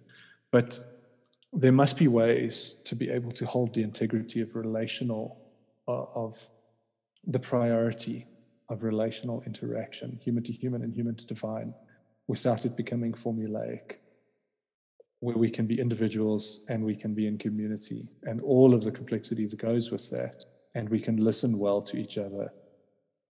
But 0.52 0.97
there 1.54 1.72
must 1.72 1.98
be 1.98 2.08
ways 2.08 2.76
to 2.86 2.96
be 2.96 3.10
able 3.10 3.32
to 3.32 3.46
hold 3.46 3.74
the 3.74 3.84
integrity 3.84 4.42
of 4.42 4.56
relational, 4.56 5.42
uh, 5.88 6.04
of 6.14 6.38
the 7.26 7.40
priority 7.40 8.28
of 8.70 8.84
relational 8.84 9.42
interaction, 9.46 10.20
human 10.22 10.44
to 10.44 10.52
human 10.52 10.84
and 10.84 10.94
human 10.94 11.16
to 11.16 11.26
divine, 11.26 11.74
without 12.28 12.66
it 12.66 12.76
becoming 12.76 13.14
formulaic, 13.14 13.96
where 15.20 15.38
we 15.38 15.50
can 15.50 15.66
be 15.66 15.80
individuals 15.80 16.62
and 16.68 16.84
we 16.84 16.96
can 16.96 17.14
be 17.14 17.28
in 17.28 17.38
community, 17.38 18.08
and 18.24 18.42
all 18.42 18.74
of 18.74 18.84
the 18.84 18.92
complexity 18.92 19.46
that 19.46 19.60
goes 19.60 19.90
with 19.90 20.10
that. 20.10 20.44
And 20.76 20.90
we 20.90 21.00
can 21.00 21.18
listen 21.18 21.58
well 21.58 21.82
to 21.84 21.98
each 21.98 22.18
other, 22.18 22.52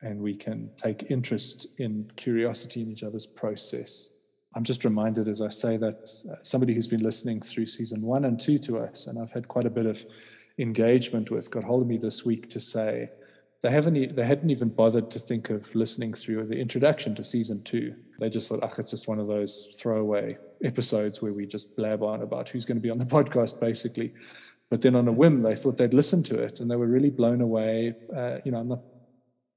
and 0.01 0.19
we 0.19 0.35
can 0.35 0.71
take 0.75 1.09
interest 1.11 1.67
in 1.77 2.11
curiosity 2.15 2.81
in 2.81 2.91
each 2.91 3.03
other's 3.03 3.27
process. 3.27 4.09
I'm 4.55 4.63
just 4.63 4.85
reminded 4.85 5.27
as 5.27 5.41
I 5.41 5.49
say 5.49 5.77
that 5.77 6.09
uh, 6.29 6.35
somebody 6.41 6.73
who's 6.73 6.87
been 6.87 7.03
listening 7.03 7.41
through 7.41 7.67
season 7.67 8.01
one 8.01 8.25
and 8.25 8.39
two 8.39 8.57
to 8.59 8.79
us, 8.79 9.07
and 9.07 9.19
I've 9.19 9.31
had 9.31 9.47
quite 9.47 9.65
a 9.65 9.69
bit 9.69 9.85
of 9.85 10.03
engagement 10.57 11.29
with, 11.29 11.51
got 11.51 11.63
hold 11.63 11.83
of 11.83 11.87
me 11.87 11.97
this 11.97 12.25
week 12.25 12.49
to 12.51 12.59
say, 12.59 13.09
they 13.63 13.71
haven't 13.71 14.15
they 14.15 14.25
hadn't 14.25 14.49
even 14.49 14.69
bothered 14.69 15.09
to 15.11 15.19
think 15.19 15.49
of 15.49 15.73
listening 15.73 16.13
through 16.13 16.45
the 16.45 16.57
introduction 16.57 17.15
to 17.15 17.23
season 17.23 17.63
two. 17.63 17.95
They 18.19 18.29
just 18.29 18.49
thought, 18.49 18.59
ah, 18.61 18.71
it's 18.77 18.91
just 18.91 19.07
one 19.07 19.19
of 19.19 19.27
those 19.27 19.75
throwaway 19.79 20.37
episodes 20.63 21.21
where 21.21 21.33
we 21.33 21.45
just 21.45 21.75
blab 21.75 22.03
on 22.03 22.21
about 22.21 22.49
who's 22.49 22.65
going 22.65 22.77
to 22.77 22.81
be 22.81 22.89
on 22.89 22.97
the 22.97 23.05
podcast, 23.17 23.59
basically. 23.59 24.13
But 24.69 24.81
then 24.81 24.95
on 24.95 25.07
a 25.07 25.11
whim, 25.11 25.41
they 25.43 25.55
thought 25.55 25.77
they'd 25.77 25.93
listen 25.93 26.23
to 26.23 26.41
it, 26.41 26.59
and 26.59 26.69
they 26.69 26.75
were 26.75 26.87
really 26.87 27.09
blown 27.09 27.41
away. 27.41 27.93
Uh, 28.15 28.37
you 28.43 28.51
know, 28.51 28.59
I'm 28.59 28.67
not, 28.67 28.81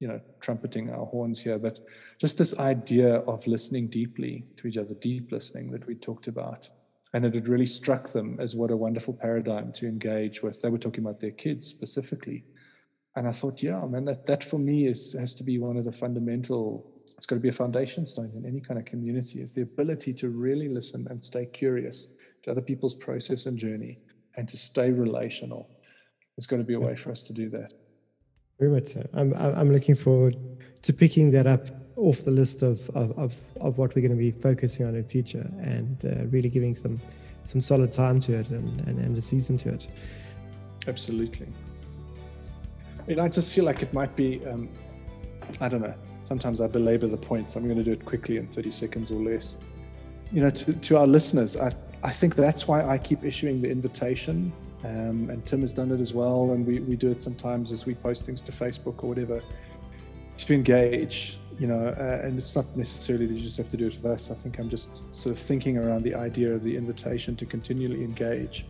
you 0.01 0.09
know, 0.09 0.21
trumpeting 0.41 0.91
our 0.91 1.07
horns 1.07 1.41
here, 1.41 1.59
but 1.59 1.79
just 2.19 2.37
this 2.37 2.59
idea 2.59 3.17
of 3.21 3.47
listening 3.47 3.87
deeply 3.87 4.45
to 4.57 4.67
each 4.67 4.77
other, 4.77 4.95
deep 4.95 5.31
listening 5.31 5.71
that 5.71 5.87
we 5.87 5.95
talked 5.95 6.27
about, 6.27 6.69
and 7.15 7.25
it 7.25 7.35
had 7.35 7.47
really 7.47 7.67
struck 7.67 8.09
them 8.09 8.37
as 8.41 8.57
what 8.57 8.71
a 8.73 8.77
wonderful 8.77 9.15
paradigm 9.15 9.73
to 9.73 9.87
engage 9.87 10.43
with. 10.43 10.61
They 10.61 10.69
were 10.69 10.79
talking 10.79 11.05
about 11.05 11.21
their 11.21 11.31
kids 11.31 11.67
specifically 11.67 12.45
and 13.17 13.27
I 13.27 13.33
thought, 13.33 13.63
yeah, 13.63 13.85
man, 13.87 14.05
that 14.05 14.27
that 14.27 14.45
for 14.45 14.59
me 14.59 14.87
is 14.87 15.15
has 15.15 15.35
to 15.37 15.45
be 15.45 15.59
one 15.59 15.77
of 15.77 15.85
the 15.85 15.93
fundamental. 15.93 16.87
It's 17.17 17.27
got 17.27 17.37
to 17.37 17.41
be 17.41 17.49
a 17.49 17.53
foundation 17.53 18.07
stone 18.07 18.33
in 18.35 18.47
any 18.47 18.61
kind 18.61 18.79
of 18.79 18.87
community. 18.87 19.41
Is 19.41 19.53
the 19.53 19.63
ability 19.63 20.15
to 20.15 20.29
really 20.29 20.69
listen 20.69 21.07
and 21.11 21.23
stay 21.23 21.47
curious 21.47 22.09
to 22.45 22.51
other 22.51 22.63
people's 22.63 22.95
process 22.95 23.47
and 23.47 23.59
journey, 23.59 23.99
and 24.37 24.49
to 24.49 24.57
stay 24.57 24.91
relational. 24.91 25.69
There's 26.37 26.47
got 26.47 26.59
to 26.59 26.65
be 26.65 26.75
a 26.75 26.81
way 26.81 26.97
for 26.97 27.11
us 27.11 27.23
to 27.25 27.33
do 27.33 27.51
that. 27.51 27.75
Very 28.61 28.71
much 28.71 28.89
so. 28.89 29.09
I'm 29.15 29.35
I'm 29.35 29.73
looking 29.73 29.95
forward 29.95 30.37
to 30.83 30.93
picking 30.93 31.31
that 31.33 31.47
up 31.47 31.67
off 31.97 32.25
the 32.25 32.31
list 32.31 32.63
of 32.63 32.89
of, 32.91 33.19
of, 33.19 33.41
of 33.61 33.79
what 33.79 33.97
we're 33.97 34.03
going 34.03 34.17
to 34.17 34.23
be 34.23 34.31
focusing 34.31 34.87
on 34.87 34.95
in 34.95 35.05
future, 35.05 35.51
and 35.63 36.05
uh, 36.05 36.27
really 36.27 36.51
giving 36.51 36.77
some 36.77 37.01
some 37.45 37.61
solid 37.61 37.91
time 37.91 38.21
to 38.21 38.35
it 38.35 38.49
and, 38.51 38.81
and, 38.87 38.99
and 38.99 39.17
a 39.17 39.21
season 39.21 39.57
to 39.59 39.71
it. 39.71 39.89
Absolutely. 40.87 41.49
And 43.09 43.21
I 43.21 43.29
just 43.29 43.53
feel 43.53 43.65
like 43.65 43.83
it 43.83 43.93
might 43.93 44.15
be, 44.15 44.45
um, 44.47 44.69
I 45.61 45.69
don't 45.69 45.81
know. 45.81 45.95
Sometimes 46.25 46.61
I 46.61 46.67
belabor 46.67 47.09
the 47.09 47.17
point, 47.17 47.51
so 47.51 47.59
I'm 47.59 47.65
going 47.67 47.79
to 47.79 47.83
do 47.83 47.93
it 47.93 48.05
quickly 48.05 48.37
in 48.37 48.47
30 48.47 48.71
seconds 48.71 49.11
or 49.11 49.21
less. 49.21 49.57
You 50.33 50.43
know, 50.43 50.51
to, 50.51 50.73
to 50.73 50.99
our 50.99 51.07
listeners, 51.07 51.57
I, 51.57 51.75
I 52.05 52.11
think 52.11 52.37
that's 52.37 52.69
why 52.69 52.87
I 52.87 52.99
keep 52.99 53.25
issuing 53.25 53.63
the 53.63 53.71
invitation. 53.71 54.53
Um, 54.85 55.29
and 55.31 55.45
Tim 55.45 55.61
has 55.61 55.73
done 55.73 55.91
it 55.93 56.01
as 56.01 56.15
well. 56.15 56.53
And 56.53 56.67
we, 56.67 56.81
we 56.81 56.97
do 56.97 57.11
it 57.11 57.21
sometimes 57.21 57.73
as 57.73 57.87
we 57.87 57.95
post 57.95 58.25
things 58.25 58.41
to 58.43 58.53
Facebook 58.53 59.03
or 59.03 59.09
whatever 59.09 59.41
to 60.39 60.55
engage, 60.55 61.39
you 61.59 61.67
know, 61.67 61.89
uh, 61.89 62.21
and 62.23 62.39
it's 62.39 62.57
not 62.57 62.75
necessarily 62.77 63.27
that 63.27 63.35
you 63.35 63.41
just 63.41 63.59
have 63.59 63.69
to 63.71 63.77
do 63.77 63.85
it 63.87 63.95
with 63.95 64.07
us. 64.07 64.31
I 64.31 64.35
think 64.35 64.59
I'm 64.59 64.71
just 64.71 65.15
sort 65.15 65.35
of 65.35 65.39
thinking 65.39 65.77
around 65.77 66.03
the 66.03 66.15
idea 66.15 66.53
of 66.53 66.63
the 66.63 66.75
invitation 66.75 67.37
to 67.37 67.47
continually 67.47 68.03
engage 68.03 68.65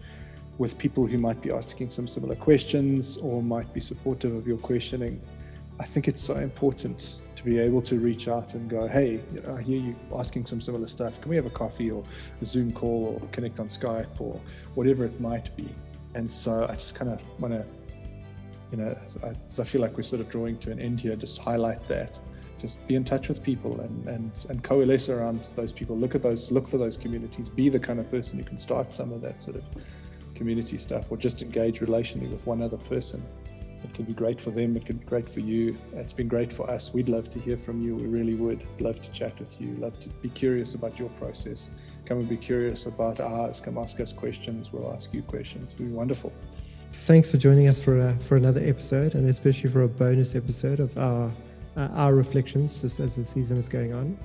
with 0.59 0.77
people 0.77 1.07
who 1.07 1.17
might 1.17 1.41
be 1.41 1.51
asking 1.53 1.91
some 1.91 2.07
similar 2.09 2.35
questions 2.35 3.17
or 3.19 3.43
might 3.43 3.73
be 3.73 3.81
supportive 3.81 4.35
of 4.35 4.47
your 4.47 4.59
questioning. 4.59 5.21
I 5.79 5.85
think 5.85 6.09
it's 6.09 6.21
so 6.21 6.35
important 6.35 7.17
to 7.37 7.45
be 7.45 7.59
able 7.59 7.81
to 7.83 7.99
reach 7.99 8.29
out 8.29 8.53
and 8.53 8.69
go, 8.69 8.87
hey, 8.87 9.21
I 9.49 9.63
hear 9.63 9.81
you 9.81 9.97
asking 10.15 10.45
some 10.45 10.61
similar 10.61 10.87
stuff. 10.87 11.19
Can 11.23 11.31
we 11.31 11.37
have 11.37 11.47
a 11.47 11.51
coffee 11.51 11.91
or 11.91 12.03
a 12.43 12.45
Zoom 12.45 12.73
call 12.73 13.19
or 13.23 13.27
connect 13.29 13.61
on 13.61 13.69
Skype 13.69 14.21
or 14.21 14.39
whatever 14.75 15.07
it 15.07 15.19
might 15.21 15.57
be? 15.57 15.69
And 16.15 16.31
so 16.31 16.67
I 16.69 16.75
just 16.75 16.95
kind 16.95 17.11
of 17.11 17.21
want 17.41 17.55
to, 17.55 17.65
you 18.71 18.79
know, 18.79 18.97
as 19.49 19.61
I 19.61 19.65
feel 19.65 19.81
like 19.81 19.97
we're 19.97 20.03
sort 20.03 20.21
of 20.21 20.31
drawing 20.31 20.59
to 20.59 20.71
an 20.71 20.81
end 20.81 21.01
here, 21.01 21.15
just 21.15 21.39
highlight 21.39 21.85
that. 21.89 22.19
Just 22.59 22.87
be 22.87 22.95
in 22.95 23.05
touch 23.05 23.29
with 23.29 23.43
people 23.43 23.81
and, 23.81 24.07
and, 24.07 24.47
and 24.51 24.63
coalesce 24.63 25.09
around 25.09 25.41
those 25.55 25.73
people. 25.73 25.97
Look 25.97 26.15
at 26.15 26.23
those, 26.23 26.51
look 26.51 26.69
for 26.69 26.77
those 26.77 26.97
communities. 26.97 27.49
Be 27.49 27.71
the 27.71 27.79
kind 27.79 27.99
of 27.99 28.11
person 28.11 28.39
who 28.39 28.45
can 28.45 28.59
start 28.59 28.93
some 28.93 29.13
of 29.13 29.23
that 29.23 29.41
sort 29.41 29.57
of 29.57 29.65
community 30.35 30.77
stuff 30.77 31.11
or 31.11 31.17
just 31.17 31.43
engage 31.43 31.81
relationally 31.81 32.31
with 32.31 32.47
one 32.47 32.61
other 32.61 32.77
person. 32.77 33.23
It 33.83 33.95
can 33.95 34.05
be 34.05 34.13
great 34.13 34.41
for 34.41 34.51
them, 34.51 34.77
it 34.77 34.85
can 34.87 34.99
be 34.99 35.07
great 35.07 35.29
for 35.29 35.41
you. 35.41 35.77
It's 35.95 36.13
been 36.13 36.29
great 36.29 36.53
for 36.53 36.71
us. 36.71 36.93
We'd 36.93 37.09
love 37.09 37.31
to 37.31 37.39
hear 37.39 37.57
from 37.57 37.83
you. 37.83 37.95
We 37.97 38.07
really 38.07 38.35
would 38.35 38.63
love 38.81 39.01
to 39.03 39.11
chat 39.11 39.39
with 39.39 39.61
you, 39.61 39.75
love 39.77 39.99
to 40.01 40.09
be 40.09 40.29
curious 40.29 40.75
about 40.75 40.99
your 40.99 41.09
process. 41.11 41.71
Come 42.05 42.19
and 42.19 42.29
be 42.29 42.37
curious 42.37 42.87
about 42.87 43.21
ours. 43.21 43.61
Come 43.61 43.79
ask 43.79 44.01
us 44.01 44.13
questions. 44.13 44.73
We'll 44.73 44.93
ask 44.93 45.15
you 45.15 45.23
questions. 45.23 45.73
It'll 45.75 45.87
be 45.87 45.93
wonderful. 45.93 46.33
Thanks 46.93 47.31
for 47.31 47.37
joining 47.37 47.69
us 47.69 47.81
for 47.81 48.01
a, 48.01 48.19
for 48.19 48.37
another 48.37 48.61
episode, 48.65 49.15
and 49.15 49.29
especially 49.29 49.71
for 49.71 49.83
a 49.83 49.89
bonus 49.89 50.35
episode 50.35 50.81
of 50.81 50.97
our 50.99 51.33
uh, 51.77 51.89
our 51.93 52.15
reflections 52.15 52.81
just 52.81 52.99
as 52.99 53.15
the 53.15 53.25
season 53.25 53.57
is 53.57 53.69
going 53.69 53.93
on. 53.93 54.19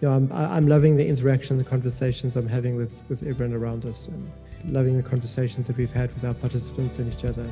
You 0.00 0.08
know, 0.08 0.14
I'm 0.14 0.32
I'm 0.32 0.66
loving 0.66 0.96
the 0.96 1.06
interaction, 1.06 1.58
the 1.58 1.64
conversations 1.64 2.36
I'm 2.36 2.48
having 2.48 2.76
with 2.76 3.02
with 3.08 3.22
everyone 3.22 3.54
around 3.54 3.84
us, 3.86 4.08
and 4.08 4.30
loving 4.74 4.96
the 4.96 5.02
conversations 5.02 5.68
that 5.68 5.76
we've 5.76 5.92
had 5.92 6.12
with 6.14 6.24
our 6.24 6.34
participants 6.34 6.98
and 6.98 7.12
each 7.12 7.24
other. 7.24 7.48